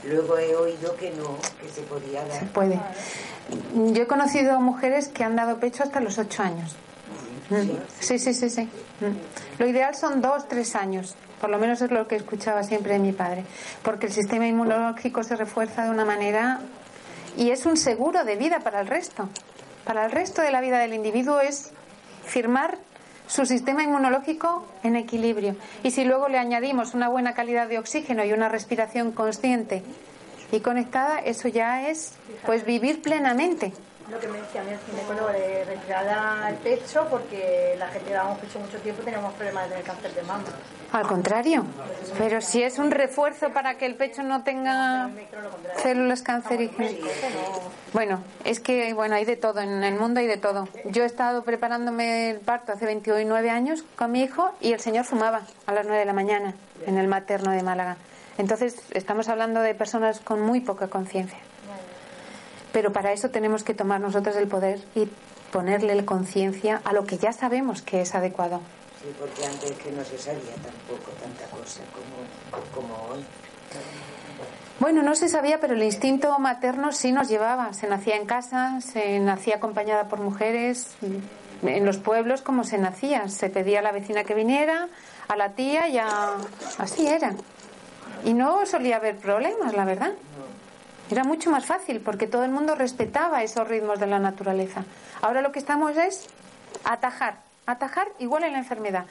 Luego 0.06 0.38
he 0.38 0.56
oído 0.56 0.96
que 0.96 1.12
no, 1.12 1.38
que 1.62 1.70
se 1.70 1.82
podía 1.82 2.26
dar. 2.26 2.40
Se 2.40 2.46
puede. 2.46 2.80
Yo 3.74 4.04
he 4.04 4.08
conocido 4.08 4.60
mujeres 4.60 5.08
que 5.08 5.24
han 5.24 5.36
dado 5.36 5.60
pecho 5.60 5.84
hasta 5.84 6.00
los 6.00 6.18
ocho 6.18 6.44
años. 6.44 6.76
Mm. 7.50 7.72
Sí, 8.00 8.20
sí, 8.20 8.34
sí, 8.34 8.50
sí. 8.50 8.64
Mm. 8.64 9.60
Lo 9.60 9.68
ideal 9.68 9.96
son 9.96 10.22
dos, 10.22 10.48
tres 10.48 10.76
años. 10.76 11.16
Por 11.40 11.50
lo 11.50 11.58
menos 11.58 11.82
es 11.82 11.92
lo 11.92 12.08
que 12.08 12.16
escuchaba 12.16 12.64
siempre 12.64 12.94
de 12.94 13.00
mi 13.00 13.12
padre. 13.12 13.44
Porque 13.84 14.08
el 14.08 14.14
sistema 14.14 14.48
inmunológico 14.48 15.24
se 15.24 15.36
refuerza 15.36 15.84
de 15.84 15.92
una 15.92 16.06
manera 16.06 16.62
y 17.38 17.52
es 17.52 17.66
un 17.66 17.78
seguro 17.78 18.24
de 18.24 18.36
vida 18.36 18.60
para 18.60 18.82
el 18.82 18.88
resto. 18.88 19.30
Para 19.84 20.06
el 20.06 20.12
resto 20.12 20.42
de 20.42 20.52
la 20.52 20.62
vida 20.62 20.80
del 20.80 20.94
individuo 20.94 21.40
es 21.40 21.72
firmar 22.26 22.78
su 23.28 23.46
sistema 23.46 23.84
inmunológico 23.84 24.66
en 24.84 24.96
equilibrio. 24.96 25.56
Y 25.84 25.92
si 25.92 26.06
luego 26.06 26.30
le 26.30 26.38
añadimos 26.38 26.94
una 26.94 27.10
buena 27.10 27.34
calidad 27.34 27.68
de 27.68 27.80
oxígeno 27.80 28.24
y 28.24 28.34
una 28.34 28.50
respiración 28.50 29.12
consciente 29.12 29.84
y 30.52 30.60
conectada, 30.60 31.20
eso 31.20 31.48
ya 31.48 31.90
es 31.90 32.14
pues 32.46 32.66
vivir 32.66 33.02
plenamente. 33.02 33.74
Lo 34.10 34.20
que 34.20 34.28
me 34.28 34.40
decía 34.40 34.62
mi 34.64 34.78
ginecólogo 34.86 35.30
de 35.30 35.66
retirada 35.66 36.46
al 36.46 36.56
pecho 36.56 37.08
porque 37.10 37.76
la 37.80 37.88
gente 37.88 38.10
que 38.10 38.14
dábamos 38.14 38.38
pecho 38.38 38.60
mucho 38.60 38.78
tiempo 38.80 39.02
teníamos 39.02 39.34
problemas 39.34 39.70
de 39.70 39.82
cáncer 39.82 40.14
de 40.14 40.22
mama. 40.22 40.44
Al 40.92 41.08
contrario, 41.08 41.66
pero 42.18 42.40
si 42.40 42.62
es 42.62 42.78
un 42.78 42.92
refuerzo 42.92 43.50
para 43.50 43.78
que 43.78 43.88
el 43.88 43.96
pecho 43.96 44.22
no 44.22 44.44
tenga 44.44 45.10
células 45.78 46.22
cancerígenas. 46.22 46.94
Bueno, 47.94 48.22
es 48.44 48.60
que 48.60 48.94
bueno, 48.94 49.16
hay 49.16 49.26
de 49.26 49.38
todo, 49.38 49.60
en 49.60 49.84
el 49.84 49.96
mundo 49.96 50.20
hay 50.20 50.28
de 50.28 50.38
todo. 50.38 50.70
Yo 50.86 51.04
he 51.04 51.08
estado 51.08 51.44
preparándome 51.44 52.30
el 52.30 52.40
parto 52.40 52.74
hace 52.74 52.86
29 52.86 53.50
años 53.50 53.84
con 53.96 54.12
mi 54.12 54.22
hijo 54.22 54.52
y 54.62 54.74
el 54.74 54.80
señor 54.80 55.06
fumaba 55.06 55.42
a 55.66 55.74
las 55.74 55.86
9 55.86 56.00
de 56.00 56.06
la 56.06 56.14
mañana 56.14 56.54
en 56.86 56.98
el 57.00 57.08
materno 57.08 57.52
de 57.52 57.64
Málaga. 57.64 57.98
Entonces, 58.38 58.78
estamos 58.92 59.30
hablando 59.30 59.62
de 59.62 59.74
personas 59.74 60.20
con 60.20 60.42
muy 60.42 60.60
poca 60.60 60.88
conciencia. 60.90 61.40
Pero 62.76 62.92
para 62.92 63.14
eso 63.14 63.30
tenemos 63.30 63.64
que 63.64 63.74
tomar 63.74 64.02
nosotros 64.02 64.36
el 64.36 64.50
poder 64.50 64.82
y 64.96 65.08
ponerle 65.54 66.04
conciencia 66.04 66.82
a 66.84 66.92
lo 66.92 67.06
que 67.06 67.18
ya 67.18 67.32
sabemos 67.32 67.82
que 67.82 68.02
es 68.02 68.14
adecuado. 68.14 68.60
Sí, 69.02 69.16
porque 69.18 69.46
antes 69.46 69.72
que 69.78 69.94
no 69.94 70.04
se 70.04 70.18
sabía 70.18 70.56
tampoco 70.56 71.12
tanta 71.24 71.46
cosa 71.56 71.84
como, 71.94 72.66
como 72.76 73.14
hoy. 73.14 73.24
Bueno, 74.82 75.04
no 75.04 75.16
se 75.16 75.30
sabía, 75.30 75.62
pero 75.62 75.74
el 75.74 75.84
instinto 75.84 76.38
materno 76.38 76.92
sí 76.92 77.14
nos 77.14 77.30
llevaba. 77.30 77.72
Se 77.72 77.88
nacía 77.88 78.18
en 78.18 78.26
casa, 78.26 78.82
se 78.82 79.20
nacía 79.22 79.56
acompañada 79.56 80.10
por 80.10 80.20
mujeres, 80.20 80.98
en 81.62 81.86
los 81.86 81.96
pueblos 81.96 82.42
como 82.42 82.66
se 82.66 82.78
nacía. 82.78 83.30
Se 83.30 83.50
pedía 83.50 83.80
a 83.80 83.84
la 83.84 83.94
vecina 83.94 84.26
que 84.26 84.34
viniera, 84.34 84.90
a 85.30 85.38
la 85.38 85.52
tía 85.52 85.88
y 85.88 85.98
a... 85.98 86.32
Así 86.78 87.08
era. 87.08 87.36
Y 88.26 88.34
no 88.34 88.66
solía 88.66 88.98
haber 88.98 89.16
problemas, 89.16 89.74
la 89.74 89.86
verdad. 89.86 90.12
Era 91.10 91.24
mucho 91.24 91.52
más 91.52 91.66
fácil 91.66 92.02
porque 92.02 92.28
todo 92.28 92.44
el 92.44 92.52
mundo 92.52 92.76
respetaba 92.76 93.44
esos 93.44 93.68
ritmos 93.68 94.00
de 94.00 94.08
la 94.08 94.20
naturaleza. 94.20 94.84
Ahora 95.22 95.42
lo 95.42 95.52
que 95.52 95.60
estamos 95.60 95.96
es 95.98 96.28
atajar, 96.84 97.40
atajar 97.66 98.08
igual 98.20 98.44
en 98.44 98.54
la 98.54 98.60
enfermedad. 98.60 99.06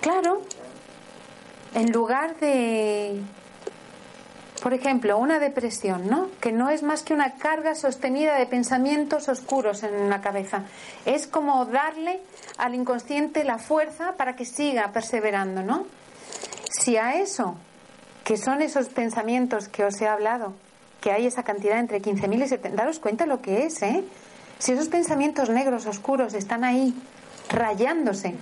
Claro, 0.00 0.42
en 1.74 1.92
lugar 1.92 2.36
de, 2.36 3.20
por 4.62 4.72
ejemplo, 4.72 5.18
una 5.18 5.38
depresión, 5.38 6.08
¿no? 6.08 6.30
Que 6.40 6.52
no 6.52 6.70
es 6.70 6.82
más 6.82 7.02
que 7.02 7.12
una 7.12 7.34
carga 7.34 7.74
sostenida 7.74 8.38
de 8.38 8.46
pensamientos 8.46 9.28
oscuros 9.28 9.82
en 9.82 10.08
la 10.08 10.22
cabeza. 10.22 10.62
Es 11.04 11.26
como 11.26 11.66
darle 11.66 12.22
al 12.56 12.74
inconsciente 12.74 13.44
la 13.44 13.58
fuerza 13.58 14.14
para 14.16 14.36
que 14.36 14.46
siga 14.46 14.90
perseverando, 14.92 15.62
¿no? 15.62 15.86
Si 16.70 16.96
a 16.96 17.16
eso, 17.16 17.56
que 18.26 18.36
son 18.36 18.60
esos 18.60 18.88
pensamientos 18.88 19.68
que 19.68 19.84
os 19.84 20.00
he 20.00 20.08
hablado, 20.08 20.52
que 21.00 21.12
hay 21.12 21.26
esa 21.26 21.44
cantidad 21.44 21.78
entre 21.78 22.02
15.000 22.02 22.34
y 22.34 22.48
70.000, 22.48 22.74
daros 22.74 22.98
cuenta 22.98 23.24
lo 23.24 23.40
que 23.40 23.66
es, 23.66 23.80
¿eh? 23.82 24.02
Si 24.58 24.72
esos 24.72 24.88
pensamientos 24.88 25.48
negros, 25.48 25.86
oscuros, 25.86 26.34
están 26.34 26.64
ahí 26.64 26.92
rayándose, 27.50 28.34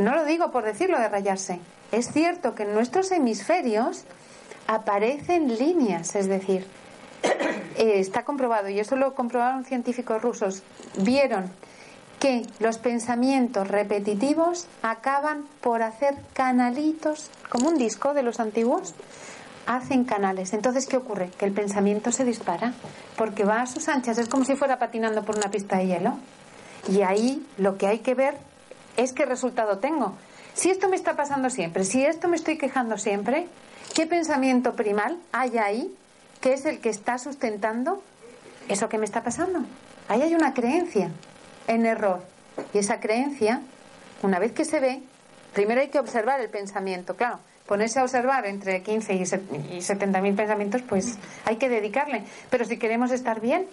no 0.00 0.14
lo 0.14 0.24
digo 0.24 0.52
por 0.52 0.62
decirlo 0.62 0.96
de 1.00 1.08
rayarse, 1.08 1.58
es 1.90 2.12
cierto 2.12 2.54
que 2.54 2.62
en 2.62 2.72
nuestros 2.72 3.10
hemisferios 3.10 4.04
aparecen 4.68 5.58
líneas, 5.58 6.14
es 6.14 6.28
decir, 6.28 6.64
eh, 7.76 7.94
está 7.98 8.24
comprobado, 8.24 8.68
y 8.68 8.78
eso 8.78 8.94
lo 8.94 9.16
comprobaron 9.16 9.64
científicos 9.64 10.22
rusos, 10.22 10.62
vieron 10.98 11.50
que 12.20 12.46
los 12.58 12.76
pensamientos 12.78 13.66
repetitivos 13.66 14.66
acaban 14.82 15.46
por 15.62 15.82
hacer 15.82 16.16
canalitos, 16.34 17.30
como 17.48 17.70
un 17.70 17.78
disco 17.78 18.12
de 18.12 18.22
los 18.22 18.38
antiguos, 18.40 18.94
hacen 19.66 20.04
canales. 20.04 20.52
Entonces, 20.52 20.86
¿qué 20.86 20.98
ocurre? 20.98 21.30
Que 21.38 21.46
el 21.46 21.52
pensamiento 21.52 22.12
se 22.12 22.24
dispara, 22.24 22.74
porque 23.16 23.44
va 23.44 23.62
a 23.62 23.66
sus 23.66 23.88
anchas, 23.88 24.18
es 24.18 24.28
como 24.28 24.44
si 24.44 24.54
fuera 24.54 24.78
patinando 24.78 25.24
por 25.24 25.36
una 25.36 25.50
pista 25.50 25.78
de 25.78 25.86
hielo. 25.86 26.18
Y 26.88 27.02
ahí 27.02 27.44
lo 27.56 27.78
que 27.78 27.86
hay 27.86 28.00
que 28.00 28.14
ver 28.14 28.36
es 28.98 29.12
qué 29.12 29.24
resultado 29.24 29.78
tengo. 29.78 30.14
Si 30.52 30.68
esto 30.70 30.90
me 30.90 30.96
está 30.96 31.16
pasando 31.16 31.48
siempre, 31.48 31.84
si 31.84 32.04
esto 32.04 32.28
me 32.28 32.36
estoy 32.36 32.58
quejando 32.58 32.98
siempre, 32.98 33.48
¿qué 33.94 34.06
pensamiento 34.06 34.74
primal 34.74 35.18
hay 35.32 35.56
ahí 35.56 35.94
que 36.42 36.52
es 36.52 36.66
el 36.66 36.80
que 36.80 36.90
está 36.90 37.16
sustentando 37.18 38.02
eso 38.68 38.90
que 38.90 38.98
me 38.98 39.06
está 39.06 39.22
pasando? 39.22 39.60
Ahí 40.08 40.20
hay 40.22 40.34
una 40.34 40.52
creencia 40.52 41.10
en 41.70 41.86
error. 41.86 42.20
Y 42.74 42.78
esa 42.78 42.98
creencia, 42.98 43.62
una 44.22 44.38
vez 44.38 44.52
que 44.52 44.64
se 44.64 44.80
ve, 44.80 45.02
primero 45.54 45.80
hay 45.80 45.88
que 45.88 46.00
observar 46.00 46.40
el 46.40 46.50
pensamiento. 46.50 47.14
Claro, 47.14 47.38
ponerse 47.66 48.00
a 48.00 48.02
observar 48.02 48.44
entre 48.46 48.82
15 48.82 49.14
y 49.14 49.80
70 49.80 50.20
mil 50.20 50.34
pensamientos, 50.34 50.82
pues 50.82 51.16
hay 51.44 51.56
que 51.56 51.68
dedicarle. 51.68 52.24
Pero 52.50 52.64
si 52.64 52.76
queremos 52.76 53.12
estar 53.12 53.40
bien, 53.40 53.66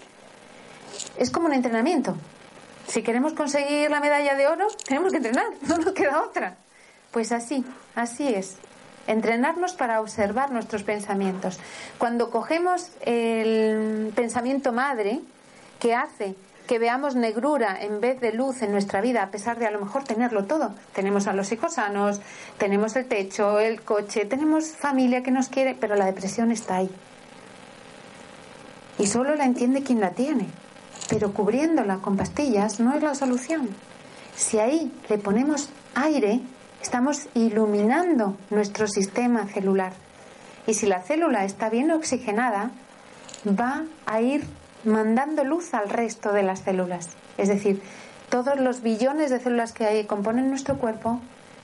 es 1.17 1.31
como 1.31 1.47
un 1.47 1.53
entrenamiento. 1.53 2.15
Si 2.87 3.01
queremos 3.01 3.33
conseguir 3.33 3.89
la 3.89 3.99
medalla 3.99 4.35
de 4.35 4.47
oro, 4.47 4.67
tenemos 4.87 5.11
que 5.11 5.17
entrenar, 5.17 5.47
no 5.67 5.77
nos 5.79 5.93
queda 5.93 6.21
otra. 6.21 6.55
Pues 7.11 7.31
así, 7.31 7.65
así 7.95 8.27
es. 8.27 8.57
Entrenarnos 9.07 9.73
para 9.73 10.01
observar 10.01 10.51
nuestros 10.51 10.83
pensamientos. 10.83 11.59
Cuando 11.97 12.29
cogemos 12.29 12.91
el 13.01 14.11
pensamiento 14.15 14.71
madre, 14.71 15.21
que 15.79 15.95
hace 15.95 16.35
que 16.67 16.79
veamos 16.79 17.15
negrura 17.15 17.77
en 17.81 18.01
vez 18.01 18.19
de 18.19 18.33
luz 18.33 18.61
en 18.61 18.71
nuestra 18.71 19.01
vida, 19.01 19.23
a 19.23 19.31
pesar 19.31 19.57
de 19.57 19.65
a 19.65 19.71
lo 19.71 19.79
mejor 19.79 20.03
tenerlo 20.03 20.45
todo. 20.45 20.75
Tenemos 20.93 21.27
a 21.27 21.33
los 21.33 21.51
hijos 21.51 21.75
sanos, 21.75 22.21
tenemos 22.57 22.95
el 22.95 23.05
techo, 23.05 23.59
el 23.59 23.81
coche, 23.81 24.25
tenemos 24.25 24.67
familia 24.67 25.23
que 25.23 25.31
nos 25.31 25.47
quiere, 25.47 25.75
pero 25.79 25.95
la 25.95 26.05
depresión 26.05 26.51
está 26.51 26.77
ahí. 26.77 26.89
Y 28.99 29.07
solo 29.07 29.35
la 29.35 29.45
entiende 29.45 29.83
quien 29.83 30.01
la 30.01 30.11
tiene. 30.11 30.47
Pero 31.09 31.33
cubriéndola 31.33 31.97
con 31.97 32.17
pastillas 32.17 32.79
no 32.79 32.93
es 32.93 33.01
la 33.01 33.15
solución. 33.15 33.69
Si 34.35 34.59
ahí 34.59 34.91
le 35.09 35.17
ponemos 35.17 35.69
aire, 35.95 36.41
estamos 36.81 37.27
iluminando 37.33 38.37
nuestro 38.49 38.87
sistema 38.87 39.47
celular. 39.47 39.93
Y 40.65 40.73
si 40.73 40.85
la 40.85 41.01
célula 41.01 41.45
está 41.45 41.69
bien 41.69 41.91
oxigenada, 41.91 42.71
va 43.47 43.85
a 44.05 44.21
ir 44.21 44.43
mandando 44.83 45.43
luz 45.43 45.73
al 45.73 45.89
resto 45.89 46.33
de 46.33 46.43
las 46.43 46.59
células. 46.59 47.09
Es 47.37 47.47
decir, 47.47 47.81
todos 48.29 48.59
los 48.59 48.81
billones 48.81 49.29
de 49.29 49.39
células 49.39 49.73
que 49.73 49.85
hay, 49.85 50.05
componen 50.05 50.49
nuestro 50.49 50.77
cuerpo 50.77 51.19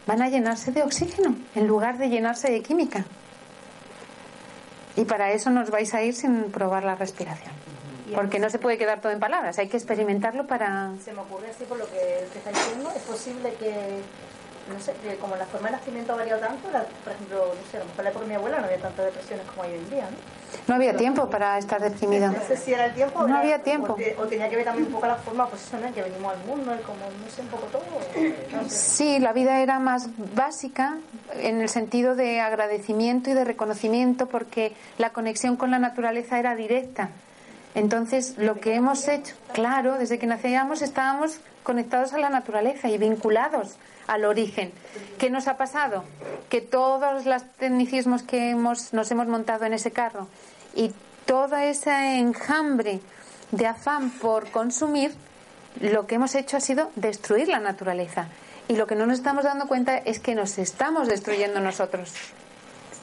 van 0.06 0.22
a 0.22 0.30
llenarse 0.30 0.72
de 0.72 0.84
oxígeno 0.84 1.36
en 1.56 1.68
lugar 1.68 1.98
de 1.98 2.10
llenarse 2.10 2.52
de 2.52 2.62
química. 2.62 3.06
Y 4.96 5.06
para 5.06 5.32
eso 5.32 5.50
nos 5.50 5.72
vais 5.72 5.94
a 5.94 6.04
ir 6.04 6.14
sin 6.14 6.52
probar 6.52 6.84
la 6.84 6.96
respiración. 6.96 7.54
Porque 8.14 8.38
no 8.38 8.50
se 8.50 8.60
puede 8.60 8.78
quedar 8.78 9.02
todo 9.02 9.12
en 9.12 9.20
palabras, 9.20 9.58
hay 9.58 9.68
que 9.68 9.78
experimentarlo 9.78 10.46
para... 10.46 10.92
Se 11.04 11.14
me 11.14 11.22
ocurre 11.22 11.50
así 11.50 11.64
por 11.64 11.78
lo 11.78 11.86
que 11.86 12.28
te 12.32 12.38
está 12.38 12.52
diciendo, 12.52 12.92
es 12.96 13.02
posible 13.04 13.54
que 13.56 14.02
no 14.72 14.80
sé, 14.80 14.94
que 15.04 15.18
como 15.18 15.36
la 15.36 15.46
forma 15.46 15.68
de 15.70 15.78
nacimiento 15.78 16.14
ha 16.14 16.18
variado 16.18 16.42
tanto, 16.42 16.70
por 16.70 17.14
ejemplo, 17.14 17.54
no 17.54 17.72
sé, 17.72 17.78
a 17.78 17.80
lo 17.82 17.86
mejor 17.88 18.04
la 18.04 18.10
época 18.12 18.24
de 18.24 18.30
mi 18.30 18.36
abuela 18.36 18.60
no 18.60 18.66
había 18.66 18.80
tantas 18.80 19.06
depresiones 19.06 19.46
como 19.48 19.64
hay 19.64 19.74
hoy 19.74 19.80
en 19.80 19.90
día, 19.90 20.08
¿no? 20.10 20.43
No 20.68 20.76
había 20.76 20.96
tiempo 20.96 21.30
para 21.30 21.58
estar 21.58 21.82
deprimido. 21.82 22.32
No 22.32 22.42
sé 22.48 22.58
si 22.58 22.74
era 22.74 22.86
el 22.86 22.94
tiempo. 22.94 23.28
No 23.28 23.38
había 23.38 23.60
tiempo. 23.60 23.98
O, 24.18 24.24
tenía 24.26 24.50
que 24.50 24.56
ver 24.56 24.66
también 24.66 24.88
un 24.88 24.94
poco 24.94 25.08
la 25.08 25.16
forma, 25.16 25.48
pues 25.48 25.64
eso, 25.64 25.78
¿no? 25.78 25.94
Que 25.94 26.02
venimos 26.02 26.34
al 26.34 26.46
mundo 26.46 26.76
y 26.76 26.84
como, 26.84 27.00
no 27.00 27.30
sé, 27.30 27.42
un 27.42 27.48
poco 27.48 27.66
todo. 27.68 27.84
Sí, 28.70 29.20
la 29.20 29.34
vida 29.34 29.60
era 29.62 29.80
más 29.80 30.10
básica 30.36 30.98
en 31.34 31.62
el 31.62 31.70
sentido 31.70 32.16
de 32.16 32.40
agradecimiento 32.40 33.30
y 33.30 33.34
de 33.34 33.44
reconocimiento 33.44 34.28
porque 34.28 34.74
la 34.98 35.12
conexión 35.12 35.56
con 35.58 35.72
la 35.72 35.80
naturaleza 35.80 36.40
era 36.40 36.56
directa. 36.56 37.10
Entonces, 37.76 38.36
lo 38.38 38.60
que 38.60 38.76
hemos 38.76 39.08
hecho, 39.08 39.36
claro, 39.52 39.98
desde 39.98 40.20
que 40.20 40.28
nacíamos 40.28 40.82
estábamos 40.82 41.40
conectados 41.64 42.14
a 42.14 42.18
la 42.18 42.30
naturaleza 42.30 42.90
y 42.90 42.98
vinculados 42.98 43.78
al 44.08 44.26
origen. 44.26 44.72
¿Qué 45.18 45.30
nos 45.30 45.48
ha 45.48 45.58
pasado? 45.58 46.04
Que 46.50 46.62
todos 46.62 47.26
los 47.26 47.44
tecnicismos 47.58 48.22
que 48.22 48.52
hemos, 48.52 48.94
nos 48.94 49.10
hemos 49.12 49.28
montado 49.28 49.66
en 49.66 49.74
ese 49.74 49.92
carro 49.92 50.28
y 50.76 50.92
todo 51.26 51.56
ese 51.56 52.20
enjambre 52.20 53.00
de 53.52 53.68
afán 53.68 54.10
por 54.10 54.52
consumir, 54.52 55.14
lo 55.80 56.06
que 56.06 56.16
hemos 56.16 56.36
hecho 56.36 56.58
ha 56.58 56.60
sido 56.60 56.92
destruir 56.96 57.48
la 57.48 57.60
naturaleza. 57.60 58.28
Y 58.68 58.76
lo 58.76 58.88
que 58.88 58.96
no 58.96 59.06
nos 59.06 59.18
estamos 59.18 59.44
dando 59.44 59.68
cuenta 59.68 59.98
es 59.98 60.20
que 60.20 60.36
nos 60.36 60.58
estamos 60.58 61.08
destruyendo 61.08 61.60
nosotros. 61.60 62.14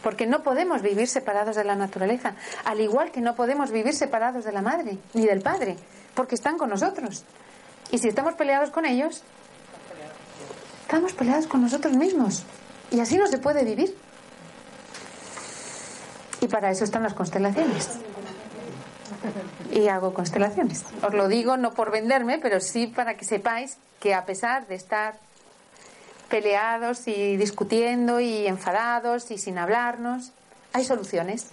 Porque 0.03 0.27
no 0.27 0.43
podemos 0.43 0.83
vivir 0.83 1.09
separados 1.09 1.57
de 1.57 1.65
la 1.65 1.77
naturaleza, 1.77 2.35
al 2.65 2.81
igual 2.81 3.11
que 3.11 3.21
no 3.21 3.35
podemos 3.35 3.71
vivir 3.71 3.95
separados 3.95 4.45
de 4.45 4.53
la 4.53 4.63
madre 4.63 4.99
ni 5.15 5.27
del 5.27 5.43
padre, 5.43 5.77
porque 6.15 6.35
están 6.35 6.57
con 6.57 6.71
nosotros. 6.71 7.25
Y 7.91 7.99
si 7.99 8.09
estamos 8.09 8.35
peleados 8.35 8.71
con 8.71 8.87
ellos, 8.87 9.23
estamos 10.83 11.13
peleados 11.13 11.47
con 11.47 11.63
nosotros 11.63 11.95
mismos. 11.95 12.45
Y 12.91 13.01
así 13.01 13.17
no 13.17 13.27
se 13.27 13.39
puede 13.39 13.65
vivir. 13.65 13.97
Y 16.41 16.49
para 16.49 16.71
eso 16.71 16.85
están 16.85 17.03
las 17.03 17.15
constelaciones. 17.15 17.99
Y 19.73 19.89
hago 19.89 20.15
constelaciones. 20.15 20.85
Os 21.03 21.15
lo 21.15 21.29
digo 21.29 21.57
no 21.57 21.73
por 21.73 21.91
venderme, 21.91 22.39
pero 22.39 22.61
sí 22.61 22.87
para 22.87 23.17
que 23.17 23.25
sepáis 23.25 23.77
que 24.01 24.15
a 24.15 24.25
pesar 24.25 24.67
de 24.67 24.75
estar 24.75 25.19
peleados 26.31 27.07
y 27.09 27.37
discutiendo 27.37 28.20
y 28.20 28.47
enfadados 28.47 29.31
y 29.31 29.37
sin 29.37 29.59
hablarnos, 29.59 30.33
hay 30.72 30.85
soluciones. 30.85 31.51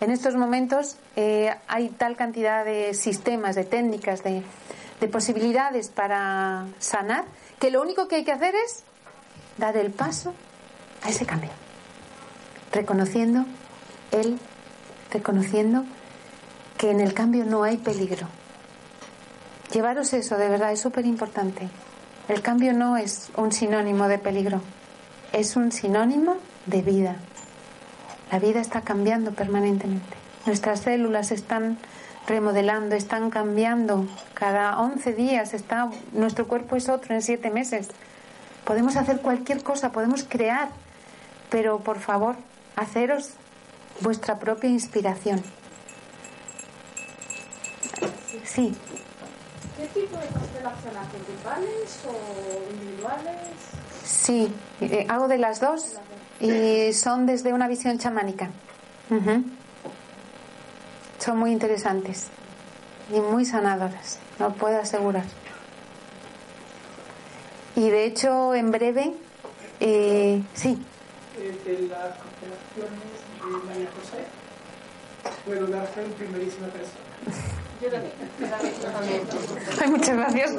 En 0.00 0.10
estos 0.10 0.36
momentos 0.36 0.96
eh, 1.16 1.52
hay 1.66 1.88
tal 1.88 2.16
cantidad 2.16 2.64
de 2.64 2.94
sistemas, 2.94 3.56
de 3.56 3.64
técnicas, 3.64 4.22
de, 4.22 4.42
de 5.00 5.08
posibilidades 5.08 5.88
para 5.88 6.66
sanar 6.78 7.24
que 7.58 7.70
lo 7.70 7.80
único 7.82 8.06
que 8.06 8.16
hay 8.16 8.24
que 8.24 8.32
hacer 8.32 8.54
es 8.54 8.84
dar 9.58 9.76
el 9.76 9.90
paso 9.90 10.34
a 11.02 11.08
ese 11.08 11.26
cambio, 11.26 11.50
reconociendo 12.72 13.44
él, 14.12 14.38
reconociendo 15.10 15.84
que 16.76 16.90
en 16.90 17.00
el 17.00 17.14
cambio 17.14 17.44
no 17.44 17.62
hay 17.62 17.78
peligro. 17.78 18.28
Llevaros 19.72 20.12
eso, 20.12 20.36
de 20.36 20.48
verdad, 20.48 20.72
es 20.72 20.80
súper 20.80 21.06
importante. 21.06 21.68
El 22.28 22.40
cambio 22.40 22.72
no 22.72 22.96
es 22.96 23.30
un 23.36 23.52
sinónimo 23.52 24.08
de 24.08 24.18
peligro, 24.18 24.60
es 25.32 25.56
un 25.56 25.72
sinónimo 25.72 26.36
de 26.66 26.82
vida. 26.82 27.16
La 28.30 28.38
vida 28.38 28.60
está 28.60 28.80
cambiando 28.82 29.32
permanentemente. 29.32 30.16
Nuestras 30.46 30.80
células 30.80 31.32
están 31.32 31.78
remodelando, 32.26 32.94
están 32.94 33.30
cambiando. 33.30 34.06
Cada 34.34 34.80
11 34.80 35.12
días 35.14 35.52
está, 35.52 35.90
nuestro 36.12 36.46
cuerpo 36.46 36.76
es 36.76 36.88
otro 36.88 37.14
en 37.14 37.22
7 37.22 37.50
meses. 37.50 37.88
Podemos 38.64 38.96
hacer 38.96 39.20
cualquier 39.20 39.62
cosa, 39.62 39.90
podemos 39.90 40.24
crear, 40.24 40.68
pero 41.50 41.80
por 41.80 41.98
favor, 41.98 42.36
haceros 42.76 43.30
vuestra 44.00 44.38
propia 44.38 44.70
inspiración. 44.70 45.42
Sí. 48.44 48.74
¿Qué 49.76 49.86
tipo 49.88 50.16
de 50.16 50.26
constelaciones? 50.62 51.26
¿Grupales 51.28 52.00
o 52.06 52.72
individuales? 52.72 53.36
Sí, 54.04 54.54
eh, 54.80 55.06
hago 55.08 55.28
de 55.28 55.38
las 55.38 55.60
dos 55.60 55.98
y 56.40 56.92
son 56.92 57.26
desde 57.26 57.52
una 57.52 57.68
visión 57.68 57.98
chamánica 57.98 58.50
son 61.22 61.38
muy 61.38 61.52
interesantes 61.52 62.28
y 63.12 63.20
muy 63.20 63.44
sanadoras, 63.44 64.18
lo 64.38 64.52
puedo 64.54 64.80
asegurar. 64.80 65.24
Y 67.76 67.88
de 67.88 68.04
hecho, 68.06 68.54
en 68.54 68.70
breve, 68.70 69.14
eh, 69.80 70.42
sí. 70.54 70.78
Eh, 71.38 71.58
de 71.64 71.88
las 71.88 72.16
constelaciones 72.18 73.00
de 73.40 73.66
María 73.66 73.88
José, 73.94 74.24
puedo 75.44 75.66
dar 75.68 75.86
fe 75.86 76.04
en 76.04 76.12
primerísima 76.12 76.66
persona. 76.68 77.52
Ay, 79.80 79.90
muchas 79.90 80.16
gracias. 80.16 80.52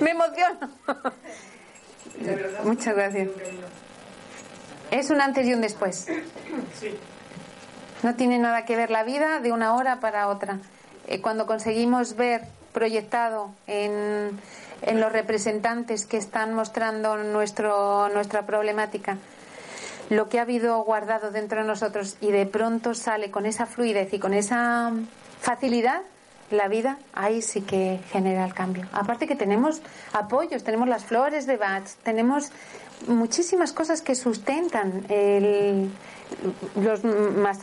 Me 0.00 0.10
emociono. 0.10 0.58
Muchas 2.64 2.94
gracias. 2.94 3.28
Es 4.90 5.10
un 5.10 5.20
antes 5.20 5.46
y 5.46 5.54
un 5.54 5.60
después. 5.60 6.06
No 8.02 8.14
tiene 8.16 8.38
nada 8.38 8.64
que 8.64 8.76
ver 8.76 8.90
la 8.90 9.02
vida 9.02 9.40
de 9.40 9.52
una 9.52 9.74
hora 9.74 10.00
para 10.00 10.28
otra. 10.28 10.58
Eh, 11.06 11.20
cuando 11.20 11.46
conseguimos 11.46 12.16
ver 12.16 12.42
proyectado 12.72 13.50
en, 13.66 14.38
en, 14.82 15.00
los 15.00 15.12
representantes 15.12 16.06
que 16.06 16.16
están 16.16 16.54
mostrando 16.54 17.16
nuestro, 17.16 18.08
nuestra 18.10 18.46
problemática 18.46 19.18
lo 20.10 20.28
que 20.28 20.38
ha 20.38 20.42
habido 20.42 20.82
guardado 20.82 21.30
dentro 21.30 21.60
de 21.60 21.66
nosotros 21.66 22.16
y 22.20 22.30
de 22.30 22.46
pronto 22.46 22.94
sale 22.94 23.30
con 23.30 23.46
esa 23.46 23.64
fluidez 23.66 24.12
y 24.12 24.18
con 24.18 24.34
esa 24.34 24.92
facilidad, 25.44 26.00
la 26.50 26.68
vida 26.68 26.98
ahí 27.12 27.42
sí 27.42 27.60
que 27.60 28.00
genera 28.10 28.44
el 28.46 28.54
cambio. 28.54 28.86
Aparte 28.92 29.26
que 29.26 29.36
tenemos 29.36 29.82
apoyos, 30.12 30.64
tenemos 30.64 30.88
las 30.88 31.04
flores 31.04 31.46
de 31.46 31.58
Bach, 31.58 31.84
tenemos 32.02 32.50
muchísimas 33.06 33.72
cosas 33.72 34.00
que 34.00 34.14
sustentan 34.14 35.04
el, 35.10 35.90
los, 36.76 37.00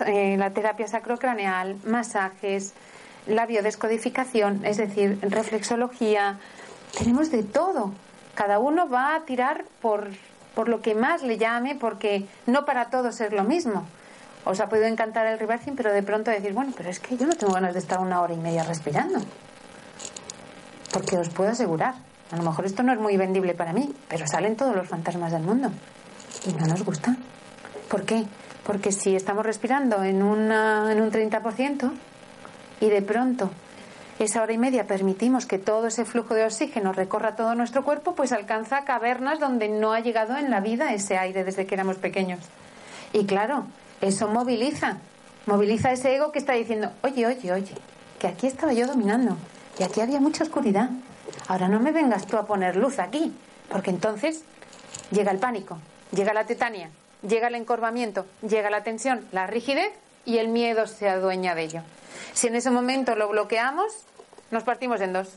eh, 0.05 0.35
la 0.37 0.51
terapia 0.51 0.87
sacrocraneal, 0.87 1.77
masajes, 1.85 2.73
la 3.25 3.47
biodescodificación, 3.47 4.63
es 4.63 4.77
decir, 4.77 5.17
reflexología, 5.21 6.39
tenemos 6.97 7.31
de 7.31 7.43
todo. 7.43 7.93
Cada 8.35 8.59
uno 8.59 8.89
va 8.89 9.15
a 9.15 9.21
tirar 9.25 9.65
por, 9.81 10.09
por 10.53 10.69
lo 10.69 10.81
que 10.81 10.93
más 10.93 11.23
le 11.23 11.37
llame, 11.37 11.75
porque 11.75 12.25
no 12.45 12.65
para 12.65 12.89
todos 12.89 13.21
es 13.21 13.31
lo 13.31 13.43
mismo. 13.43 13.87
Os 14.43 14.59
ha 14.59 14.67
podido 14.67 14.87
encantar 14.87 15.27
el 15.27 15.37
reversing, 15.37 15.75
pero 15.75 15.91
de 15.91 16.01
pronto 16.01 16.31
decir, 16.31 16.53
bueno, 16.53 16.73
pero 16.75 16.89
es 16.89 16.99
que 16.99 17.15
yo 17.15 17.27
no 17.27 17.35
tengo 17.35 17.53
ganas 17.53 17.73
de 17.73 17.79
estar 17.79 17.99
una 17.99 18.21
hora 18.21 18.33
y 18.33 18.37
media 18.37 18.63
respirando. 18.63 19.19
Porque 20.91 21.17
os 21.17 21.29
puedo 21.29 21.51
asegurar, 21.51 21.95
a 22.31 22.35
lo 22.35 22.43
mejor 22.43 22.65
esto 22.65 22.81
no 22.83 22.91
es 22.91 22.99
muy 22.99 23.17
vendible 23.17 23.53
para 23.53 23.71
mí, 23.71 23.93
pero 24.09 24.25
salen 24.25 24.55
todos 24.55 24.75
los 24.75 24.87
fantasmas 24.87 25.31
del 25.31 25.43
mundo. 25.43 25.71
Y 26.45 26.53
no 26.53 26.65
nos 26.65 26.83
gusta. 26.83 27.15
¿Por 27.89 28.03
qué? 28.03 28.25
Porque 28.65 28.91
si 28.91 29.15
estamos 29.15 29.45
respirando 29.45 30.03
en, 30.03 30.23
una, 30.23 30.91
en 30.91 31.01
un 31.01 31.11
30% 31.11 31.91
y 32.79 32.89
de 32.89 33.01
pronto 33.01 33.51
esa 34.19 34.41
hora 34.43 34.53
y 34.53 34.57
media 34.57 34.85
permitimos 34.85 35.45
que 35.45 35.57
todo 35.57 35.87
ese 35.87 36.05
flujo 36.05 36.35
de 36.35 36.45
oxígeno 36.45 36.93
recorra 36.93 37.35
todo 37.35 37.55
nuestro 37.55 37.83
cuerpo, 37.83 38.13
pues 38.13 38.31
alcanza 38.31 38.85
cavernas 38.85 39.39
donde 39.39 39.67
no 39.67 39.93
ha 39.93 39.99
llegado 39.99 40.37
en 40.37 40.51
la 40.51 40.59
vida 40.59 40.93
ese 40.93 41.17
aire 41.17 41.43
desde 41.43 41.65
que 41.65 41.75
éramos 41.75 41.97
pequeños. 41.97 42.39
Y 43.13 43.25
claro, 43.25 43.65
eso 44.01 44.27
moviliza, 44.27 44.97
moviliza 45.45 45.91
ese 45.91 46.15
ego 46.15 46.31
que 46.31 46.39
está 46.39 46.53
diciendo, 46.53 46.91
oye, 47.03 47.25
oye, 47.25 47.51
oye, 47.51 47.75
que 48.19 48.27
aquí 48.27 48.47
estaba 48.47 48.73
yo 48.73 48.87
dominando 48.87 49.37
y 49.79 49.83
aquí 49.83 50.01
había 50.01 50.19
mucha 50.19 50.43
oscuridad. 50.43 50.89
Ahora 51.47 51.67
no 51.67 51.79
me 51.79 51.91
vengas 51.91 52.25
tú 52.25 52.37
a 52.37 52.45
poner 52.45 52.75
luz 52.75 52.99
aquí, 52.99 53.33
porque 53.69 53.89
entonces 53.89 54.43
llega 55.11 55.31
el 55.31 55.39
pánico, 55.39 55.77
llega 56.11 56.33
la 56.33 56.45
tetania, 56.45 56.89
llega 57.27 57.47
el 57.47 57.55
encorvamiento, 57.55 58.25
llega 58.47 58.69
la 58.69 58.83
tensión, 58.83 59.25
la 59.31 59.47
rigidez 59.47 59.91
y 60.25 60.37
el 60.37 60.49
miedo 60.49 60.87
se 60.87 61.09
adueña 61.09 61.55
de 61.55 61.63
ello. 61.63 61.81
Si 62.33 62.47
en 62.47 62.55
ese 62.55 62.71
momento 62.71 63.15
lo 63.15 63.29
bloqueamos, 63.29 63.91
nos 64.51 64.63
partimos 64.63 65.01
en 65.01 65.13
dos. 65.13 65.29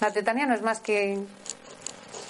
La 0.00 0.10
tetania 0.10 0.46
no 0.46 0.54
es 0.54 0.62
más 0.62 0.80
que 0.80 1.18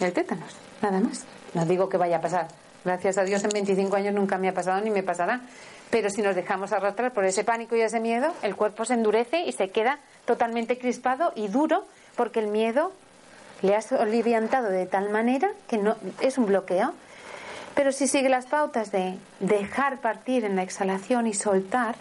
el 0.01 0.12
tétanos, 0.12 0.57
nada 0.80 1.01
más. 1.01 1.24
No 1.55 1.66
digo 1.66 1.89
que 1.89 1.97
vaya 1.97 2.16
a 2.16 2.20
pasar. 2.20 2.49
Gracias 2.85 3.18
a 3.18 3.24
Dios 3.24 3.45
en 3.45 3.51
25 3.51 3.95
años 3.97 4.14
nunca 4.14 4.39
me 4.39 4.49
ha 4.49 4.55
pasado 4.55 4.80
ni 4.80 4.91
me 4.91 5.03
pasará. 5.03 5.43
Pero 5.93 6.09
si 6.09 6.22
nos 6.22 6.34
dejamos 6.34 6.72
arrastrar 6.72 7.12
por 7.12 7.26
ese 7.26 7.45
pánico 7.45 7.76
y 7.76 7.82
ese 7.82 8.01
miedo, 8.01 8.32
el 8.40 8.57
cuerpo 8.57 8.86
se 8.86 8.95
endurece 8.95 9.43
y 9.43 9.53
se 9.53 9.68
queda 9.68 9.99
totalmente 10.24 10.78
crispado 10.78 11.34
y 11.36 11.49
duro 11.49 11.86
porque 12.16 12.40
el 12.40 12.47
miedo 12.47 12.93
le 13.61 13.76
ha 13.76 13.80
aliviantado 14.01 14.70
de 14.70 14.86
tal 14.86 15.11
manera 15.11 15.51
que 15.68 15.76
no 15.76 15.97
es 16.22 16.38
un 16.38 16.47
bloqueo 16.47 16.95
Pero 17.74 17.93
si 17.93 18.09
sigue 18.09 18.30
las 18.30 18.47
pautas 18.47 18.90
de 18.90 19.18
dejar 19.40 20.01
partir 20.01 20.47
en 20.47 20.57
la 20.57 20.62
exhalación 20.62 21.26
y 21.26 21.34
soltar, 21.34 21.95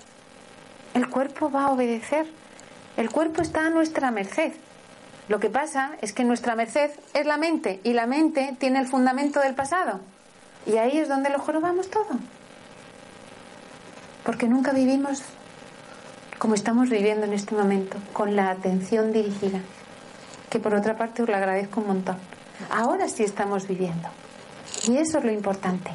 el 0.94 1.10
cuerpo 1.10 1.52
va 1.52 1.66
a 1.66 1.72
obedecer. 1.72 2.28
El 2.96 3.10
cuerpo 3.10 3.42
está 3.42 3.66
a 3.66 3.70
nuestra 3.70 4.10
merced. 4.10 4.54
Lo 5.28 5.42
que 5.42 5.50
pasa 5.50 5.98
es 6.02 6.14
que 6.14 6.24
nuestra 6.24 6.56
merced 6.56 6.92
es 7.14 7.26
la 7.26 7.36
mente 7.36 7.82
y 7.84 7.92
la 7.92 8.08
mente 8.08 8.56
tiene 8.58 8.80
el 8.80 8.88
fundamento 8.88 9.42
del 9.42 9.54
pasado. 9.54 10.00
Y 10.66 10.78
ahí 10.78 10.98
es 10.98 11.10
donde 11.10 11.30
lo 11.30 11.40
jorobamos 11.40 11.90
todo. 11.90 12.18
Porque 14.24 14.48
nunca 14.48 14.72
vivimos 14.72 15.24
como 16.42 16.56
estamos 16.56 16.90
viviendo 16.90 17.28
en 17.28 17.34
este 17.34 17.54
momento, 17.54 17.98
con 18.14 18.36
la 18.36 18.50
atención 18.50 19.14
dirigida, 19.14 19.60
que 20.50 20.58
por 20.58 20.74
otra 20.74 20.98
parte 20.98 21.22
os 21.22 21.30
lo 21.30 21.36
agradezco 21.36 21.82
un 21.82 21.88
montón. 21.88 22.18
Ahora 22.72 23.08
sí 23.10 23.24
estamos 23.24 23.68
viviendo. 23.68 24.10
Y 24.88 24.98
eso 24.98 25.20
es 25.20 25.24
lo 25.24 25.32
importante. 25.32 25.92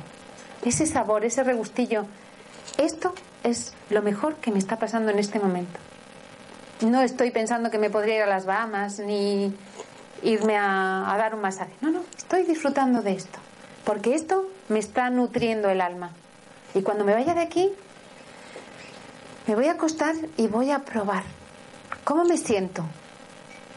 Ese 0.65 0.87
sabor, 0.87 1.25
ese 1.25 1.43
regustillo. 1.43 2.07
Esto 2.79 3.13
es 3.43 3.75
lo 3.91 4.03
mejor 4.03 4.37
que 4.37 4.53
me 4.53 4.61
está 4.61 4.79
pasando 4.79 5.11
en 5.11 5.19
este 5.19 5.41
momento. 5.41 5.81
No 6.81 7.03
estoy 7.03 7.33
pensando 7.33 7.69
que 7.69 7.79
me 7.79 7.91
podría 7.91 8.19
ir 8.19 8.23
a 8.23 8.27
las 8.27 8.47
Bahamas 8.47 9.01
ni 9.01 9.53
irme 10.23 10.57
a, 10.57 11.13
a 11.13 11.17
dar 11.17 11.35
un 11.35 11.41
masaje. 11.41 11.73
No, 11.81 11.91
no, 11.91 12.03
estoy 12.17 12.45
disfrutando 12.45 13.03
de 13.03 13.15
esto. 13.15 13.41
Porque 13.85 14.15
esto 14.15 14.47
me 14.69 14.79
está 14.79 15.11
nutriendo 15.11 15.69
el 15.71 15.81
alma. 15.81 16.13
Y 16.73 16.83
cuando 16.83 17.05
me 17.05 17.15
vaya 17.15 17.35
de 17.35 17.41
aquí, 17.41 17.73
me 19.47 19.55
voy 19.55 19.67
a 19.67 19.73
acostar 19.73 20.15
y 20.37 20.49
voy 20.49 20.71
a 20.71 20.81
probar. 20.81 21.23
¿Cómo 22.05 22.25
me 22.25 22.37
siento? 22.37 22.85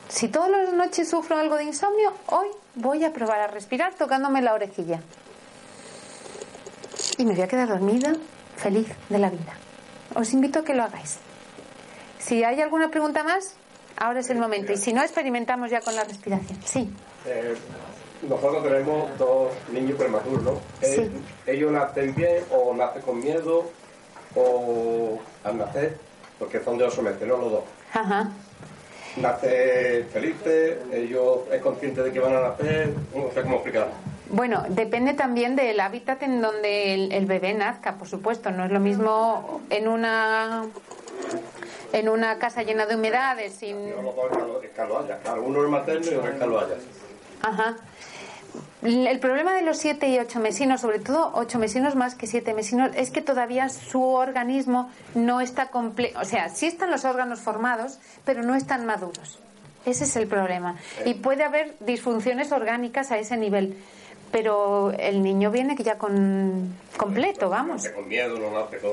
Si 0.07 0.27
todas 0.27 0.49
las 0.49 0.73
noches 0.73 1.09
sufro 1.09 1.37
algo 1.37 1.57
de 1.57 1.65
insomnio, 1.65 2.13
hoy 2.27 2.47
voy 2.75 3.03
a 3.03 3.13
probar 3.13 3.41
a 3.41 3.47
respirar 3.47 3.93
tocándome 3.93 4.41
la 4.41 4.53
orejilla. 4.53 5.01
Y 7.17 7.25
me 7.25 7.33
voy 7.33 7.43
a 7.43 7.47
quedar 7.47 7.67
dormida, 7.67 8.13
feliz 8.55 8.87
de 9.09 9.19
la 9.19 9.29
vida. 9.29 9.53
Os 10.15 10.33
invito 10.33 10.59
a 10.59 10.63
que 10.63 10.73
lo 10.73 10.83
hagáis. 10.83 11.19
Si 12.17 12.43
hay 12.43 12.59
alguna 12.61 12.89
pregunta 12.89 13.23
más, 13.23 13.53
ahora 13.97 14.21
es 14.21 14.29
el 14.31 14.39
momento. 14.39 14.71
Y 14.71 14.77
si 14.77 14.93
no, 14.93 15.03
experimentamos 15.03 15.69
ya 15.69 15.81
con 15.81 15.95
la 15.95 16.03
respiración. 16.03 16.59
Sí. 16.65 16.89
Eh, 17.25 17.55
nosotros 18.27 18.63
tenemos 18.63 19.15
dos 19.19 19.51
niños 19.71 19.97
prematuros, 19.97 20.43
¿no? 20.43 20.53
Sí. 20.81 21.01
Eh, 21.01 21.11
¿Ellos 21.45 21.71
nacen 21.71 22.15
bien 22.15 22.43
o 22.51 22.73
nacen 22.73 23.03
con 23.03 23.19
miedo 23.19 23.69
o 24.35 25.19
al 25.43 25.57
nacer? 25.57 25.97
Porque 26.37 26.59
son 26.63 26.77
de 26.77 26.85
ocho 26.85 27.01
meses, 27.01 27.21
¿no? 27.27 27.37
Los 27.37 27.51
dos. 27.51 27.63
Ajá. 27.93 28.29
Nace 29.17 30.05
felices, 30.13 30.77
ellos 30.93 31.39
es 31.51 31.61
consciente 31.61 32.03
de 32.03 32.11
que 32.11 32.19
van 32.19 32.35
a 32.35 32.41
nacer, 32.41 32.93
no 33.15 33.31
sé 33.33 33.41
cómo 33.41 33.55
explicarlo. 33.55 33.91
Bueno, 34.29 34.63
depende 34.69 35.13
también 35.15 35.55
del 35.55 35.79
hábitat 35.79 36.21
en 36.21 36.41
donde 36.41 36.93
el, 36.93 37.11
el 37.11 37.25
bebé 37.25 37.53
nazca, 37.55 37.95
por 37.95 38.07
supuesto. 38.07 38.51
No 38.51 38.63
es 38.65 38.71
lo 38.71 38.79
mismo 38.79 39.61
en 39.71 39.87
una 39.87 40.65
en 41.91 42.07
una 42.07 42.37
casa 42.37 42.61
llena 42.61 42.85
de 42.85 42.95
humedades, 42.95 43.53
sin 43.55 43.89
Los 43.89 44.15
dos 44.15 44.25
escalo- 44.31 44.61
escaloallas, 44.63 45.19
claro, 45.23 45.41
uno 45.43 45.63
es 45.63 45.69
materno 45.71 46.05
y 46.05 46.13
otro 46.15 46.27
es 46.27 46.33
escaloallas. 46.35 46.77
Ajá. 47.41 47.77
El 48.81 49.19
problema 49.19 49.53
de 49.53 49.61
los 49.61 49.77
siete 49.77 50.07
y 50.07 50.17
ocho 50.19 50.39
mesinos, 50.39 50.81
sobre 50.81 50.99
todo 50.99 51.31
ocho 51.35 51.59
mesinos 51.59 51.95
más 51.95 52.15
que 52.15 52.27
siete 52.27 52.53
mesinos, 52.53 52.91
es 52.95 53.11
que 53.11 53.21
todavía 53.21 53.67
su 53.69 54.01
organismo 54.03 54.89
no 55.15 55.41
está 55.41 55.67
completo. 55.69 56.17
O 56.19 56.25
sea, 56.25 56.47
sí 56.49 56.65
están 56.67 56.89
los 56.89 57.03
órganos 57.03 57.41
formados, 57.41 57.99
pero 58.23 58.41
no 58.41 58.55
están 58.55 58.85
maduros. 58.85 59.39
Ese 59.85 60.05
es 60.05 60.15
el 60.15 60.27
problema. 60.27 60.77
Y 61.05 61.15
puede 61.15 61.43
haber 61.43 61.75
disfunciones 61.81 62.51
orgánicas 62.51 63.11
a 63.11 63.17
ese 63.17 63.35
nivel. 63.37 63.77
Pero 64.31 64.91
el 64.91 65.23
niño 65.23 65.49
viene 65.49 65.75
ya 65.75 65.97
con 65.97 66.75
completo, 66.97 67.49
vamos. 67.49 67.89
Con 67.89 68.07
miedo, 68.07 68.37
no 68.37 68.51
nace 68.51 68.77
con... 68.77 68.91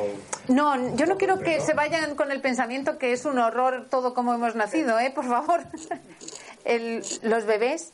No, 0.48 0.96
yo 0.96 1.04
no 1.06 1.18
quiero 1.18 1.38
que 1.40 1.60
se 1.60 1.74
vayan 1.74 2.14
con 2.14 2.32
el 2.32 2.40
pensamiento 2.40 2.96
que 2.96 3.12
es 3.12 3.24
un 3.26 3.38
horror 3.38 3.86
todo 3.90 4.14
como 4.14 4.32
hemos 4.32 4.54
nacido, 4.54 4.98
¿eh? 4.98 5.12
Por 5.14 5.26
favor. 5.26 5.60
El- 6.64 7.04
los 7.22 7.44
bebés, 7.44 7.92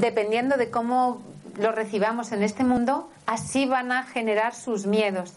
dependiendo 0.00 0.56
de 0.56 0.70
cómo 0.70 1.22
los 1.56 1.74
recibamos 1.74 2.32
en 2.32 2.42
este 2.42 2.64
mundo, 2.64 3.10
así 3.26 3.66
van 3.66 3.92
a 3.92 4.04
generar 4.04 4.54
sus 4.54 4.86
miedos. 4.86 5.34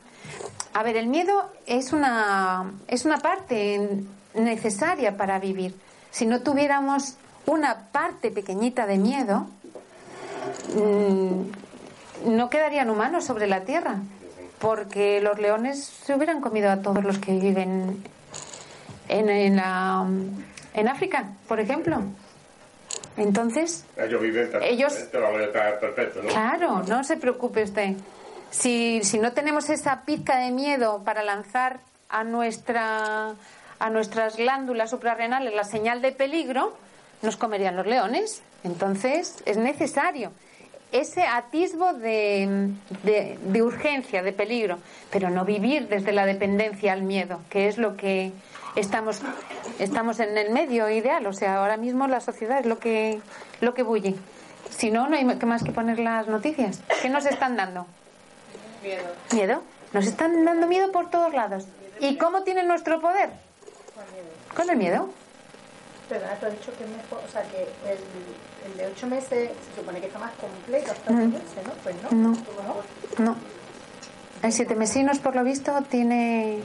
A 0.73 0.83
ver, 0.83 0.97
el 0.97 1.07
miedo 1.07 1.49
es 1.65 1.93
una, 1.93 2.71
es 2.87 3.05
una 3.05 3.17
parte 3.19 4.03
necesaria 4.33 5.17
para 5.17 5.39
vivir. 5.39 5.75
Si 6.11 6.25
no 6.25 6.41
tuviéramos 6.41 7.15
una 7.45 7.89
parte 7.91 8.31
pequeñita 8.31 8.85
de 8.87 8.97
miedo, 8.97 9.47
mm, 10.75 12.29
no 12.31 12.49
quedarían 12.49 12.89
humanos 12.89 13.25
sobre 13.25 13.47
la 13.47 13.61
tierra, 13.61 13.97
porque 14.59 15.21
los 15.21 15.37
leones 15.39 15.83
se 15.83 16.15
hubieran 16.15 16.41
comido 16.41 16.71
a 16.71 16.77
todos 16.77 17.03
los 17.03 17.19
que 17.19 17.33
viven 17.37 18.03
en, 19.09 19.29
en, 19.29 19.55
la- 19.57 20.05
en 20.73 20.87
África, 20.87 21.25
por 21.47 21.59
ejemplo. 21.59 22.01
Entonces, 23.17 23.85
Ellos 23.97 24.21
viven 24.21 24.49
Ellos- 24.61 24.93
perfecto, 24.93 26.21
¿no? 26.21 26.29
Claro, 26.29 26.83
no 26.87 27.03
se 27.03 27.17
preocupe 27.17 27.63
usted. 27.63 27.93
Si, 28.51 29.01
si 29.03 29.19
no 29.19 29.31
tenemos 29.33 29.69
esa 29.69 30.01
pizca 30.05 30.37
de 30.39 30.51
miedo 30.51 31.01
para 31.03 31.23
lanzar 31.23 31.79
a 32.09 32.23
nuestra 32.23 33.33
a 33.77 33.89
nuestras 33.89 34.37
glándulas 34.37 34.89
suprarrenales 34.89 35.53
la 35.53 35.65
señal 35.65 36.01
de 36.01 36.13
peligro, 36.13 36.77
nos 37.21 37.35
comerían 37.35 37.75
los 37.75 37.85
leones. 37.85 38.41
Entonces, 38.63 39.43
es 39.45 39.57
necesario 39.57 40.31
ese 40.93 41.23
atisbo 41.23 41.91
de, 41.93 42.69
de, 43.03 43.37
de 43.43 43.63
urgencia, 43.63 44.23
de 44.23 44.31
peligro, 44.31 44.77
pero 45.11 45.29
no 45.29 45.43
vivir 45.43 45.89
desde 45.89 46.13
la 46.13 46.25
dependencia 46.25 46.93
al 46.93 47.01
miedo, 47.03 47.41
que 47.49 47.67
es 47.67 47.77
lo 47.77 47.97
que 47.97 48.31
estamos 48.75 49.21
estamos 49.79 50.19
en 50.19 50.37
el 50.37 50.51
medio 50.51 50.89
ideal, 50.89 51.25
o 51.27 51.33
sea, 51.33 51.57
ahora 51.57 51.77
mismo 51.77 52.07
la 52.07 52.19
sociedad 52.19 52.59
es 52.59 52.65
lo 52.65 52.79
que 52.79 53.21
lo 53.61 53.73
que 53.73 53.83
bulle. 53.83 54.15
Si 54.69 54.91
no, 54.91 55.07
no 55.07 55.15
hay 55.15 55.23
más 55.23 55.63
que 55.63 55.71
poner 55.71 55.99
las 55.99 56.27
noticias. 56.27 56.81
¿Qué 57.01 57.09
nos 57.09 57.25
están 57.25 57.55
dando? 57.55 57.85
Miedo. 58.83 59.05
¿Miedo? 59.31 59.61
Nos 59.93 60.07
están 60.07 60.43
dando 60.43 60.67
miedo 60.67 60.91
por 60.91 61.09
todos 61.09 61.33
lados. 61.33 61.65
¿Y 61.99 62.17
cómo 62.17 62.43
tienen 62.43 62.67
nuestro 62.67 62.99
poder? 62.99 63.29
Con 64.55 64.69
el 64.69 64.77
miedo. 64.77 65.09
Pero 66.09 66.21
tú 66.39 66.45
has 66.45 66.51
dicho 66.51 66.71
que 66.77 66.85
mejor, 66.85 67.21
o 67.27 67.31
sea, 67.31 67.41
que 67.43 67.63
el, 67.89 68.71
el 68.71 68.77
de 68.77 68.87
8 68.87 69.07
meses 69.07 69.51
se 69.69 69.81
supone 69.81 69.99
que 69.99 70.07
está 70.07 70.19
más 70.19 70.33
completo 70.33 70.91
hasta. 70.91 71.11
8 71.11 71.19
meses, 71.19 71.41
¿no? 71.65 71.73
Pues 71.83 71.95
no. 72.03 72.11
No. 72.11 72.37
No. 73.17 73.35
El 74.43 74.51
siete 74.51 74.75
mesinos, 74.75 75.19
por 75.19 75.35
lo 75.35 75.43
visto, 75.43 75.71
tiene. 75.89 76.59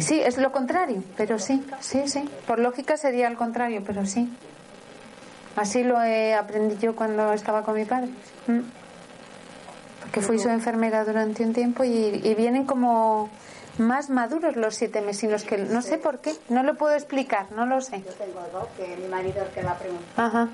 Sí, 0.00 0.20
es 0.20 0.38
lo 0.38 0.52
contrario, 0.52 1.02
pero 1.16 1.38
sí, 1.38 1.64
sí, 1.80 2.08
sí. 2.08 2.28
Por 2.46 2.58
lógica 2.58 2.96
sería 2.96 3.26
al 3.28 3.36
contrario, 3.36 3.82
pero 3.86 4.06
sí. 4.06 4.28
Así 5.56 5.82
lo 5.82 6.02
he 6.02 6.34
aprendí 6.34 6.76
yo 6.78 6.94
cuando 6.94 7.32
estaba 7.32 7.62
con 7.62 7.74
mi 7.74 7.84
padre. 7.84 8.08
Mm. 8.46 8.60
Porque 10.02 10.20
fui 10.20 10.38
su 10.38 10.48
enfermera 10.48 11.04
durante 11.04 11.44
un 11.44 11.52
tiempo 11.52 11.82
y, 11.84 12.20
y 12.22 12.34
vienen 12.34 12.64
como 12.64 13.30
más 13.78 14.10
maduros 14.10 14.56
los 14.56 14.74
siete 14.74 15.00
mesinos 15.00 15.44
que 15.44 15.58
no 15.58 15.82
sé 15.82 15.98
por 15.98 16.20
qué, 16.20 16.34
no 16.48 16.62
lo 16.62 16.76
puedo 16.76 16.94
explicar, 16.94 17.50
no 17.52 17.66
lo 17.66 17.80
sé. 17.80 18.02
Yo 18.02 18.12
tengo 18.12 18.40
dos, 18.52 18.68
que 18.76 18.94
es 18.94 18.98
mi 18.98 19.08
marido 19.08 19.42
el 19.42 19.48
que 19.48 19.62
la 19.62 19.74
pregunta. 19.74 20.04
Ajá. 20.16 20.48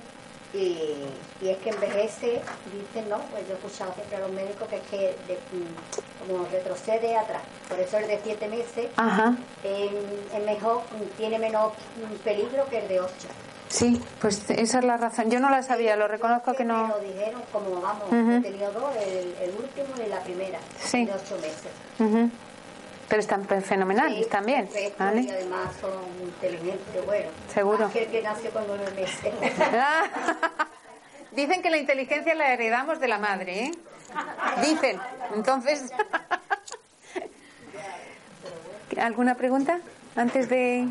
Y, 0.55 1.07
y 1.41 1.49
es 1.49 1.57
que 1.59 1.71
envejece, 1.71 2.43
dicen, 2.73 3.09
¿no? 3.09 3.19
Pues 3.31 3.47
yo 3.49 3.55
he 3.55 3.57
escuchado 3.57 3.95
siempre 3.95 4.17
a 4.17 4.21
los 4.21 4.31
médicos 4.33 4.69
que 4.69 4.77
es 4.77 4.83
que 4.83 4.99
de- 5.27 5.39
mm, 5.53 6.29
como 6.31 6.45
retrocede 6.47 7.17
atrás. 7.17 7.43
Por 7.69 7.79
eso 7.81 7.97
el 7.99 8.07
de 8.07 8.21
siete 8.23 8.49
meses 8.49 8.89
Ajá. 8.97 9.35
es, 9.65 9.91
mejor, 10.45 10.83
tiene 11.17 11.39
menos 11.39 11.73
peligro 12.23 12.67
que 12.69 12.79
el 12.81 12.89
de 12.89 13.01
ocho. 13.01 13.29
Sí, 13.69 14.03
pues 14.21 14.45
esa 14.51 14.81
es 14.81 14.85
la 14.85 14.99
razón. 14.99 15.31
Yo 15.31 15.41
no 15.41 15.49
la 15.49 15.63
sabía, 15.63 15.97
lo 15.97 16.07
reconozco 16.07 16.53
que 16.53 16.65
Me 16.65 16.75
no. 16.75 16.89
lo 16.89 16.99
dijeron 16.99 17.41
como, 17.51 17.81
vamos, 17.81 18.05
Ujú. 18.09 18.33
he 18.33 18.41
tenido 18.41 18.71
dos, 18.73 18.95
el, 18.97 19.35
el 19.41 19.51
último 19.57 19.89
y 20.05 20.11
la 20.11 20.21
primera, 20.21 20.59
Sí. 20.79 21.07
de 21.07 21.13
ocho 21.15 21.37
meses. 21.37 21.73
Ujú. 21.99 22.29
Pero 23.13 23.21
están 23.21 23.45
fenomenales 23.45 24.25
Sí, 24.25 24.31
también. 24.31 24.65
perfecto, 24.69 25.05
¿vale? 25.05 25.21
Y 25.21 25.29
además 25.29 25.69
son 25.79 25.93
inteligentes, 26.23 27.05
bueno. 27.05 27.29
Seguro. 27.53 27.85
Aquel 27.85 28.07
que 28.09 28.23
nació 28.23 28.51
con 28.53 28.67
nueve 28.67 28.91
meses. 28.97 29.35
Dicen 31.33 31.61
que 31.61 31.69
la 31.69 31.77
inteligencia 31.77 32.35
la 32.35 32.55
heredamos 32.55 33.01
de 33.01 33.09
la 33.09 33.19
madre, 33.19 33.65
¿eh? 33.65 33.73
Dicen. 34.63 34.99
Entonces. 35.35 35.93
¿Alguna 38.99 39.35
pregunta? 39.35 39.79
Antes 40.15 40.49
de. 40.49 40.87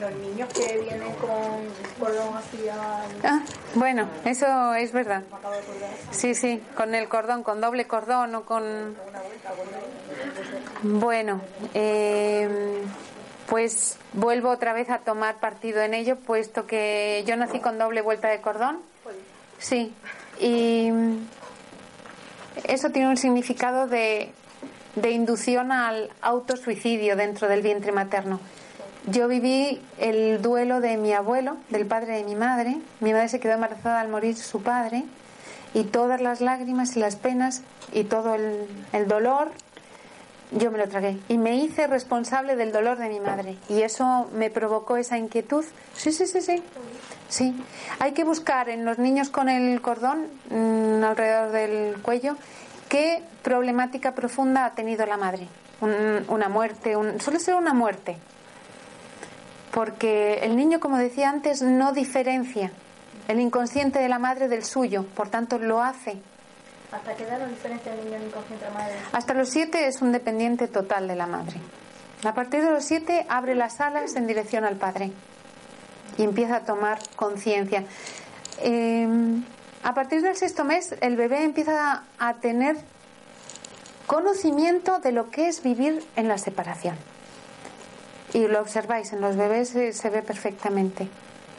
Los 0.00 0.14
niños 0.14 0.48
que 0.54 0.78
vienen 0.78 1.12
con 1.14 1.68
cordón 2.00 2.36
hacia 2.36 2.76
Ah, 3.22 3.42
bueno, 3.74 4.08
eso 4.24 4.74
es 4.74 4.92
verdad. 4.92 5.22
Sí, 6.10 6.34
sí, 6.34 6.62
con 6.74 6.94
el 6.94 7.08
cordón, 7.08 7.42
con 7.42 7.60
doble 7.60 7.86
cordón 7.86 8.34
o 8.34 8.44
con. 8.44 8.96
Bueno, 10.82 11.42
eh, 11.74 12.82
pues 13.46 13.98
vuelvo 14.14 14.48
otra 14.50 14.72
vez 14.72 14.88
a 14.88 14.98
tomar 14.98 15.36
partido 15.40 15.82
en 15.82 15.92
ello, 15.92 16.16
puesto 16.16 16.66
que 16.66 17.24
yo 17.26 17.36
nací 17.36 17.60
con 17.60 17.78
doble 17.78 18.00
vuelta 18.00 18.28
de 18.28 18.40
cordón. 18.40 18.78
Sí, 19.58 19.92
y, 20.40 20.90
eso 22.64 22.90
tiene 22.90 23.08
un 23.08 23.16
significado 23.16 23.86
de, 23.86 24.32
de 25.00 25.10
inducción 25.10 25.72
al 25.72 26.10
autosuicidio 26.20 27.16
dentro 27.16 27.48
del 27.48 27.62
vientre 27.62 27.92
materno. 27.92 28.40
Yo 29.06 29.28
viví 29.28 29.80
el 29.98 30.42
duelo 30.42 30.80
de 30.80 30.96
mi 30.96 31.12
abuelo, 31.12 31.56
del 31.70 31.86
padre 31.86 32.16
de 32.16 32.24
mi 32.24 32.34
madre. 32.34 32.76
Mi 33.00 33.12
madre 33.12 33.28
se 33.28 33.40
quedó 33.40 33.54
embarazada 33.54 34.00
al 34.00 34.08
morir 34.08 34.36
su 34.36 34.62
padre 34.62 35.04
y 35.72 35.84
todas 35.84 36.20
las 36.20 36.40
lágrimas 36.40 36.96
y 36.96 37.00
las 37.00 37.16
penas 37.16 37.62
y 37.92 38.04
todo 38.04 38.34
el, 38.34 39.08
dolor 39.08 39.50
yo 40.50 40.70
me 40.70 40.78
lo 40.78 40.88
tragué 40.88 41.18
y 41.28 41.36
me 41.36 41.56
hice 41.56 41.86
responsable 41.86 42.56
del 42.56 42.72
dolor 42.72 42.96
de 42.98 43.08
mi 43.08 43.20
madre 43.20 43.56
y 43.68 43.82
eso 43.82 44.28
me 44.32 44.50
provocó 44.50 44.96
esa 44.96 45.18
inquietud. 45.18 45.64
Sí, 45.94 46.10
sí, 46.12 46.26
sí, 46.26 46.40
sí. 46.40 46.62
Sí. 47.28 47.54
Hay 47.98 48.12
que 48.12 48.24
buscar 48.24 48.70
en 48.70 48.86
los 48.86 48.98
niños 48.98 49.28
con 49.28 49.50
el 49.50 49.82
cordón 49.82 50.26
mm, 50.50 51.04
alrededor 51.04 51.52
del 51.52 52.00
cuello 52.00 52.36
qué 52.88 53.22
problemática 53.42 54.12
profunda 54.14 54.64
ha 54.64 54.74
tenido 54.74 55.06
la 55.06 55.16
madre. 55.16 55.48
una 55.80 56.48
muerte, 56.48 56.94
suele 57.20 57.38
ser 57.40 57.54
una 57.54 57.74
muerte. 57.74 58.16
Porque 59.72 60.40
el 60.42 60.56
niño, 60.56 60.80
como 60.80 60.98
decía 60.98 61.30
antes, 61.30 61.62
no 61.62 61.92
diferencia 61.92 62.72
el 63.28 63.40
inconsciente 63.40 63.98
de 63.98 64.08
la 64.08 64.18
madre 64.18 64.48
del 64.48 64.64
suyo, 64.64 65.04
por 65.14 65.28
tanto 65.28 65.58
lo 65.58 65.82
hace 65.82 66.20
¿Hasta 66.90 67.14
qué 67.14 67.24
edad 67.24 67.38
la 67.38 67.46
diferencia 67.46 67.94
del 67.94 68.04
niño 68.06 68.16
inconsciente 68.24 68.64
de 68.64 68.70
la 68.70 68.78
madre? 68.78 68.94
Hasta 69.12 69.34
los 69.34 69.50
siete 69.50 69.86
es 69.86 70.00
un 70.00 70.10
dependiente 70.10 70.68
total 70.68 71.06
de 71.06 71.16
la 71.16 71.26
madre. 71.26 71.60
A 72.24 72.32
partir 72.32 72.64
de 72.64 72.70
los 72.70 72.84
siete 72.84 73.26
abre 73.28 73.54
las 73.54 73.80
alas 73.80 74.16
en 74.16 74.26
dirección 74.26 74.64
al 74.64 74.76
padre 74.76 75.12
y 76.16 76.22
empieza 76.22 76.56
a 76.56 76.60
tomar 76.60 76.98
conciencia. 77.14 77.84
Em, 78.62 79.44
a 79.88 79.94
partir 79.94 80.20
del 80.20 80.36
sexto 80.36 80.64
mes 80.64 80.94
el 81.00 81.16
bebé 81.16 81.44
empieza 81.44 82.02
a 82.18 82.34
tener 82.34 82.76
conocimiento 84.06 84.98
de 84.98 85.12
lo 85.12 85.30
que 85.30 85.48
es 85.48 85.62
vivir 85.62 86.04
en 86.14 86.28
la 86.28 86.36
separación. 86.36 86.94
Y 88.34 88.46
lo 88.48 88.60
observáis, 88.60 89.14
en 89.14 89.22
los 89.22 89.38
bebés 89.38 89.70
se 89.70 90.10
ve 90.10 90.20
perfectamente. 90.20 91.08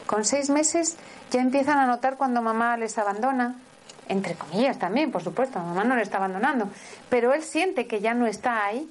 Con 0.06 0.24
seis 0.24 0.48
meses 0.48 0.96
ya 1.32 1.40
empiezan 1.40 1.78
a 1.78 1.86
notar 1.86 2.16
cuando 2.16 2.40
mamá 2.40 2.76
les 2.76 2.98
abandona, 2.98 3.56
entre 4.06 4.36
comillas 4.36 4.78
también, 4.78 5.10
por 5.10 5.24
supuesto, 5.24 5.58
mamá 5.58 5.82
no 5.82 5.96
le 5.96 6.02
está 6.02 6.18
abandonando, 6.18 6.68
pero 7.08 7.32
él 7.32 7.42
siente 7.42 7.88
que 7.88 8.00
ya 8.00 8.14
no 8.14 8.28
está 8.28 8.64
ahí 8.64 8.88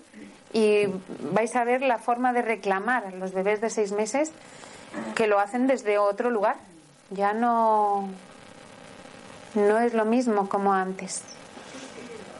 y 0.51 0.87
vais 1.31 1.55
a 1.55 1.63
ver 1.63 1.81
la 1.81 1.97
forma 1.97 2.33
de 2.33 2.41
reclamar 2.41 3.05
a 3.05 3.11
los 3.11 3.31
bebés 3.31 3.61
de 3.61 3.69
seis 3.69 3.93
meses 3.93 4.33
que 5.15 5.27
lo 5.27 5.39
hacen 5.39 5.65
desde 5.65 5.97
otro 5.97 6.29
lugar. 6.29 6.57
Ya 7.11 7.31
no, 7.31 8.09
no 9.55 9.79
es 9.79 9.93
lo 9.93 10.05
mismo 10.05 10.49
como 10.49 10.73
antes. 10.73 11.23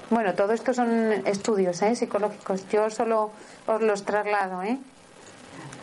Bueno, 0.10 0.34
todo 0.34 0.54
esto 0.54 0.74
son 0.74 1.12
estudios 1.28 1.82
¿eh? 1.82 1.96
psicológicos. 1.96 2.68
Yo 2.70 2.90
solo 2.90 3.32
os 3.68 3.82
los 3.82 4.04
traslado. 4.06 4.64
¿eh? 4.64 4.80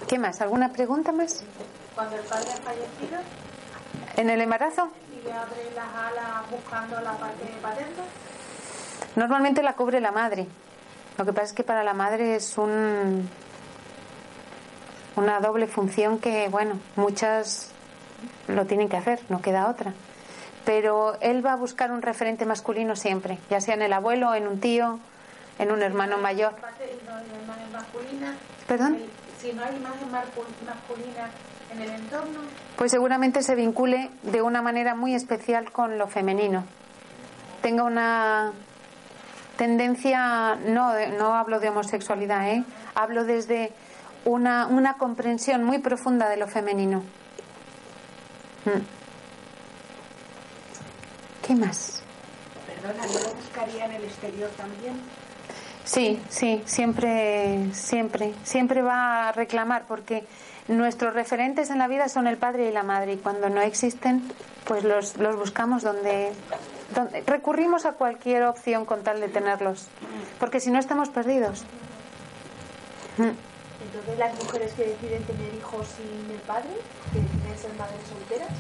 ¿Qué 0.08 0.18
más? 0.18 0.40
¿Alguna 0.40 0.72
pregunta 0.72 1.12
más? 1.12 1.44
Cuando 1.94 2.16
el 2.16 2.22
padre 2.22 2.50
ha 2.52 2.56
fallecido. 2.56 3.20
¿En 4.16 4.30
el 4.30 4.40
embarazo? 4.40 4.90
abre 5.26 5.70
las 5.74 5.88
alas 5.88 6.50
buscando 6.50 7.00
la 7.00 7.12
parte 7.12 7.44
paterna? 7.60 8.04
Normalmente 9.16 9.62
la 9.62 9.74
cubre 9.74 10.00
la 10.00 10.12
madre. 10.12 10.46
Lo 11.18 11.24
que 11.24 11.32
pasa 11.32 11.46
es 11.46 11.52
que 11.52 11.64
para 11.64 11.82
la 11.82 11.94
madre 11.94 12.36
es 12.36 12.58
un 12.58 13.28
una 15.16 15.40
doble 15.40 15.66
función 15.66 16.18
que, 16.18 16.48
bueno, 16.48 16.78
muchas 16.94 17.70
lo 18.48 18.66
tienen 18.66 18.88
que 18.88 18.98
hacer, 18.98 19.20
no 19.30 19.40
queda 19.40 19.68
otra. 19.68 19.94
Pero 20.66 21.16
él 21.22 21.46
va 21.46 21.52
a 21.52 21.56
buscar 21.56 21.90
un 21.90 22.02
referente 22.02 22.44
masculino 22.44 22.96
siempre, 22.96 23.38
ya 23.48 23.62
sea 23.62 23.74
en 23.74 23.82
el 23.82 23.92
abuelo, 23.94 24.34
en 24.34 24.46
un 24.46 24.60
tío, 24.60 24.98
en 25.58 25.70
un 25.70 25.80
hermano 25.80 26.18
mayor. 26.18 26.54
¿Perdón? 28.66 28.98
Si 29.40 29.52
no 29.52 29.62
hay 29.62 29.76
imagen 29.76 30.10
masculina 30.10 31.30
en 31.72 31.80
el 31.82 31.90
entorno? 31.90 32.40
Pues 32.76 32.90
seguramente 32.90 33.42
se 33.42 33.54
vincule 33.54 34.10
de 34.22 34.42
una 34.42 34.60
manera 34.60 34.94
muy 34.94 35.14
especial 35.14 35.70
con 35.70 35.98
lo 35.98 36.08
femenino. 36.08 36.64
Tenga 37.62 37.84
una 37.84 38.52
tendencia, 39.56 40.56
no, 40.56 40.92
no 41.18 41.34
hablo 41.34 41.60
de 41.60 41.68
homosexualidad, 41.68 42.48
¿eh? 42.50 42.64
hablo 42.94 43.24
desde 43.24 43.72
una, 44.24 44.66
una 44.66 44.94
comprensión 44.94 45.62
muy 45.64 45.78
profunda 45.78 46.28
de 46.28 46.36
lo 46.36 46.48
femenino. 46.48 47.02
Mm. 48.64 49.05
¿Qué 51.46 51.54
más? 51.54 52.02
Perdona, 52.66 53.06
¿no 53.06 53.12
lo 53.12 53.34
buscaría 53.34 53.84
en 53.86 53.92
el 53.92 54.04
exterior 54.04 54.50
también? 54.56 55.00
Sí, 55.84 56.20
sí, 56.28 56.62
siempre, 56.66 57.72
siempre, 57.72 58.34
siempre 58.42 58.82
va 58.82 59.28
a 59.28 59.32
reclamar 59.32 59.84
porque 59.86 60.26
Nuestros 60.68 61.14
referentes 61.14 61.70
en 61.70 61.78
la 61.78 61.86
vida 61.86 62.08
son 62.08 62.26
el 62.26 62.38
padre 62.38 62.68
y 62.68 62.72
la 62.72 62.82
madre 62.82 63.12
y 63.12 63.16
cuando 63.18 63.48
no 63.48 63.60
existen, 63.60 64.22
pues 64.64 64.82
los, 64.82 65.16
los 65.16 65.36
buscamos 65.36 65.84
donde, 65.84 66.32
donde 66.92 67.20
recurrimos 67.20 67.86
a 67.86 67.92
cualquier 67.92 68.42
opción 68.42 68.84
con 68.84 69.04
tal 69.04 69.20
de 69.20 69.28
tenerlos, 69.28 69.86
porque 70.40 70.58
si 70.58 70.72
no 70.72 70.80
estamos 70.80 71.08
perdidos. 71.08 71.62
Entonces 73.16 74.18
las 74.18 74.34
mujeres 74.42 74.72
que 74.72 74.86
deciden 74.86 75.22
tener 75.22 75.54
hijos 75.54 75.86
sin 75.96 76.32
el 76.32 76.40
padre, 76.40 76.70
que 77.12 77.20
deciden 77.20 77.58
ser 77.58 77.72
madres 77.78 78.00
solteras, 78.08 78.50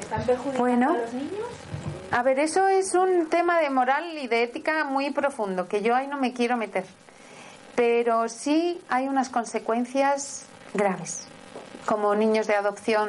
¿están 0.00 0.24
perjudicando 0.24 0.58
bueno, 0.60 0.90
a 0.92 0.98
los 0.98 1.12
niños? 1.12 1.48
A 2.10 2.22
ver, 2.22 2.38
eso 2.40 2.68
es 2.68 2.94
un 2.94 3.28
tema 3.28 3.60
de 3.60 3.70
moral 3.70 4.18
y 4.18 4.26
de 4.26 4.42
ética 4.42 4.84
muy 4.84 5.10
profundo, 5.10 5.68
que 5.68 5.82
yo 5.82 5.94
ahí 5.94 6.08
no 6.08 6.18
me 6.18 6.32
quiero 6.32 6.56
meter. 6.56 6.84
Pero 7.76 8.28
sí 8.28 8.80
hay 8.88 9.06
unas 9.06 9.28
consecuencias 9.28 10.46
graves, 10.74 11.28
como 11.86 12.14
niños 12.14 12.46
de 12.46 12.56
adopción 12.56 13.08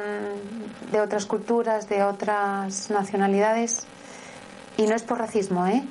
de 0.92 1.00
otras 1.00 1.26
culturas, 1.26 1.88
de 1.88 2.04
otras 2.04 2.90
nacionalidades. 2.90 3.86
Y 4.76 4.86
no 4.86 4.94
es 4.94 5.02
por 5.02 5.18
racismo, 5.18 5.66
¿eh? 5.66 5.82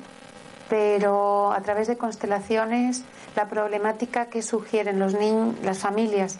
pero 0.72 1.52
a 1.52 1.60
través 1.60 1.86
de 1.86 1.98
constelaciones, 1.98 3.04
la 3.36 3.46
problemática 3.46 4.30
que 4.30 4.40
sugieren 4.40 4.98
los 4.98 5.14
las 5.62 5.78
familias 5.80 6.38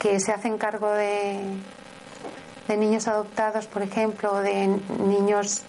que 0.00 0.18
se 0.18 0.32
hacen 0.32 0.58
cargo 0.58 0.90
de, 0.90 1.38
de 2.68 2.76
niños 2.76 3.08
adoptados, 3.08 3.66
por 3.66 3.82
ejemplo, 3.82 4.40
de 4.40 4.80
niños 4.98 5.62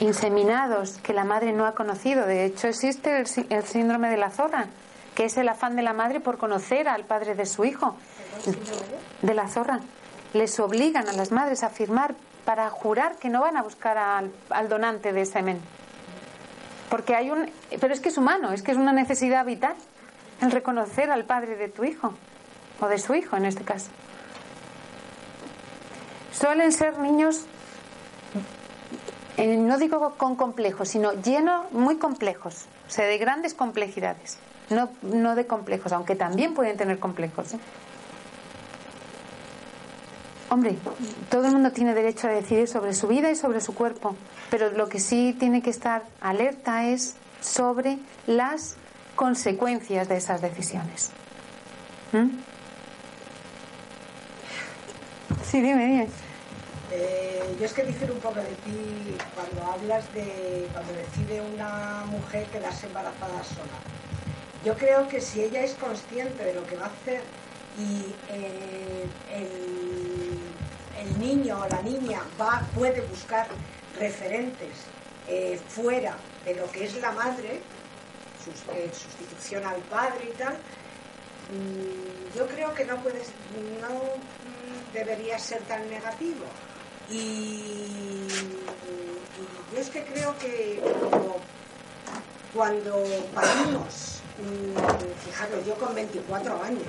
inseminados 0.00 0.98
que 0.98 1.12
la 1.12 1.24
madre 1.24 1.52
no 1.52 1.66
ha 1.66 1.74
conocido. 1.74 2.26
De 2.26 2.44
hecho, 2.44 2.68
existe 2.68 3.24
el 3.48 3.64
síndrome 3.64 4.10
de 4.10 4.16
la 4.16 4.30
zorra, 4.30 4.68
que 5.14 5.24
es 5.24 5.36
el 5.38 5.48
afán 5.48 5.76
de 5.76 5.82
la 5.82 5.92
madre 5.92 6.20
por 6.20 6.38
conocer 6.38 6.88
al 6.88 7.04
padre 7.04 7.34
de 7.34 7.46
su 7.46 7.64
hijo, 7.64 7.96
de 9.22 9.34
la 9.34 9.48
zorra. 9.48 9.80
Les 10.34 10.60
obligan 10.60 11.08
a 11.08 11.12
las 11.12 11.32
madres 11.32 11.62
a 11.62 11.70
firmar 11.70 12.14
para 12.44 12.68
jurar 12.70 13.16
que 13.16 13.28
no 13.28 13.40
van 13.40 13.56
a 13.56 13.62
buscar 13.62 13.98
al, 13.98 14.68
donante 14.68 15.12
de 15.12 15.24
semen. 15.24 15.60
Porque 16.90 17.16
hay 17.16 17.30
un. 17.30 17.50
Pero 17.80 17.92
es 17.92 18.00
que 18.00 18.10
es 18.10 18.18
humano, 18.18 18.52
es 18.52 18.62
que 18.62 18.70
es 18.70 18.78
una 18.78 18.92
necesidad 18.92 19.44
vital 19.44 19.74
el 20.40 20.50
reconocer 20.50 21.10
al 21.10 21.24
padre 21.24 21.56
de 21.56 21.68
tu 21.68 21.84
hijo, 21.84 22.12
o 22.80 22.86
de 22.86 22.98
su 22.98 23.14
hijo 23.14 23.36
en 23.36 23.46
este 23.46 23.64
caso. 23.64 23.90
Suelen 26.38 26.72
ser 26.72 26.98
niños, 26.98 27.44
eh, 29.36 29.56
no 29.56 29.78
digo 29.78 30.14
con 30.16 30.36
complejos, 30.36 30.88
sino 30.88 31.12
llenos, 31.12 31.70
muy 31.72 31.96
complejos, 31.96 32.66
o 32.86 32.90
sea, 32.90 33.06
de 33.06 33.18
grandes 33.18 33.54
complejidades 33.54 34.38
no, 34.70 34.90
no 35.02 35.34
de 35.34 35.46
complejos, 35.46 35.92
aunque 35.92 36.16
también 36.16 36.54
pueden 36.54 36.76
tener 36.76 36.98
complejos. 36.98 37.54
¿eh? 37.54 37.58
Hombre, 40.48 40.76
todo 41.30 41.46
el 41.46 41.52
mundo 41.52 41.72
tiene 41.72 41.94
derecho 41.94 42.28
a 42.28 42.30
decidir 42.30 42.68
sobre 42.68 42.94
su 42.94 43.08
vida 43.08 43.30
y 43.30 43.36
sobre 43.36 43.60
su 43.60 43.74
cuerpo, 43.74 44.16
pero 44.50 44.70
lo 44.70 44.88
que 44.88 45.00
sí 45.00 45.36
tiene 45.38 45.62
que 45.62 45.70
estar 45.70 46.04
alerta 46.20 46.86
es 46.86 47.16
sobre 47.40 47.98
las 48.26 48.76
consecuencias 49.14 50.08
de 50.08 50.16
esas 50.16 50.40
decisiones. 50.40 51.10
¿Mm? 52.12 52.28
Sí, 55.44 55.60
dime, 55.60 55.86
dime. 55.86 56.08
Eh, 56.98 57.56
yo 57.60 57.66
es 57.66 57.74
que 57.74 57.84
difiero 57.84 58.14
un 58.14 58.20
poco 58.20 58.40
de 58.40 58.54
ti 58.64 59.18
cuando 59.34 59.70
hablas 59.70 60.10
de 60.14 60.66
cuando 60.72 60.94
decide 60.94 61.42
una 61.42 62.04
mujer 62.06 62.46
quedarse 62.46 62.86
embarazada 62.86 63.44
sola. 63.44 63.78
Yo 64.64 64.74
creo 64.74 65.06
que 65.06 65.20
si 65.20 65.42
ella 65.42 65.62
es 65.62 65.74
consciente 65.74 66.42
de 66.42 66.54
lo 66.54 66.64
que 66.66 66.76
va 66.76 66.86
a 66.86 66.88
hacer 66.88 67.20
y 67.78 68.14
eh, 68.30 69.04
el, 70.98 71.18
niño 71.20 71.60
o 71.60 71.68
la 71.68 71.82
niña 71.82 72.20
va, 72.40 72.62
puede 72.74 73.02
buscar 73.02 73.46
referentes 73.98 74.70
eh, 75.28 75.60
fuera 75.68 76.16
de 76.44 76.54
lo 76.54 76.70
que 76.70 76.84
es 76.84 76.94
la 77.00 77.12
madre, 77.12 77.60
sustitución 78.92 79.64
al 79.66 79.80
padre 79.82 80.30
y 80.32 80.36
tal, 80.36 80.54
mm, 80.54 82.36
yo 82.36 82.46
creo 82.46 82.72
que 82.74 82.84
no 82.84 82.96
puedes, 83.02 83.28
no 83.80 83.88
mm, 83.88 84.92
debería 84.94 85.38
ser 85.38 85.60
tan 85.62 85.88
negativo. 85.90 86.44
Y, 87.10 88.26
yo 89.72 89.80
es 89.80 89.90
que 89.90 90.04
creo 90.04 90.36
que 90.38 90.80
cuando, 90.82 91.36
cuando 92.54 93.04
parimos, 93.34 94.20
mm, 94.38 95.24
fijaros, 95.24 95.66
yo 95.66 95.74
con 95.74 95.94
24 95.94 96.62
años, 96.62 96.82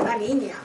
una 0.00 0.16
niña, 0.16 0.56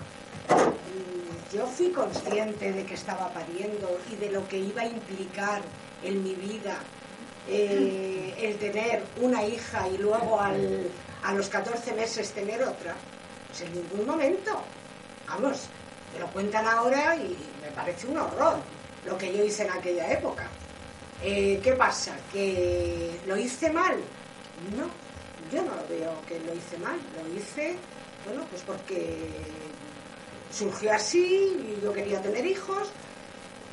mm, 0.50 1.56
yo 1.56 1.66
fui 1.68 1.92
consciente 1.92 2.74
de 2.74 2.86
que 2.86 2.96
estaba 2.96 3.30
pariendo 3.30 4.00
y 4.12 4.16
de 4.16 4.32
lo 4.32 4.48
que 4.48 4.58
iba 4.58 4.82
a 4.82 4.88
implicar 4.88 5.62
en 6.04 6.24
mi 6.24 6.36
vida 6.36 6.78
eh, 7.48 8.36
el 8.40 8.58
tener 8.58 9.04
una 9.22 9.44
hija 9.44 9.88
y 9.88 9.98
luego 9.98 10.42
al, 10.42 10.90
a 11.24 11.34
los 11.34 11.48
14 11.48 11.94
meses 11.94 12.32
tener 12.32 12.62
otra. 12.64 12.96
Pues 13.48 13.62
en 13.62 13.74
ningún 13.74 14.06
momento. 14.06 14.62
Vamos, 15.28 15.68
me 16.14 16.20
lo 16.20 16.28
cuentan 16.28 16.68
ahora 16.68 17.16
y 17.16 17.38
me 17.68 17.76
parece 17.76 18.08
un 18.08 18.18
horror 18.18 18.58
lo 19.06 19.18
que 19.18 19.36
yo 19.36 19.44
hice 19.44 19.64
en 19.64 19.72
aquella 19.72 20.12
época. 20.12 20.48
Eh, 21.22 21.60
¿Qué 21.64 21.74
pasa? 21.74 22.14
¿Que 22.32 23.20
lo 23.26 23.38
hice 23.38 23.72
mal? 23.72 23.98
No, 24.76 24.90
yo 25.52 25.64
no 25.64 25.76
lo 25.76 25.88
veo 25.88 26.14
que 26.28 26.40
lo 26.40 26.54
hice 26.54 26.78
mal. 26.78 26.98
Lo 27.16 27.38
hice, 27.38 27.76
bueno, 28.26 28.44
pues 28.50 28.62
porque 28.64 29.18
surgió 30.52 30.94
así 30.94 31.78
y 31.78 31.84
yo 31.84 31.92
quería 31.92 32.22
tener 32.22 32.46
hijos. 32.46 32.90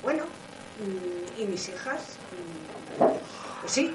Bueno, 0.03 0.25
mm, 0.25 1.41
y 1.41 1.47
mis 1.47 1.69
hijas, 1.69 2.01
mm, 2.99 3.05
pues 3.61 3.73
sí, 3.73 3.95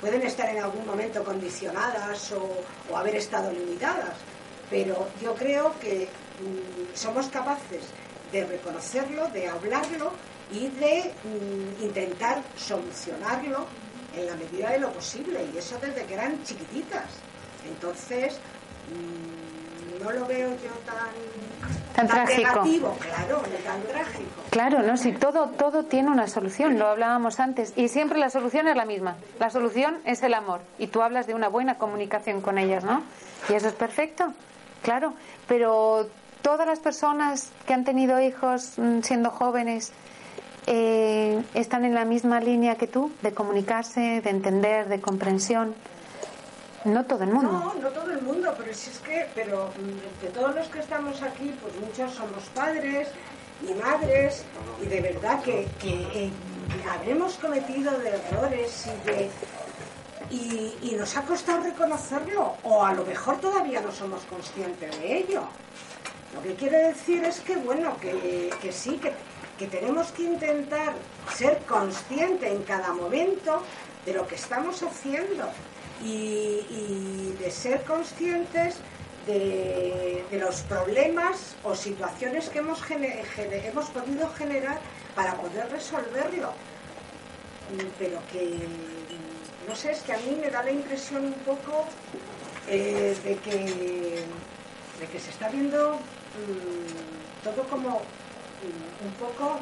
pueden 0.00 0.22
estar 0.22 0.48
en 0.48 0.62
algún 0.62 0.86
momento 0.86 1.24
condicionadas 1.24 2.32
o, 2.32 2.96
haber 2.96 3.16
estado 3.16 3.50
limitadas, 3.52 4.16
pero 4.70 5.08
yo 5.20 5.34
creo 5.34 5.74
que 5.80 6.08
mm, 6.40 6.94
somos 6.96 7.26
capaces 7.28 7.82
de 8.32 8.46
reconocerlo, 8.46 9.28
de 9.28 9.46
hablarlo 9.46 10.12
y 10.50 10.68
de 10.68 11.12
mm, 11.24 11.82
intentar 11.84 12.42
solucionarlo 12.56 13.66
en 14.16 14.26
la 14.26 14.34
medida 14.34 14.70
de 14.70 14.78
lo 14.78 14.90
posible, 14.92 15.40
y 15.54 15.58
eso 15.58 15.78
desde 15.80 16.04
que 16.04 16.14
eran 16.14 16.42
chiquititas. 16.44 17.04
Entonces, 17.66 18.38
mm, 18.90 20.02
no 20.02 20.10
lo 20.10 20.26
veo 20.26 20.50
yo 20.50 20.70
tan 20.84 21.12
tan, 21.94 22.08
trágico. 22.08 22.96
claro, 22.98 23.42
tan 23.64 23.82
trágico. 23.82 24.42
Claro, 24.50 24.82
no, 24.82 24.96
si 24.96 25.12
todo, 25.12 25.48
todo 25.50 25.84
tiene 25.84 26.10
una 26.10 26.26
solución, 26.26 26.78
lo 26.78 26.88
hablábamos 26.88 27.38
antes, 27.40 27.72
y 27.76 27.88
siempre 27.88 28.18
la 28.18 28.30
solución 28.30 28.66
es 28.68 28.76
la 28.76 28.84
misma. 28.84 29.16
La 29.38 29.50
solución 29.50 29.98
es 30.04 30.22
el 30.22 30.34
amor, 30.34 30.60
y 30.78 30.88
tú 30.88 31.02
hablas 31.02 31.26
de 31.26 31.34
una 31.34 31.48
buena 31.48 31.78
comunicación 31.78 32.40
con 32.40 32.58
ellas, 32.58 32.84
¿no? 32.84 33.02
Y 33.48 33.54
eso 33.54 33.68
es 33.68 33.74
perfecto, 33.74 34.32
claro, 34.82 35.14
pero 35.46 36.08
todas 36.42 36.66
las 36.66 36.80
personas 36.80 37.50
que 37.66 37.72
han 37.72 37.84
tenido 37.84 38.20
hijos 38.20 38.74
mm, 38.76 39.00
siendo 39.00 39.30
jóvenes 39.30 39.92
eh, 40.66 41.42
están 41.54 41.84
en 41.84 41.94
la 41.94 42.04
misma 42.04 42.40
línea 42.40 42.76
que 42.76 42.86
tú, 42.86 43.10
de 43.22 43.32
comunicarse, 43.32 44.20
de 44.20 44.30
entender, 44.30 44.88
de 44.88 45.00
comprensión. 45.00 45.74
No 46.84 47.04
todo 47.04 47.24
el 47.24 47.30
mundo. 47.30 47.52
No, 47.52 47.74
no 47.74 47.88
todo 47.90 48.10
el 48.10 48.22
mundo, 48.22 48.52
pero 48.58 48.74
si 48.74 48.90
es 48.90 48.98
que, 48.98 49.26
pero 49.34 49.68
mm, 49.68 50.24
de 50.24 50.30
todos 50.32 50.54
los 50.54 50.68
que 50.68 50.80
estamos 50.80 51.22
aquí, 51.22 51.54
pues 51.62 51.74
muchos 51.80 52.12
somos 52.12 52.44
padres 52.54 53.08
y 53.62 53.72
madres, 53.74 54.44
y 54.82 54.86
de 54.86 55.00
verdad 55.00 55.40
que, 55.42 55.68
que 55.80 56.02
eh, 56.12 56.30
habremos 56.92 57.34
cometido 57.34 57.96
de 57.98 58.08
errores 58.10 58.86
y 58.86 59.08
de 59.08 59.30
y, 60.30 60.74
y, 60.82 60.94
nos 60.96 61.14
ha 61.16 61.22
costado 61.22 61.62
reconocerlo, 61.62 62.54
o 62.62 62.82
a 62.82 62.94
lo 62.94 63.04
mejor 63.04 63.38
todavía 63.38 63.82
no 63.82 63.92
somos 63.92 64.22
conscientes 64.22 64.98
de 64.98 65.18
ello. 65.18 65.42
Lo 66.34 66.42
que 66.42 66.54
quiere 66.54 66.88
decir 66.88 67.24
es 67.24 67.40
que, 67.40 67.56
bueno, 67.56 67.96
que, 67.98 68.50
que 68.60 68.72
sí, 68.72 68.98
que, 68.98 69.12
que 69.58 69.66
tenemos 69.66 70.10
que 70.12 70.22
intentar 70.22 70.94
ser 71.34 71.58
conscientes 71.68 72.50
en 72.50 72.62
cada 72.62 72.92
momento 72.92 73.62
de 74.04 74.14
lo 74.14 74.26
que 74.26 74.34
estamos 74.34 74.82
haciendo 74.82 75.48
y, 76.02 77.32
de 77.38 77.50
ser 77.50 77.82
conscientes 77.84 78.76
de, 79.26 80.24
los 80.32 80.62
problemas 80.62 81.54
o 81.62 81.74
situaciones 81.74 82.48
que 82.48 82.58
hemos, 82.58 82.80
hemos 82.90 83.90
podido 83.90 84.28
generar 84.30 84.80
para 85.14 85.34
poder 85.36 85.70
resolverlo. 85.70 86.52
Pero 87.98 88.18
que, 88.32 88.66
no 89.68 89.76
sé, 89.76 89.92
es 89.92 90.02
que 90.02 90.12
a 90.12 90.16
mí 90.16 90.36
me 90.40 90.50
da 90.50 90.62
la 90.64 90.72
impresión 90.72 91.26
un 91.26 91.34
poco 91.34 91.86
eh, 92.68 93.16
de, 93.22 93.36
que, 93.36 94.24
de 94.98 95.06
que 95.06 95.20
se 95.20 95.30
está 95.30 95.48
viendo 95.48 96.00
mm, 96.36 97.44
todo 97.44 97.62
como 97.68 97.90
mm, 97.90 99.06
un 99.06 99.12
poco 99.18 99.58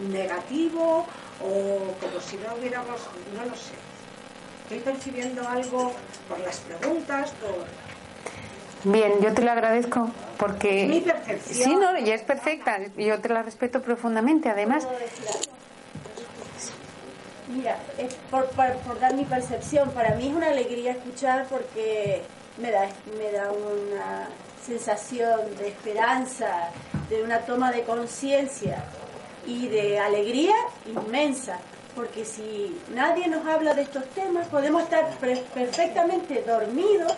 mm, 0.00 0.12
negativo 0.12 1.06
o 1.40 1.94
como 2.00 2.20
si 2.20 2.36
no 2.36 2.54
hubiéramos, 2.54 3.00
no 3.34 3.44
lo 3.44 3.54
sé 3.54 3.74
estoy 4.66 4.80
percibiendo 4.80 5.48
algo 5.48 5.92
por 6.28 6.40
las 6.40 6.58
preguntas, 6.58 7.32
por... 7.40 8.92
Bien, 8.92 9.20
yo 9.20 9.32
te 9.32 9.42
lo 9.42 9.52
agradezco 9.52 10.10
porque... 10.38 10.86
Mi 10.86 11.00
percepción. 11.00 11.68
Sí, 11.68 11.76
no, 11.76 11.98
ya 12.00 12.14
es 12.14 12.22
perfecta. 12.22 12.78
Yo 12.96 13.20
te 13.20 13.28
la 13.28 13.42
respeto 13.42 13.80
profundamente, 13.80 14.48
además. 14.48 14.86
Mira, 17.48 17.78
por, 18.30 18.46
por, 18.46 18.98
dar 18.98 19.14
mi 19.14 19.24
percepción, 19.24 19.90
para 19.92 20.16
mí 20.16 20.28
es 20.28 20.34
una 20.34 20.48
alegría 20.48 20.92
escuchar 20.92 21.46
porque 21.48 22.22
me 22.58 22.72
da, 22.72 22.88
me 23.16 23.30
da 23.30 23.52
una 23.52 24.28
sensación 24.66 25.56
de 25.58 25.68
esperanza, 25.68 26.70
de 27.08 27.22
una 27.22 27.40
toma 27.40 27.70
de 27.70 27.82
conciencia 27.84 28.84
y 29.46 29.68
de 29.68 29.98
alegría 29.98 30.54
inmensa 30.86 31.58
porque 31.96 32.26
si 32.26 32.78
nadie 32.94 33.26
nos 33.26 33.46
habla 33.46 33.72
de 33.72 33.82
estos 33.82 34.04
temas, 34.10 34.46
podemos 34.48 34.82
estar 34.82 35.08
perfectamente 35.54 36.44
dormidos 36.46 37.14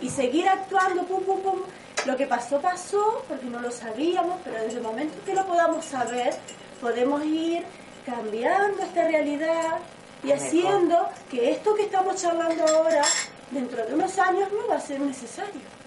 y 0.00 0.08
seguir 0.08 0.48
actuando, 0.48 1.02
pum, 1.02 1.24
pum, 1.24 1.40
pum. 1.40 1.58
Lo 2.06 2.16
que 2.16 2.26
pasó, 2.26 2.60
pasó, 2.60 3.24
porque 3.26 3.46
no 3.46 3.60
lo 3.60 3.72
sabíamos, 3.72 4.38
pero 4.44 4.62
desde 4.62 4.78
el 4.78 4.82
momento 4.84 5.14
que 5.26 5.34
lo 5.34 5.44
podamos 5.44 5.84
saber, 5.84 6.34
podemos 6.80 7.24
ir 7.24 7.64
cambiando 8.06 8.80
esta 8.82 9.08
realidad 9.08 9.78
y 10.22 10.30
haciendo 10.30 11.08
que 11.28 11.50
esto 11.50 11.74
que 11.74 11.82
estamos 11.82 12.22
charlando 12.22 12.64
ahora, 12.64 13.02
dentro 13.50 13.84
de 13.84 13.92
unos 13.92 14.16
años, 14.20 14.48
no 14.52 14.68
va 14.68 14.76
a 14.76 14.80
ser 14.80 15.00
necesario. 15.00 15.81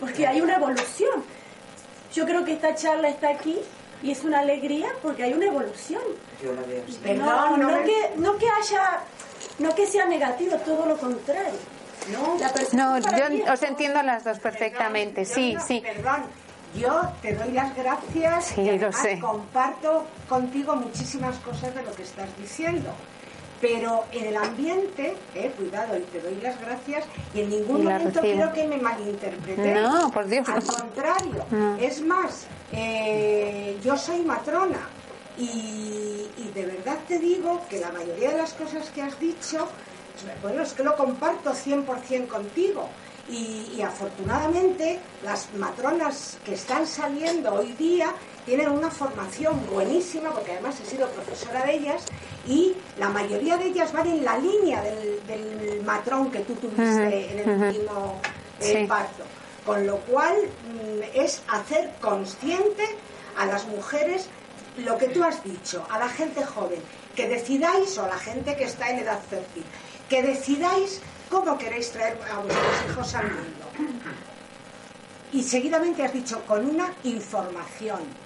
Porque 0.00 0.26
hay 0.26 0.40
una 0.40 0.56
evolución. 0.56 1.24
Yo 2.12 2.24
creo 2.24 2.44
que 2.44 2.52
esta 2.52 2.74
charla 2.74 3.08
está 3.08 3.28
aquí 3.30 3.58
y 4.02 4.10
es 4.10 4.24
una 4.24 4.40
alegría 4.40 4.88
porque 5.02 5.24
hay 5.24 5.32
una 5.32 5.46
evolución. 5.46 6.02
Yo 6.42 6.52
la 6.52 6.62
veo 6.62 6.82
No, 7.16 7.56
no, 7.56 7.68
que, 7.84 8.12
no 8.16 8.36
que 8.36 8.46
haya, 8.48 9.00
no 9.58 9.74
que 9.74 9.86
sea 9.86 10.06
negativo, 10.06 10.56
todo 10.58 10.86
lo 10.86 10.96
contrario. 10.96 11.58
No, 12.10 12.36
no 12.72 12.98
yo 12.98 13.52
os 13.52 13.62
entiendo 13.62 14.00
las 14.02 14.22
dos 14.22 14.38
perfectamente, 14.38 15.24
sí, 15.24 15.56
sí. 15.66 15.80
Perdón, 15.80 16.24
yo 16.74 17.00
te 17.20 17.34
doy 17.34 17.52
las 17.52 17.74
gracias 17.74 18.44
sí, 18.44 18.60
y 18.60 18.78
lo 18.78 18.92
sé. 18.92 19.18
comparto 19.18 20.04
contigo 20.28 20.76
muchísimas 20.76 21.36
cosas 21.38 21.74
de 21.74 21.82
lo 21.82 21.92
que 21.94 22.02
estás 22.02 22.28
diciendo. 22.38 22.90
Pero 23.60 24.04
en 24.12 24.26
el 24.26 24.36
ambiente, 24.36 25.16
eh, 25.34 25.52
cuidado, 25.56 25.96
y 25.96 26.02
te 26.02 26.20
doy 26.20 26.36
las 26.42 26.60
gracias, 26.60 27.04
y 27.34 27.40
en 27.40 27.50
ningún 27.50 27.84
momento 27.84 28.20
quiero 28.20 28.52
que 28.52 28.66
me 28.66 28.76
malinterpretéis. 28.76 29.74
No, 29.74 30.10
por 30.10 30.26
Dios. 30.26 30.46
Al 30.48 30.62
contrario, 30.62 31.44
es 31.80 32.02
más, 32.02 32.46
eh, 32.72 33.78
yo 33.82 33.96
soy 33.96 34.20
matrona 34.20 34.88
y, 35.38 36.26
de 36.54 36.64
verdad 36.64 36.96
te 37.06 37.18
digo 37.18 37.60
que 37.68 37.78
la 37.78 37.92
mayoría 37.92 38.30
de 38.30 38.38
las 38.38 38.54
cosas 38.54 38.88
que 38.90 39.02
has 39.02 39.18
dicho, 39.20 39.68
bueno, 40.40 40.62
es 40.62 40.72
que 40.72 40.82
lo 40.82 40.96
comparto 40.96 41.52
100% 41.52 42.28
contigo. 42.28 42.88
Y, 43.28 43.82
afortunadamente 43.82 45.00
las 45.24 45.52
matronas 45.54 46.38
que 46.44 46.54
están 46.54 46.86
saliendo 46.86 47.52
hoy 47.54 47.72
día 47.72 48.14
tienen 48.46 48.70
una 48.70 48.90
formación 48.90 49.66
buenísima, 49.66 50.30
porque 50.30 50.52
además 50.52 50.80
he 50.80 50.86
sido 50.86 51.08
profesora 51.08 51.64
de 51.64 51.74
ellas, 51.74 52.04
y 52.46 52.74
la 52.96 53.08
mayoría 53.08 53.56
de 53.56 53.66
ellas 53.66 53.92
van 53.92 54.06
en 54.06 54.24
la 54.24 54.38
línea 54.38 54.80
del, 54.82 55.82
matrón 55.84 56.30
que 56.30 56.40
tú 56.40 56.54
tuviste 56.54 57.32
en 57.32 57.38
el 57.38 57.62
último 57.62 58.20
eh, 58.60 58.86
parto. 58.88 59.24
Con 59.64 59.86
lo 59.86 59.98
cual 59.98 60.34
mm, 60.34 61.02
es 61.14 61.42
hacer 61.48 61.92
consciente 62.00 62.84
a 63.36 63.46
las 63.46 63.66
mujeres 63.66 64.28
lo 64.78 64.96
que 64.98 65.08
tú 65.08 65.22
has 65.22 65.42
dicho, 65.44 65.86
a 65.90 65.98
la 65.98 66.08
gente 66.08 66.44
joven, 66.44 66.80
que 67.14 67.28
decidáis, 67.28 67.96
o 67.98 68.04
a 68.04 68.08
la 68.08 68.18
gente 68.18 68.56
que 68.56 68.64
está 68.64 68.90
en 68.90 69.00
edad 69.00 69.20
fértil, 69.28 69.64
que 70.08 70.22
decidáis 70.22 71.00
cómo 71.30 71.58
queréis 71.58 71.90
traer 71.90 72.18
a 72.32 72.38
vuestros 72.38 72.90
hijos 72.90 73.14
al 73.14 73.26
mundo. 73.26 73.66
Y 75.32 75.42
seguidamente 75.42 76.04
has 76.04 76.12
dicho, 76.12 76.42
con 76.46 76.68
una 76.68 76.92
información. 77.04 78.25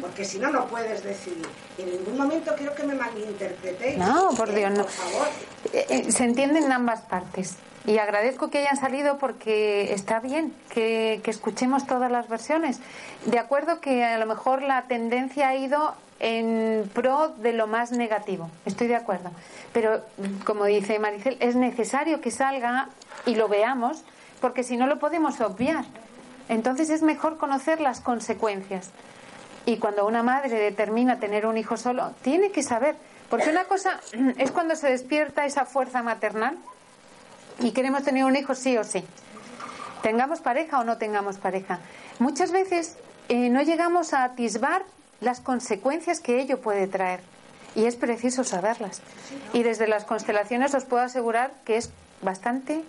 Porque 0.00 0.24
si 0.24 0.38
no, 0.38 0.50
no 0.50 0.66
puedes 0.66 1.04
decidir. 1.04 1.46
En 1.76 1.90
ningún 1.90 2.16
momento 2.16 2.54
quiero 2.56 2.74
que 2.74 2.84
me 2.84 2.94
malinterpretéis. 2.94 3.98
No, 3.98 4.30
por 4.30 4.52
Dios, 4.54 4.70
no. 4.70 4.84
Por 4.84 4.90
favor. 4.90 5.28
Eh, 5.74 5.86
eh, 5.90 6.12
se 6.12 6.24
entienden 6.24 6.64
en 6.64 6.72
ambas 6.72 7.02
partes. 7.02 7.56
Y 7.86 7.98
agradezco 7.98 8.48
que 8.48 8.58
hayan 8.58 8.76
salido 8.76 9.18
porque 9.18 9.92
está 9.92 10.20
bien 10.20 10.54
que, 10.70 11.20
escuchemos 11.26 11.86
todas 11.86 12.10
las 12.10 12.28
versiones. 12.28 12.80
De 13.26 13.38
acuerdo 13.38 13.80
que 13.80 14.04
a 14.04 14.18
lo 14.18 14.26
mejor 14.26 14.62
la 14.62 14.82
tendencia 14.82 15.48
ha 15.48 15.56
ido 15.56 15.94
en 16.18 16.90
pro 16.94 17.28
de 17.28 17.52
lo 17.52 17.66
más 17.66 17.92
negativo. 17.92 18.50
Estoy 18.64 18.88
de 18.88 18.96
acuerdo. 18.96 19.30
Pero, 19.72 20.02
como 20.44 20.64
dice 20.64 20.98
Maricel, 20.98 21.36
es 21.40 21.56
necesario 21.56 22.20
que 22.22 22.30
salga 22.30 22.88
y 23.26 23.34
lo 23.34 23.48
veamos, 23.48 24.02
porque 24.40 24.64
si 24.64 24.78
no 24.78 24.86
lo 24.86 24.98
podemos 24.98 25.40
obviar. 25.40 25.84
Entonces 26.48 26.88
es 26.88 27.02
mejor 27.02 27.36
conocer 27.36 27.80
las 27.80 28.00
consecuencias. 28.00 28.90
Y 29.66 29.78
cuando 29.78 30.06
una 30.06 30.22
madre 30.22 30.58
determina 30.58 31.18
tener 31.18 31.46
un 31.46 31.56
hijo 31.56 31.76
solo, 31.76 32.12
tiene 32.22 32.50
que 32.50 32.62
saber. 32.62 32.96
Porque 33.28 33.50
una 33.50 33.64
cosa 33.64 34.00
es 34.38 34.50
cuando 34.50 34.76
se 34.76 34.88
despierta 34.88 35.44
esa 35.44 35.64
fuerza 35.64 36.02
maternal 36.02 36.58
y 37.60 37.72
queremos 37.72 38.02
tener 38.02 38.24
un 38.24 38.36
hijo 38.36 38.54
sí 38.54 38.76
o 38.76 38.84
sí. 38.84 39.04
Tengamos 40.02 40.40
pareja 40.40 40.80
o 40.80 40.84
no 40.84 40.96
tengamos 40.96 41.38
pareja. 41.38 41.80
Muchas 42.18 42.52
veces 42.52 42.96
eh, 43.28 43.50
no 43.50 43.62
llegamos 43.62 44.14
a 44.14 44.24
atisbar 44.24 44.84
las 45.20 45.40
consecuencias 45.40 46.20
que 46.20 46.40
ello 46.40 46.60
puede 46.60 46.86
traer. 46.86 47.20
Y 47.74 47.84
es 47.84 47.96
preciso 47.96 48.44
saberlas. 48.44 49.02
Y 49.52 49.62
desde 49.62 49.86
las 49.86 50.04
constelaciones 50.04 50.74
os 50.74 50.84
puedo 50.84 51.02
asegurar 51.02 51.52
que 51.64 51.76
es 51.76 51.90
bastante 52.22 52.82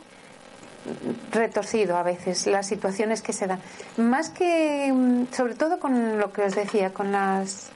retorcido 1.31 1.97
a 1.97 2.03
veces 2.03 2.47
las 2.47 2.67
situaciones 2.67 3.21
que 3.21 3.33
se 3.33 3.47
dan. 3.47 3.59
Más 3.97 4.29
que, 4.29 4.91
mm, 4.93 5.33
sobre 5.33 5.55
todo 5.55 5.79
con 5.79 6.17
lo 6.17 6.31
que 6.31 6.43
os 6.43 6.55
decía, 6.55 6.93
con 6.93 7.11
las, 7.11 7.69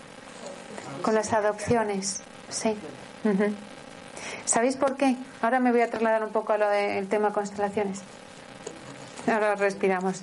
con 1.01 1.15
las 1.15 1.33
adopciones. 1.33 2.21
Sí. 2.49 2.75
¿Sabéis 4.45 4.75
por 4.75 4.95
qué? 4.95 5.15
Ahora 5.41 5.59
me 5.59 5.71
voy 5.71 5.81
a 5.81 5.89
trasladar 5.89 6.23
un 6.23 6.31
poco 6.31 6.53
a 6.53 6.57
lo 6.57 6.67
tema 7.07 7.31
constelaciones. 7.31 8.01
Ahora 9.27 9.55
respiramos. 9.55 10.21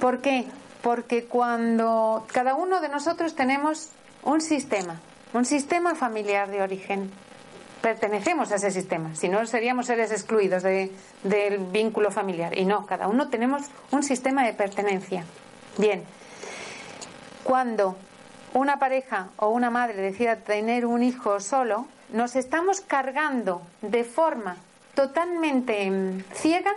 ¿Por 0.00 0.20
qué? 0.20 0.46
Porque 0.82 1.24
cuando 1.24 2.26
cada 2.32 2.54
uno 2.54 2.80
de 2.80 2.88
nosotros 2.88 3.34
tenemos 3.34 3.90
un 4.22 4.40
sistema, 4.40 5.00
un 5.32 5.44
sistema 5.44 5.94
familiar 5.94 6.50
de 6.50 6.62
origen, 6.62 7.10
pertenecemos 7.80 8.52
a 8.52 8.56
ese 8.56 8.70
sistema, 8.70 9.14
si 9.14 9.28
no 9.28 9.44
seríamos 9.46 9.86
seres 9.86 10.10
excluidos 10.10 10.62
del 10.62 11.58
vínculo 11.72 12.10
familiar. 12.10 12.56
Y 12.56 12.64
no, 12.64 12.86
cada 12.86 13.08
uno 13.08 13.28
tenemos 13.28 13.62
un 13.90 14.02
sistema 14.02 14.44
de 14.44 14.52
pertenencia. 14.52 15.24
Bien, 15.78 16.04
cuando 17.42 17.96
una 18.52 18.78
pareja 18.78 19.28
o 19.36 19.48
una 19.48 19.70
madre 19.70 20.02
decida 20.02 20.36
tener 20.36 20.84
un 20.84 21.02
hijo 21.02 21.40
solo, 21.40 21.86
nos 22.10 22.36
estamos 22.36 22.80
cargando 22.80 23.62
de 23.82 24.04
forma 24.04 24.56
totalmente 24.94 25.90
mm, 25.90 26.24
ciega 26.34 26.72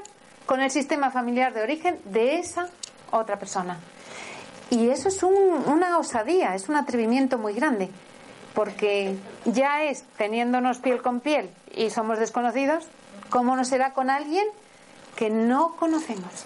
con 0.45 0.61
el 0.61 0.71
sistema 0.71 1.11
familiar 1.11 1.53
de 1.53 1.63
origen 1.63 1.99
de 2.05 2.37
esa 2.37 2.69
otra 3.11 3.37
persona. 3.39 3.77
Y 4.69 4.89
eso 4.89 5.09
es 5.09 5.21
una 5.21 5.97
osadía, 5.97 6.55
es 6.55 6.69
un 6.69 6.75
atrevimiento 6.75 7.37
muy 7.37 7.53
grande 7.53 7.89
porque 8.53 9.15
ya 9.45 9.83
es 9.83 10.03
teniéndonos 10.17 10.77
piel 10.79 11.01
con 11.01 11.19
piel 11.19 11.49
y 11.75 11.89
somos 11.89 12.19
desconocidos, 12.19 12.85
¿cómo 13.29 13.55
no 13.55 13.65
será 13.65 13.93
con 13.93 14.09
alguien 14.09 14.45
que 15.15 15.29
no 15.29 15.75
conocemos? 15.75 16.45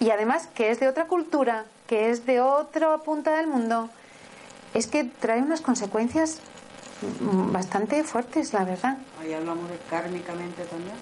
Y 0.00 0.10
además 0.10 0.48
que 0.54 0.70
es 0.70 0.80
de 0.80 0.88
otra 0.88 1.06
cultura, 1.06 1.64
que 1.86 2.10
es 2.10 2.26
de 2.26 2.40
otra 2.40 2.98
punta 2.98 3.36
del 3.36 3.46
mundo, 3.46 3.90
es 4.74 4.86
que 4.86 5.04
trae 5.04 5.40
unas 5.42 5.60
consecuencias 5.60 6.40
bastante 7.52 8.02
fuertes, 8.04 8.52
la 8.52 8.64
verdad. 8.64 8.96
Ahí 9.20 9.32
hablamos 9.32 9.68
de 9.68 9.76
kármicamente 9.90 10.64
también. 10.64 10.96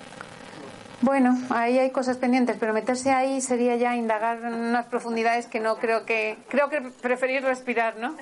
Bueno, 1.02 1.38
ahí 1.48 1.78
hay 1.78 1.90
cosas 1.90 2.18
pendientes, 2.18 2.56
pero 2.60 2.74
meterse 2.74 3.10
ahí 3.10 3.40
sería 3.40 3.76
ya 3.76 3.96
indagar 3.96 4.38
en 4.38 4.52
unas 4.52 4.84
profundidades 4.86 5.46
que 5.46 5.58
no 5.58 5.76
creo 5.78 6.04
que 6.04 6.36
creo 6.48 6.68
que 6.68 6.82
preferir 7.00 7.42
respirar, 7.42 7.96
¿no? 7.96 8.14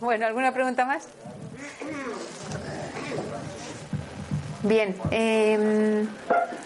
Bueno, 0.00 0.26
¿alguna 0.26 0.52
pregunta 0.52 0.84
más? 0.84 1.08
Bien, 4.62 4.96
em, 5.10 6.08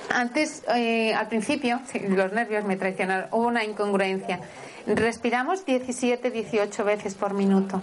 antes, 0.09 0.62
eh, 0.74 1.12
al 1.14 1.28
principio, 1.28 1.80
los 2.09 2.32
nervios 2.32 2.64
me 2.64 2.76
traicionaron, 2.76 3.28
hubo 3.32 3.46
una 3.46 3.64
incongruencia. 3.64 4.40
Respiramos 4.86 5.66
17, 5.66 6.30
18 6.30 6.84
veces 6.84 7.14
por 7.14 7.34
minuto. 7.34 7.82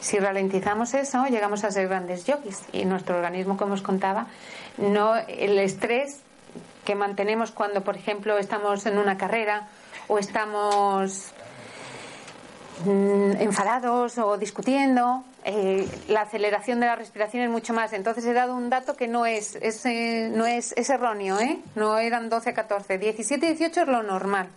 Si 0.00 0.18
ralentizamos 0.18 0.94
eso, 0.94 1.26
llegamos 1.26 1.64
a 1.64 1.70
ser 1.70 1.88
grandes 1.88 2.24
yogis. 2.24 2.62
Y 2.72 2.84
nuestro 2.84 3.16
organismo, 3.16 3.56
como 3.56 3.74
os 3.74 3.82
contaba, 3.82 4.28
no 4.78 5.16
el 5.16 5.58
estrés 5.58 6.22
que 6.84 6.94
mantenemos 6.94 7.50
cuando, 7.50 7.82
por 7.82 7.96
ejemplo, 7.96 8.38
estamos 8.38 8.86
en 8.86 8.98
una 8.98 9.18
carrera 9.18 9.68
o 10.08 10.18
estamos 10.18 11.33
enfadados 12.86 14.18
o 14.18 14.36
discutiendo, 14.36 15.24
eh, 15.44 15.86
la 16.08 16.22
aceleración 16.22 16.80
de 16.80 16.86
la 16.86 16.96
respiración 16.96 17.44
es 17.44 17.50
mucho 17.50 17.72
más. 17.72 17.92
Entonces 17.92 18.24
he 18.24 18.32
dado 18.32 18.54
un 18.54 18.70
dato 18.70 18.96
que 18.96 19.08
no 19.08 19.26
es, 19.26 19.56
eh, 19.56 20.30
no 20.34 20.46
es, 20.46 20.72
erróneo, 20.76 21.38
¿eh? 21.38 21.58
no 21.74 21.98
eran 21.98 22.28
12 22.28 22.50
a 22.50 22.54
14. 22.54 22.98
17 22.98 23.46
y 23.46 23.48
18 23.50 23.82
es 23.82 23.88
lo 23.88 24.02
normal. 24.02 24.48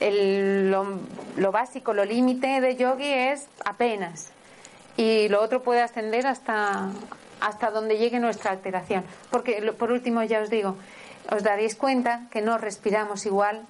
Lo, 0.00 1.52
básico, 1.52 1.94
lo 1.94 2.04
límite 2.04 2.60
de 2.60 2.76
yogi 2.76 3.12
es 3.12 3.46
apenas. 3.64 4.30
Y 4.96 5.28
lo 5.28 5.42
otro 5.42 5.62
puede 5.62 5.82
ascender 5.82 6.26
hasta, 6.26 6.90
hasta 7.40 7.70
donde 7.70 7.98
llegue 7.98 8.18
nuestra 8.20 8.50
alteración. 8.50 9.04
Porque, 9.30 9.60
por 9.78 9.92
último, 9.92 10.22
ya 10.22 10.40
os 10.40 10.50
digo, 10.50 10.76
os 11.30 11.42
daréis 11.42 11.74
cuenta 11.76 12.28
que 12.30 12.40
no 12.40 12.56
respiramos 12.58 13.26
igual 13.26 13.66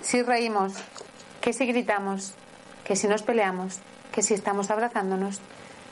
si 0.00 0.22
reímos 0.22 0.74
que 1.40 1.52
si 1.52 1.66
gritamos, 1.66 2.34
que 2.90 2.96
si 2.96 3.06
nos 3.06 3.22
peleamos, 3.22 3.78
que 4.10 4.20
si 4.20 4.34
estamos 4.34 4.68
abrazándonos, 4.68 5.40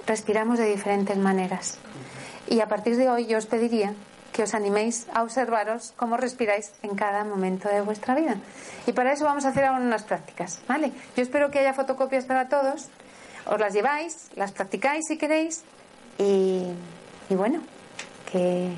respiramos 0.04 0.58
de 0.58 0.64
diferentes 0.64 1.16
maneras. 1.16 1.78
Y 2.48 2.58
a 2.58 2.66
partir 2.66 2.96
de 2.96 3.08
hoy 3.08 3.26
yo 3.26 3.38
os 3.38 3.46
pediría 3.46 3.94
que 4.32 4.42
os 4.42 4.52
animéis 4.52 5.06
a 5.14 5.22
observaros 5.22 5.94
cómo 5.96 6.16
respiráis 6.16 6.72
en 6.82 6.96
cada 6.96 7.22
momento 7.22 7.68
de 7.68 7.82
vuestra 7.82 8.16
vida. 8.16 8.34
Y 8.88 8.94
para 8.94 9.12
eso 9.12 9.24
vamos 9.24 9.44
a 9.44 9.50
hacer 9.50 9.66
ahora 9.66 9.80
unas 9.80 10.02
prácticas, 10.02 10.58
¿vale? 10.66 10.90
Yo 11.14 11.22
espero 11.22 11.52
que 11.52 11.60
haya 11.60 11.72
fotocopias 11.72 12.24
para 12.24 12.48
todos. 12.48 12.88
Os 13.46 13.60
las 13.60 13.72
lleváis, 13.72 14.30
las 14.34 14.50
practicáis 14.50 15.06
si 15.06 15.16
queréis 15.16 15.62
y, 16.18 16.64
y 17.30 17.34
bueno, 17.36 17.60
que, 18.32 18.72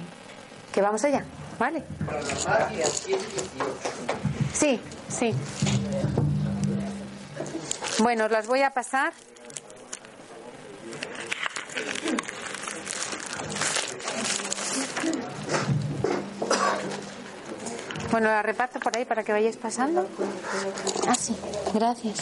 que 0.75 0.83
vamos 0.83 1.03
allá, 1.05 1.25
¿vale? 1.59 1.83
Sí, 4.53 4.79
sí. 5.09 5.35
Bueno, 8.03 8.29
las 8.29 8.47
voy 8.47 8.63
a 8.63 8.71
pasar. 8.71 9.13
Bueno, 18.11 18.29
la 18.29 18.43
reparto 18.43 18.81
por 18.81 18.97
ahí 18.97 19.05
para 19.05 19.23
que 19.23 19.33
vayáis 19.33 19.57
pasando. 19.57 20.09
Ah, 21.07 21.15
sí, 21.15 21.37
gracias. 21.75 22.21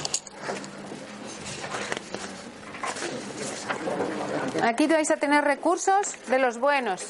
Aquí 4.63 4.87
vais 4.87 5.11
a 5.11 5.17
tener 5.17 5.45
recursos 5.45 6.15
de 6.27 6.39
los 6.39 6.59
buenos. 6.59 7.07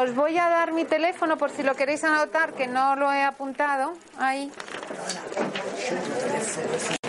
Os 0.00 0.14
voy 0.14 0.38
a 0.38 0.48
dar 0.48 0.70
mi 0.70 0.84
teléfono 0.84 1.36
por 1.36 1.50
si 1.50 1.64
lo 1.64 1.74
queréis 1.74 2.04
anotar, 2.04 2.52
que 2.52 2.68
no 2.68 2.94
lo 2.94 3.12
he 3.12 3.24
apuntado. 3.24 3.94
Ahí. 4.16 4.48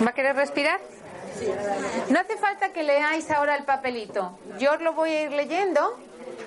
¿Va 0.04 0.10
a 0.10 0.14
querer 0.14 0.36
respirar? 0.36 0.80
No 2.10 2.20
hace 2.20 2.36
falta 2.38 2.74
que 2.74 2.82
leáis 2.82 3.30
ahora 3.30 3.56
el 3.58 3.64
papelito. 3.64 4.40
Yo 4.58 4.74
os 4.74 4.82
lo 4.82 4.94
voy 4.94 5.12
a 5.12 5.22
ir 5.22 5.32
leyendo 5.34 6.00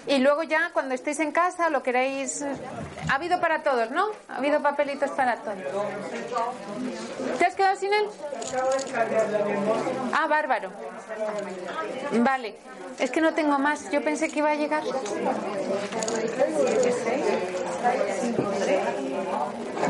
y 0.06 0.18
luego 0.18 0.42
ya 0.42 0.70
cuando 0.72 0.94
estéis 0.94 1.20
en 1.20 1.32
casa 1.32 1.70
lo 1.70 1.82
queréis... 1.82 2.44
Ha 3.10 3.14
habido 3.14 3.40
para 3.40 3.62
todos, 3.62 3.90
¿no? 3.90 4.06
Ha 4.28 4.36
habido 4.36 4.62
papelitos 4.62 5.10
para 5.10 5.36
todos. 5.36 5.58
¿Te 7.38 7.44
has 7.44 7.54
quedado 7.54 7.76
sin 7.76 7.92
él? 7.92 8.06
Ah, 10.12 10.26
bárbaro. 10.26 10.72
Vale. 12.12 12.56
Es 12.98 13.10
que 13.10 13.20
no 13.20 13.34
tengo 13.34 13.58
más. 13.58 13.90
Yo 13.90 14.02
pensé 14.02 14.28
que 14.30 14.38
iba 14.38 14.50
a 14.50 14.54
llegar. 14.54 14.82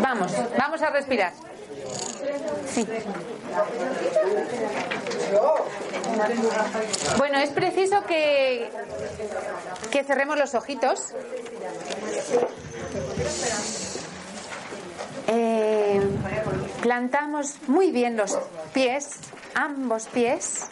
Vamos, 0.01 0.33
vamos 0.59 0.83
a 0.83 0.91
respirar. 0.91 1.33
Sí. 2.73 2.87
Bueno, 7.19 7.39
es 7.39 7.51
preciso 7.51 8.05
que, 8.05 8.71
que 9.91 10.05
cerremos 10.05 10.39
los 10.39 10.55
ojitos. 10.55 11.15
Eh, 15.29 16.01
plantamos 16.83 17.57
muy 17.67 17.91
bien 17.91 18.17
los 18.17 18.39
pies, 18.73 19.11
ambos 19.55 20.07
pies. 20.09 20.67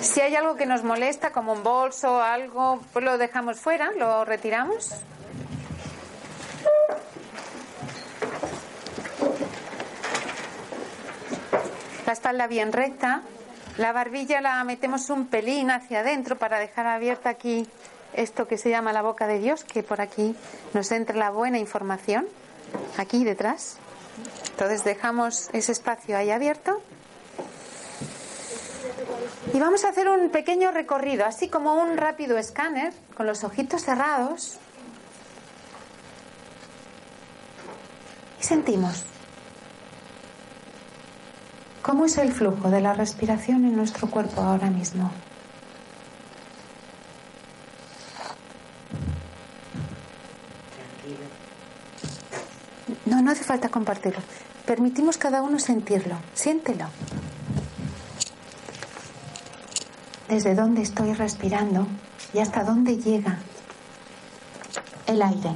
Si 0.00 0.20
hay 0.20 0.36
algo 0.36 0.56
que 0.56 0.66
nos 0.66 0.84
molesta, 0.84 1.32
como 1.32 1.52
un 1.52 1.62
bolso 1.62 2.16
o 2.16 2.20
algo, 2.20 2.80
pues 2.92 3.04
lo 3.04 3.18
dejamos 3.18 3.58
fuera, 3.58 3.90
lo 3.92 4.24
retiramos. 4.24 4.90
Espalda 12.14 12.46
bien 12.46 12.72
recta. 12.72 13.22
La 13.76 13.92
barbilla 13.92 14.40
la 14.40 14.64
metemos 14.64 15.10
un 15.10 15.26
pelín 15.26 15.70
hacia 15.70 16.00
adentro 16.00 16.38
para 16.38 16.58
dejar 16.58 16.86
abierta 16.86 17.28
aquí 17.28 17.68
esto 18.14 18.46
que 18.46 18.56
se 18.56 18.70
llama 18.70 18.92
la 18.92 19.02
boca 19.02 19.26
de 19.26 19.38
Dios, 19.38 19.64
que 19.64 19.82
por 19.82 20.00
aquí 20.00 20.34
nos 20.72 20.90
entra 20.92 21.16
la 21.16 21.30
buena 21.30 21.58
información, 21.58 22.26
aquí 22.96 23.24
detrás. 23.24 23.76
Entonces 24.50 24.84
dejamos 24.84 25.50
ese 25.52 25.72
espacio 25.72 26.16
ahí 26.16 26.30
abierto. 26.30 26.80
Y 29.52 29.60
vamos 29.60 29.84
a 29.84 29.88
hacer 29.88 30.08
un 30.08 30.30
pequeño 30.30 30.70
recorrido, 30.70 31.24
así 31.26 31.48
como 31.48 31.74
un 31.74 31.96
rápido 31.96 32.38
escáner, 32.38 32.92
con 33.16 33.26
los 33.26 33.44
ojitos 33.44 33.84
cerrados. 33.84 34.58
Y 38.40 38.44
sentimos 38.44 39.04
cómo 41.84 42.06
es 42.06 42.16
el 42.16 42.32
flujo 42.32 42.70
de 42.70 42.80
la 42.80 42.94
respiración 42.94 43.66
en 43.66 43.76
nuestro 43.76 44.08
cuerpo 44.08 44.40
ahora 44.40 44.70
mismo. 44.70 45.10
No, 53.04 53.20
no 53.20 53.30
hace 53.30 53.44
falta 53.44 53.68
compartirlo. 53.68 54.20
Permitimos 54.64 55.18
cada 55.18 55.42
uno 55.42 55.58
sentirlo. 55.58 56.16
Siéntelo. 56.32 56.86
Desde 60.26 60.54
dónde 60.54 60.80
estoy 60.80 61.12
respirando 61.12 61.86
y 62.32 62.38
hasta 62.38 62.64
dónde 62.64 62.96
llega 62.96 63.36
el 65.06 65.20
aire. 65.20 65.54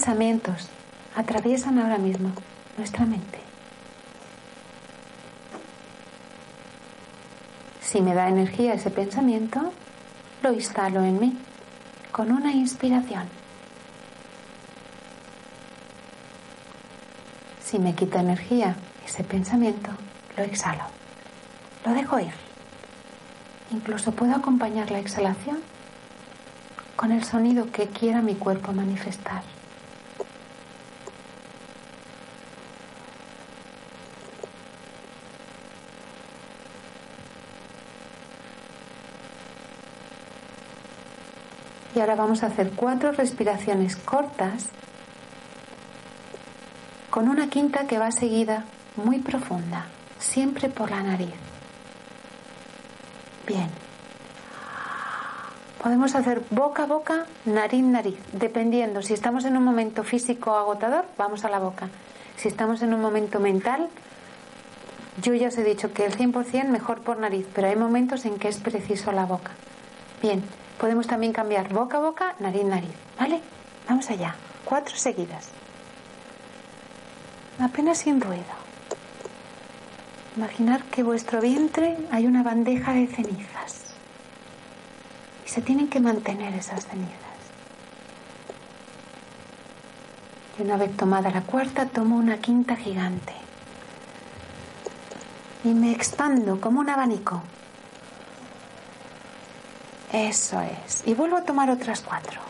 Pensamientos 0.00 0.66
atraviesan 1.14 1.78
ahora 1.78 1.98
mismo 1.98 2.32
nuestra 2.78 3.04
mente? 3.04 3.38
Si 7.82 8.00
me 8.00 8.14
da 8.14 8.30
energía 8.30 8.72
ese 8.72 8.88
pensamiento, 8.88 9.74
lo 10.42 10.54
instalo 10.54 11.04
en 11.04 11.20
mí 11.20 11.36
con 12.12 12.32
una 12.32 12.50
inspiración. 12.50 13.24
Si 17.62 17.78
me 17.78 17.94
quita 17.94 18.20
energía 18.20 18.76
ese 19.06 19.22
pensamiento, 19.22 19.90
lo 20.34 20.44
exhalo. 20.44 20.84
Lo 21.84 21.92
dejo 21.92 22.18
ir. 22.20 22.32
Incluso 23.70 24.12
puedo 24.12 24.34
acompañar 24.34 24.90
la 24.90 24.98
exhalación 24.98 25.58
con 26.96 27.12
el 27.12 27.22
sonido 27.22 27.70
que 27.70 27.88
quiera 27.88 28.22
mi 28.22 28.34
cuerpo 28.34 28.72
manifestar. 28.72 29.42
Y 42.00 42.02
ahora 42.02 42.14
vamos 42.14 42.42
a 42.42 42.46
hacer 42.46 42.70
cuatro 42.70 43.12
respiraciones 43.12 43.94
cortas 43.94 44.70
con 47.10 47.28
una 47.28 47.50
quinta 47.50 47.86
que 47.86 47.98
va 47.98 48.10
seguida 48.10 48.64
muy 48.96 49.18
profunda, 49.18 49.84
siempre 50.18 50.70
por 50.70 50.90
la 50.90 51.02
nariz. 51.02 51.34
Bien. 53.46 53.68
Podemos 55.82 56.14
hacer 56.14 56.42
boca 56.48 56.84
a 56.84 56.86
boca, 56.86 57.26
nariz, 57.44 57.84
nariz, 57.84 58.18
dependiendo. 58.32 59.02
Si 59.02 59.12
estamos 59.12 59.44
en 59.44 59.58
un 59.58 59.64
momento 59.64 60.02
físico 60.02 60.56
agotador, 60.56 61.04
vamos 61.18 61.44
a 61.44 61.50
la 61.50 61.58
boca. 61.58 61.90
Si 62.36 62.48
estamos 62.48 62.80
en 62.80 62.94
un 62.94 63.02
momento 63.02 63.40
mental, 63.40 63.90
yo 65.20 65.34
ya 65.34 65.48
os 65.48 65.58
he 65.58 65.64
dicho 65.64 65.92
que 65.92 66.06
el 66.06 66.16
100% 66.16 66.64
mejor 66.68 67.02
por 67.02 67.18
nariz, 67.18 67.46
pero 67.54 67.68
hay 67.68 67.76
momentos 67.76 68.24
en 68.24 68.38
que 68.38 68.48
es 68.48 68.56
preciso 68.56 69.12
la 69.12 69.26
boca. 69.26 69.50
Bien, 70.22 70.42
podemos 70.80 71.06
también 71.06 71.32
cambiar 71.32 71.68
boca 71.68 71.98
a 71.98 72.00
boca, 72.00 72.34
nariz, 72.38 72.64
nariz. 72.64 72.90
¿Vale? 73.18 73.40
Vamos 73.86 74.08
allá. 74.10 74.34
Cuatro 74.64 74.96
seguidas. 74.96 75.50
Apenas 77.60 77.98
sin 77.98 78.20
ruido. 78.20 78.58
Imaginar 80.36 80.82
que 80.84 81.02
vuestro 81.02 81.42
vientre 81.42 81.98
hay 82.10 82.26
una 82.26 82.42
bandeja 82.42 82.94
de 82.94 83.06
cenizas. 83.06 83.92
Y 85.44 85.50
se 85.50 85.60
tienen 85.60 85.88
que 85.88 86.00
mantener 86.00 86.54
esas 86.54 86.86
cenizas. 86.86 87.18
Y 90.58 90.62
una 90.62 90.78
vez 90.78 90.96
tomada 90.96 91.30
la 91.30 91.42
cuarta, 91.42 91.86
tomo 91.86 92.16
una 92.16 92.38
quinta 92.38 92.76
gigante. 92.76 93.34
Y 95.62 95.68
me 95.74 95.92
expando 95.92 96.58
como 96.58 96.80
un 96.80 96.88
abanico. 96.88 97.42
Eso 100.12 100.60
es. 100.60 101.02
Y 101.06 101.14
vuelvo 101.14 101.36
a 101.36 101.44
tomar 101.44 101.70
otras 101.70 102.00
cuatro. 102.00 102.40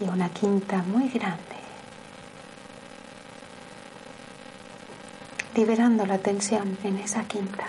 Y 0.00 0.04
una 0.04 0.30
quinta 0.30 0.78
muy 0.78 1.08
grande. 1.10 1.42
Liberando 5.54 6.06
la 6.06 6.16
tensión 6.18 6.78
en 6.82 6.96
esa 6.98 7.24
quinta. 7.24 7.66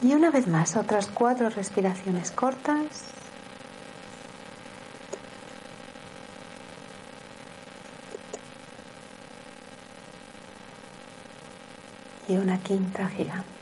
Y 0.00 0.14
una 0.14 0.30
vez 0.30 0.46
más, 0.46 0.76
otras 0.76 1.08
cuatro 1.08 1.50
respiraciones 1.50 2.30
cortas. 2.30 3.04
Y 12.28 12.36
una 12.36 12.58
quinta 12.58 13.08
gigante. 13.08 13.56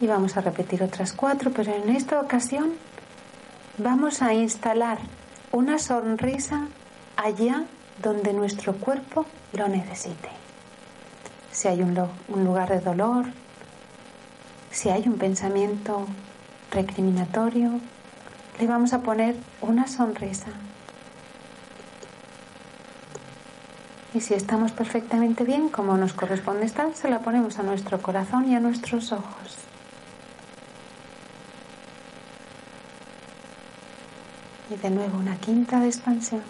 Y 0.00 0.06
vamos 0.06 0.36
a 0.36 0.40
repetir 0.40 0.82
otras 0.82 1.12
cuatro, 1.12 1.52
pero 1.52 1.72
en 1.72 1.88
esta 1.88 2.20
ocasión 2.20 2.72
vamos 3.78 4.20
a 4.20 4.34
instalar 4.34 4.98
una 5.52 5.78
sonrisa 5.78 6.66
allá 7.16 7.64
donde 8.02 8.32
nuestro 8.32 8.74
cuerpo 8.74 9.26
lo 9.52 9.68
necesite. 9.68 10.28
Si 11.52 11.68
hay 11.68 11.82
un, 11.82 11.94
lugar 12.44 12.68
de 12.70 12.80
dolor, 12.80 13.26
si 14.70 14.88
hay 14.88 15.06
un 15.06 15.18
pensamiento 15.18 16.06
recriminatorio, 16.70 17.78
le 18.62 18.68
vamos 18.68 18.92
a 18.92 19.00
poner 19.00 19.34
una 19.60 19.88
sonrisa. 19.88 20.46
Y 24.14 24.20
si 24.20 24.34
estamos 24.34 24.70
perfectamente 24.70 25.42
bien, 25.42 25.68
como 25.68 25.96
nos 25.96 26.12
corresponde 26.12 26.64
estar, 26.66 26.94
se 26.94 27.10
la 27.10 27.18
ponemos 27.18 27.58
a 27.58 27.64
nuestro 27.64 28.00
corazón 28.00 28.48
y 28.48 28.54
a 28.54 28.60
nuestros 28.60 29.10
ojos. 29.10 29.56
Y 34.70 34.76
de 34.76 34.90
nuevo 34.90 35.18
una 35.18 35.34
quinta 35.38 35.80
de 35.80 35.88
expansión. 35.88 36.42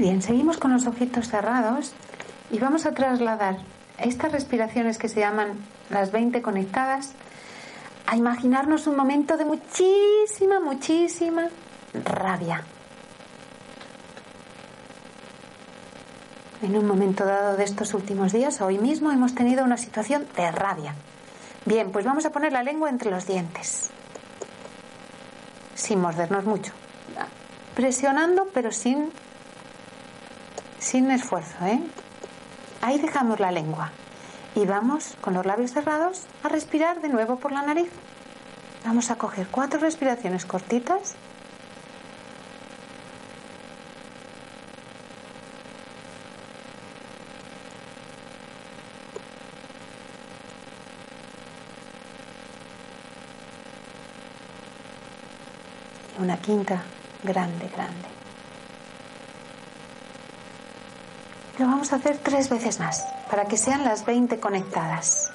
Bien, 0.00 0.22
seguimos 0.22 0.56
con 0.56 0.72
los 0.72 0.86
ojitos 0.86 1.28
cerrados 1.28 1.92
y 2.50 2.58
vamos 2.58 2.86
a 2.86 2.92
trasladar 2.92 3.58
estas 3.98 4.32
respiraciones 4.32 4.98
que 4.98 5.08
se 5.08 5.20
llaman 5.20 5.58
las 5.90 6.10
20 6.10 6.40
conectadas 6.40 7.12
a 8.06 8.16
imaginarnos 8.16 8.86
un 8.86 8.96
momento 8.96 9.36
de 9.36 9.44
muchísima, 9.44 10.58
muchísima 10.58 11.48
rabia. 11.92 12.64
En 16.62 16.76
un 16.76 16.86
momento 16.86 17.24
dado 17.24 17.56
de 17.56 17.64
estos 17.64 17.94
últimos 17.94 18.32
días, 18.32 18.60
hoy 18.62 18.78
mismo 18.78 19.10
hemos 19.12 19.34
tenido 19.34 19.64
una 19.64 19.76
situación 19.76 20.26
de 20.34 20.50
rabia. 20.50 20.94
Bien, 21.66 21.92
pues 21.92 22.06
vamos 22.06 22.24
a 22.24 22.30
poner 22.30 22.52
la 22.52 22.62
lengua 22.62 22.88
entre 22.88 23.10
los 23.10 23.26
dientes, 23.26 23.90
sin 25.74 26.00
mordernos 26.00 26.44
mucho, 26.44 26.72
presionando 27.74 28.48
pero 28.54 28.72
sin 28.72 29.10
sin 30.90 31.08
esfuerzo, 31.12 31.64
¿eh? 31.66 31.80
Ahí 32.82 32.98
dejamos 32.98 33.38
la 33.38 33.52
lengua. 33.52 33.92
Y 34.56 34.66
vamos 34.66 35.14
con 35.20 35.34
los 35.34 35.46
labios 35.46 35.72
cerrados 35.72 36.26
a 36.42 36.48
respirar 36.48 37.00
de 37.00 37.08
nuevo 37.08 37.36
por 37.36 37.52
la 37.52 37.62
nariz. 37.62 37.92
Vamos 38.84 39.12
a 39.12 39.14
coger 39.14 39.46
cuatro 39.46 39.78
respiraciones 39.78 40.44
cortitas. 40.44 41.14
Una 56.18 56.36
quinta 56.38 56.82
grande, 57.22 57.68
grande. 57.68 58.19
Lo 61.60 61.66
vamos 61.66 61.92
a 61.92 61.96
hacer 61.96 62.16
tres 62.16 62.48
veces 62.48 62.80
más 62.80 63.04
para 63.30 63.44
que 63.44 63.58
sean 63.58 63.84
las 63.84 64.06
20 64.06 64.40
conectadas. 64.40 65.30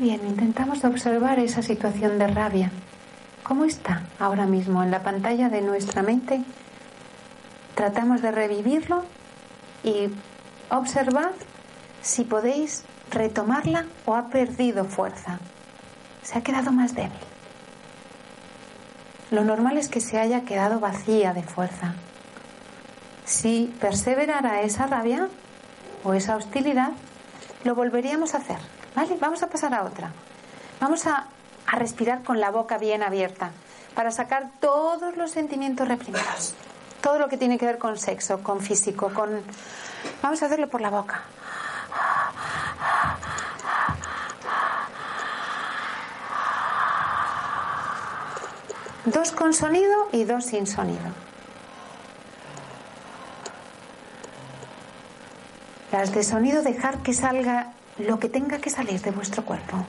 Bien, 0.00 0.26
intentamos 0.26 0.82
observar 0.82 1.38
esa 1.40 1.60
situación 1.60 2.18
de 2.18 2.26
rabia. 2.26 2.70
¿Cómo 3.42 3.66
está 3.66 4.04
ahora 4.18 4.46
mismo 4.46 4.82
en 4.82 4.90
la 4.90 5.02
pantalla 5.02 5.50
de 5.50 5.60
nuestra 5.60 6.02
mente? 6.02 6.42
Tratamos 7.74 8.22
de 8.22 8.30
revivirlo 8.30 9.04
y 9.84 10.08
observar 10.70 11.32
si 12.00 12.24
podéis 12.24 12.84
retomarla 13.10 13.84
o 14.06 14.14
ha 14.14 14.28
perdido 14.28 14.86
fuerza. 14.86 15.38
Se 16.22 16.38
ha 16.38 16.42
quedado 16.42 16.72
más 16.72 16.94
débil. 16.94 17.12
Lo 19.30 19.44
normal 19.44 19.76
es 19.76 19.90
que 19.90 20.00
se 20.00 20.18
haya 20.18 20.46
quedado 20.46 20.80
vacía 20.80 21.34
de 21.34 21.42
fuerza. 21.42 21.92
Si 23.26 23.70
perseverara 23.78 24.62
esa 24.62 24.86
rabia 24.86 25.28
o 26.04 26.14
esa 26.14 26.36
hostilidad, 26.36 26.92
lo 27.64 27.74
volveríamos 27.74 28.32
a 28.32 28.38
hacer. 28.38 28.79
Vamos 29.20 29.42
a 29.42 29.48
pasar 29.48 29.74
a 29.74 29.84
otra. 29.84 30.10
Vamos 30.80 31.06
a, 31.06 31.26
a 31.66 31.76
respirar 31.76 32.22
con 32.22 32.38
la 32.40 32.50
boca 32.50 32.78
bien 32.78 33.02
abierta 33.02 33.50
para 33.94 34.10
sacar 34.10 34.50
todos 34.60 35.16
los 35.16 35.30
sentimientos 35.30 35.88
reprimidos. 35.88 36.54
Todo 37.00 37.18
lo 37.18 37.28
que 37.28 37.36
tiene 37.36 37.58
que 37.58 37.66
ver 37.66 37.78
con 37.78 37.98
sexo, 37.98 38.42
con 38.42 38.60
físico, 38.60 39.10
con... 39.14 39.42
Vamos 40.22 40.42
a 40.42 40.46
hacerlo 40.46 40.68
por 40.68 40.80
la 40.80 40.90
boca. 40.90 41.22
Dos 49.06 49.32
con 49.32 49.54
sonido 49.54 50.08
y 50.12 50.24
dos 50.24 50.44
sin 50.44 50.66
sonido. 50.66 51.00
Las 55.90 56.12
de 56.12 56.22
sonido 56.22 56.62
dejar 56.62 56.98
que 56.98 57.14
salga 57.14 57.72
lo 57.98 58.18
que 58.18 58.28
tenga 58.28 58.58
que 58.58 58.70
salir 58.70 59.00
de 59.00 59.10
vuestro 59.10 59.44
cuerpo. 59.44 59.84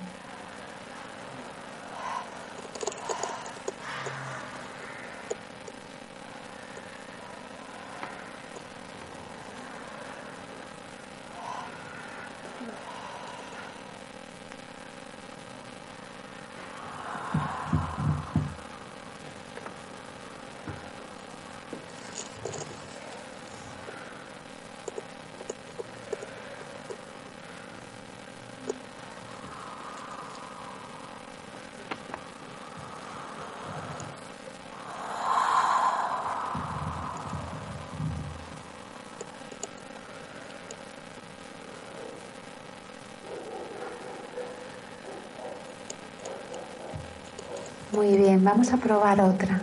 Muy 48.02 48.18
bien, 48.18 48.44
vamos 48.44 48.74
a 48.74 48.78
probar 48.78 49.22
otra. 49.22 49.62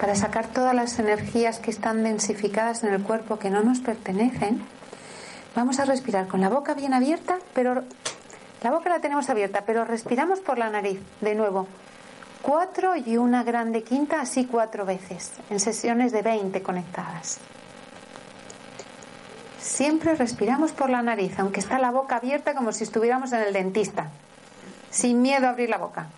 Para 0.00 0.14
sacar 0.14 0.46
todas 0.46 0.74
las 0.74 0.98
energías 0.98 1.58
que 1.58 1.70
están 1.70 2.02
densificadas 2.02 2.82
en 2.84 2.94
el 2.94 3.02
cuerpo 3.02 3.38
que 3.38 3.50
no 3.50 3.62
nos 3.62 3.80
pertenecen, 3.80 4.62
vamos 5.54 5.78
a 5.78 5.84
respirar 5.84 6.26
con 6.26 6.40
la 6.40 6.48
boca 6.48 6.72
bien 6.72 6.94
abierta, 6.94 7.38
pero 7.52 7.84
la 8.62 8.70
boca 8.70 8.88
la 8.88 9.00
tenemos 9.00 9.28
abierta, 9.28 9.64
pero 9.66 9.84
respiramos 9.84 10.40
por 10.40 10.56
la 10.56 10.70
nariz, 10.70 10.98
de 11.20 11.34
nuevo. 11.34 11.66
Cuatro 12.40 12.96
y 12.96 13.18
una 13.18 13.44
grande 13.44 13.82
quinta, 13.82 14.22
así 14.22 14.46
cuatro 14.46 14.86
veces, 14.86 15.32
en 15.50 15.60
sesiones 15.60 16.12
de 16.12 16.22
20 16.22 16.62
conectadas. 16.62 17.40
Siempre 19.60 20.14
respiramos 20.14 20.72
por 20.72 20.88
la 20.88 21.02
nariz, 21.02 21.38
aunque 21.38 21.60
está 21.60 21.78
la 21.78 21.90
boca 21.90 22.16
abierta 22.16 22.54
como 22.54 22.72
si 22.72 22.84
estuviéramos 22.84 23.34
en 23.34 23.40
el 23.40 23.52
dentista, 23.52 24.08
sin 24.90 25.20
miedo 25.20 25.46
a 25.46 25.50
abrir 25.50 25.68
la 25.68 25.76
boca. 25.76 26.08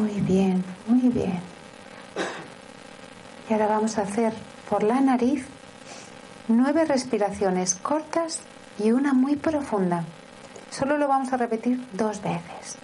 Muy 0.00 0.18
bien, 0.22 0.64
muy 0.86 1.10
bien. 1.10 1.40
Y 3.46 3.52
ahora 3.52 3.66
vamos 3.66 3.98
a 3.98 4.02
hacer 4.02 4.32
por 4.70 4.82
la 4.82 4.98
nariz 4.98 5.44
nueve 6.48 6.86
respiraciones 6.86 7.74
cortas 7.74 8.40
y 8.78 8.92
una 8.92 9.12
muy 9.12 9.36
profunda. 9.36 10.04
Solo 10.70 10.96
lo 10.96 11.06
vamos 11.06 11.34
a 11.34 11.36
repetir 11.36 11.86
dos 11.92 12.22
veces. 12.22 12.78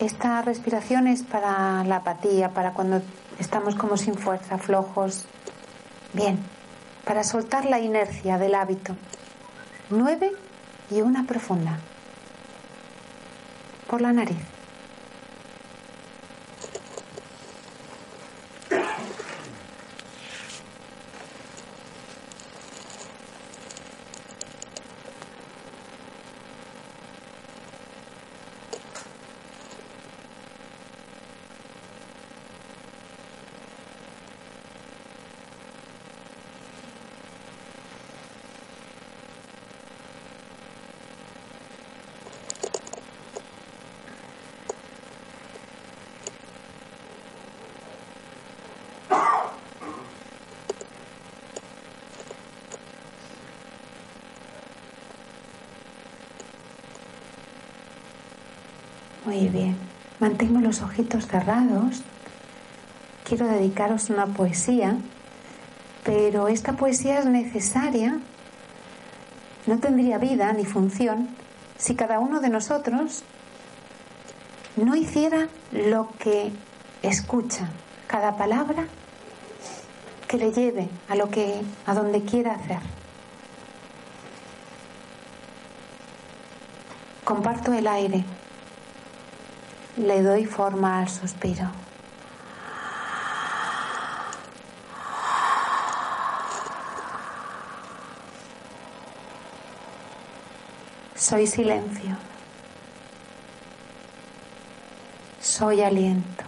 Esta 0.00 0.40
respiración 0.40 1.08
es 1.08 1.24
para 1.24 1.84
la 1.84 1.96
apatía, 1.96 2.54
para 2.54 2.72
cuando 2.72 3.02
estamos 3.38 3.74
como 3.74 3.98
sin 3.98 4.14
fuerza, 4.14 4.56
flojos. 4.56 5.26
Bien, 6.14 6.38
para 7.04 7.22
soltar 7.22 7.66
la 7.66 7.80
inercia 7.80 8.38
del 8.38 8.54
hábito. 8.54 8.96
Nueve 9.90 10.32
y 10.90 11.02
una 11.02 11.26
profunda. 11.26 11.78
Por 13.86 14.00
la 14.00 14.14
nariz. 14.14 14.57
Muy 59.28 59.46
bien. 59.48 59.76
Mantengo 60.20 60.58
los 60.58 60.80
ojitos 60.80 61.26
cerrados. 61.26 62.00
Quiero 63.24 63.46
dedicaros 63.46 64.08
una 64.08 64.24
poesía, 64.24 64.96
pero 66.02 66.48
esta 66.48 66.72
poesía 66.72 67.18
es 67.18 67.26
necesaria. 67.26 68.20
No 69.66 69.78
tendría 69.80 70.16
vida 70.16 70.50
ni 70.54 70.64
función 70.64 71.28
si 71.76 71.94
cada 71.94 72.20
uno 72.20 72.40
de 72.40 72.48
nosotros 72.48 73.22
no 74.76 74.96
hiciera 74.96 75.48
lo 75.72 76.08
que 76.18 76.50
escucha, 77.02 77.68
cada 78.06 78.38
palabra 78.38 78.86
que 80.26 80.38
le 80.38 80.52
lleve 80.52 80.88
a 81.06 81.16
lo 81.16 81.28
que 81.28 81.60
a 81.84 81.92
donde 81.92 82.22
quiera 82.22 82.54
hacer. 82.54 82.80
Comparto 87.24 87.74
el 87.74 87.86
aire 87.86 88.24
le 89.98 90.22
doy 90.22 90.44
forma 90.44 91.00
al 91.00 91.08
suspiro. 91.08 91.68
Soy 101.16 101.46
silencio. 101.46 102.16
Soy 105.40 105.82
aliento. 105.82 106.44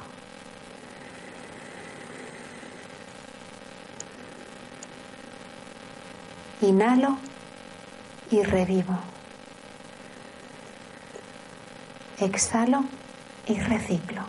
Inhalo 6.63 7.19
y 8.31 8.43
revivo. 8.43 8.97
Exhalo 12.21 12.85
y 13.51 13.59
reciclo. 13.59 14.23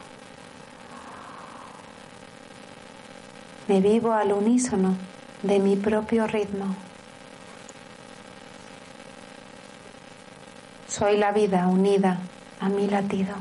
Me 3.68 3.80
vivo 3.80 4.14
al 4.14 4.34
unísono 4.34 4.95
de 5.43 5.60
mi 5.60 5.76
propio 5.76 6.26
ritmo. 6.26 6.76
Soy 10.88 11.18
la 11.18 11.31
vida 11.31 11.68
unida 11.68 12.19
a 12.60 12.69
mi 12.69 12.88
latido. 12.88 13.35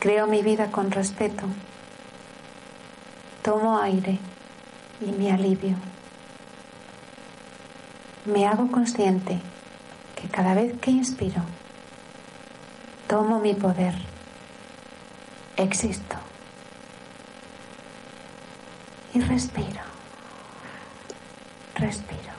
Creo 0.00 0.26
mi 0.26 0.42
vida 0.42 0.72
con 0.72 0.90
respeto. 0.90 1.46
Tomo 3.42 3.78
aire 3.78 4.18
y 5.00 5.12
me 5.12 5.30
alivio. 5.30 5.76
Me 8.24 8.46
hago 8.46 8.70
consciente 8.70 9.40
que 10.16 10.28
cada 10.28 10.54
vez 10.54 10.78
que 10.80 10.90
inspiro, 10.90 11.42
Tomo 13.12 13.38
mi 13.38 13.52
poder. 13.52 13.92
Existo. 15.58 16.16
Y 19.12 19.20
respiro. 19.20 19.82
Respiro. 21.74 22.32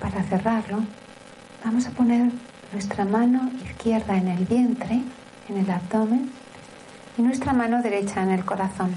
para 0.00 0.18
cerrarlo, 0.30 0.78
vamos 1.64 1.86
a 1.86 1.90
poner 1.90 2.30
nuestra 2.72 3.04
mano 3.04 3.50
izquierda 3.64 4.16
en 4.16 4.28
el 4.28 4.44
vientre, 4.46 5.02
en 5.48 5.56
el 5.56 5.68
abdomen, 5.68 6.30
y 7.18 7.22
nuestra 7.22 7.52
mano 7.52 7.82
derecha 7.82 8.22
en 8.22 8.30
el 8.30 8.44
corazón. 8.44 8.94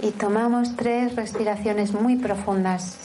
Y 0.00 0.10
tomamos 0.12 0.74
tres 0.76 1.16
respiraciones 1.16 1.92
muy 1.92 2.16
profundas, 2.16 2.98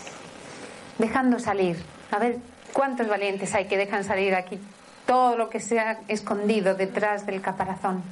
dejando 0.97 1.37
salir. 1.39 1.77
A 2.11 2.17
ver 2.17 2.37
cuántos 2.71 3.09
valientes 3.09 3.53
hay 3.53 3.65
que 3.65 3.77
dejan 3.77 4.05
salir 4.05 4.35
aquí 4.35 4.57
todo 5.05 5.35
lo 5.37 5.49
que 5.49 5.59
se 5.59 5.79
ha 5.79 5.99
escondido 6.07 6.75
detrás 6.75 7.25
del 7.25 7.41
caparazón. 7.41 8.03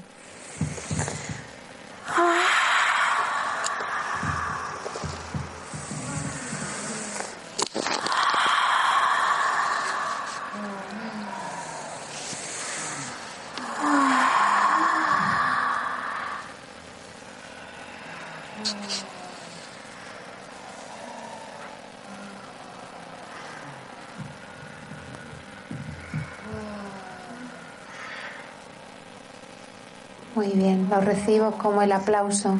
Bien, 30.68 30.90
lo 30.90 31.00
recibo 31.00 31.54
como 31.54 31.82
el 31.82 31.94
aplauso, 31.94 32.60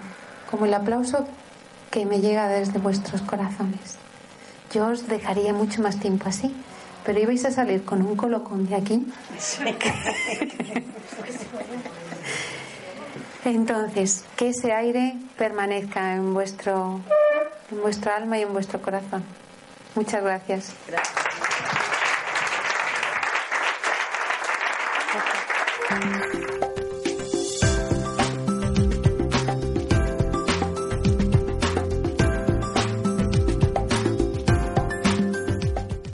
como 0.50 0.66
el 0.66 0.74
aplauso 0.74 1.28
que 1.92 2.06
me 2.06 2.22
llega 2.22 2.48
desde 2.48 2.80
vuestros 2.80 3.22
corazones. 3.22 3.98
Yo 4.74 4.88
os 4.88 5.10
dejaría 5.10 5.52
mucho 5.52 5.82
más 5.82 6.00
tiempo 6.00 6.30
así, 6.30 6.56
pero 7.06 7.20
ibais 7.20 7.44
a 7.44 7.52
salir 7.52 7.84
con 7.84 8.02
un 8.02 8.16
colocón 8.16 8.66
de 8.66 8.76
aquí. 8.76 9.06
Entonces, 13.44 14.24
que 14.38 14.52
ese 14.52 14.72
aire 14.72 15.18
permanezca 15.38 16.16
en 16.16 16.34
vuestro, 16.34 17.02
en 17.70 17.82
vuestro 17.82 18.14
alma 18.14 18.38
y 18.38 18.44
en 18.44 18.54
vuestro 18.54 18.82
corazón. 18.82 19.22
Muchas 19.96 20.24
gracias. 20.24 20.74
Gracias. 20.88 21.07